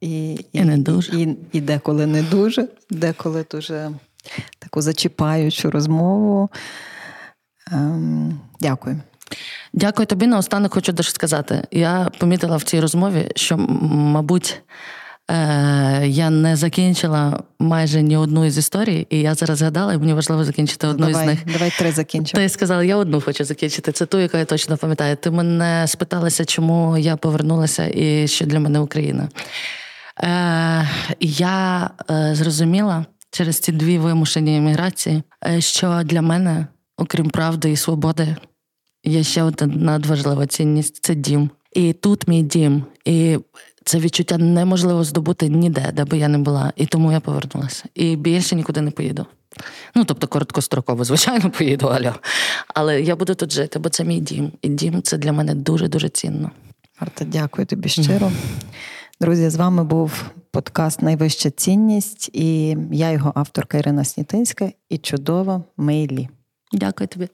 і 0.00 0.34
і, 0.34 0.46
і 0.52 0.64
не 0.64 0.78
дуже. 0.78 1.20
І, 1.20 1.36
і 1.52 1.60
деколи 1.60 2.06
не 2.06 2.22
дуже, 2.22 2.68
деколи 2.90 3.44
дуже 3.50 3.90
таку 4.58 4.82
зачіпаючу 4.82 5.70
розмову. 5.70 6.50
Ем, 7.72 8.40
Дякую. 8.60 9.00
Дякую 9.72 10.06
тобі. 10.06 10.26
Наостанок 10.26 10.74
хочу 10.74 10.92
дещо 10.92 11.12
сказати. 11.12 11.64
Я 11.70 12.10
помітила 12.18 12.56
в 12.56 12.62
цій 12.62 12.80
розмові, 12.80 13.32
що, 13.36 13.56
мабуть, 13.58 14.62
Е, 15.30 16.06
я 16.06 16.30
не 16.30 16.56
закінчила 16.56 17.42
майже 17.58 18.02
ні 18.02 18.16
одну 18.16 18.44
із 18.44 18.58
історій, 18.58 19.06
і 19.10 19.20
я 19.20 19.34
зараз 19.34 19.58
згадала, 19.58 19.94
і 19.94 19.98
мені 19.98 20.12
важливо 20.12 20.44
закінчити 20.44 20.86
одну 20.86 21.06
давай, 21.06 21.24
з 21.24 21.26
них. 21.26 21.38
Давай 21.52 21.72
три 21.78 21.92
закінчимо. 21.92 22.42
Ти 22.42 22.48
сказала, 22.48 22.84
я 22.84 22.96
одну 22.96 23.20
хочу 23.20 23.44
закінчити. 23.44 23.92
Це 23.92 24.06
ту, 24.06 24.18
яку 24.18 24.36
я 24.36 24.44
точно 24.44 24.76
пам'ятаю. 24.76 25.16
Ти 25.16 25.30
мене 25.30 25.86
спиталася, 25.88 26.44
чому 26.44 26.98
я 26.98 27.16
повернулася 27.16 27.90
і 27.94 28.28
що 28.28 28.46
для 28.46 28.60
мене 28.60 28.80
Україна. 28.80 29.28
Е, 30.22 30.88
Я 31.20 31.90
е, 32.10 32.34
зрозуміла 32.34 33.06
через 33.30 33.58
ці 33.58 33.72
дві 33.72 33.98
вимушені 33.98 34.56
еміграції, 34.56 35.22
е, 35.46 35.60
що 35.60 36.02
для 36.04 36.22
мене, 36.22 36.66
окрім 36.96 37.30
правди 37.30 37.70
і 37.70 37.76
свободи, 37.76 38.36
є 39.04 39.22
ще 39.22 39.42
одна 39.42 39.66
надважлива 39.66 40.46
цінність 40.46 41.04
це 41.04 41.14
дім. 41.14 41.50
І 41.72 41.92
тут 41.92 42.28
мій 42.28 42.42
дім. 42.42 42.84
І 43.04 43.38
це 43.88 43.98
відчуття 43.98 44.38
неможливо 44.38 45.04
здобути 45.04 45.48
ніде, 45.48 45.92
де 45.94 46.04
би 46.04 46.18
я 46.18 46.28
не 46.28 46.38
була. 46.38 46.72
І 46.76 46.86
тому 46.86 47.12
я 47.12 47.20
повернулася. 47.20 47.84
І 47.94 48.16
більше 48.16 48.56
нікуди 48.56 48.80
не 48.80 48.90
поїду. 48.90 49.26
Ну, 49.94 50.04
тобто, 50.04 50.26
короткостроково, 50.26 51.04
звичайно, 51.04 51.50
поїду, 51.50 51.86
Альо. 51.86 52.14
Але 52.74 53.00
я 53.00 53.16
буду 53.16 53.34
тут 53.34 53.52
жити, 53.52 53.78
бо 53.78 53.88
це 53.88 54.04
мій 54.04 54.20
дім. 54.20 54.52
І 54.62 54.68
дім 54.68 55.02
це 55.02 55.18
для 55.18 55.32
мене 55.32 55.54
дуже-дуже 55.54 56.08
цінно. 56.08 56.50
Марта, 57.00 57.24
дякую 57.24 57.66
тобі 57.66 57.88
щиро. 57.88 58.32
Друзі, 59.20 59.50
з 59.50 59.56
вами 59.56 59.84
був 59.84 60.24
подкаст 60.50 61.02
Найвища 61.02 61.50
цінність, 61.50 62.30
і 62.32 62.76
я 62.92 63.10
його 63.10 63.32
авторка 63.34 63.78
Ірина 63.78 64.04
Снітинська 64.04 64.70
і 64.88 64.98
чудова 64.98 65.62
Мейлі. 65.76 66.28
Дякую 66.72 67.08
тобі. 67.08 67.28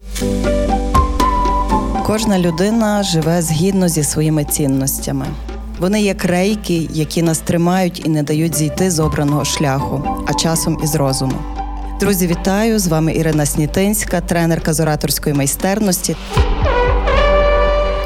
Кожна 2.06 2.38
людина 2.38 3.02
живе 3.02 3.42
згідно 3.42 3.88
зі 3.88 4.04
своїми 4.04 4.44
цінностями. 4.44 5.26
Вони 5.78 6.02
як 6.02 6.24
рейки, 6.24 6.88
які 6.92 7.22
нас 7.22 7.38
тримають 7.38 8.06
і 8.06 8.08
не 8.08 8.22
дають 8.22 8.54
зійти 8.54 8.90
з 8.90 9.00
обраного 9.00 9.44
шляху, 9.44 10.24
а 10.26 10.34
часом 10.34 10.78
із 10.84 10.94
розуму. 10.94 11.36
Друзі, 12.00 12.26
вітаю! 12.26 12.78
З 12.78 12.86
вами 12.86 13.14
Ірина 13.14 13.46
Снітинська, 13.46 14.20
тренерка 14.20 14.72
з 14.72 14.80
ораторської 14.80 15.34
майстерності. 15.34 16.16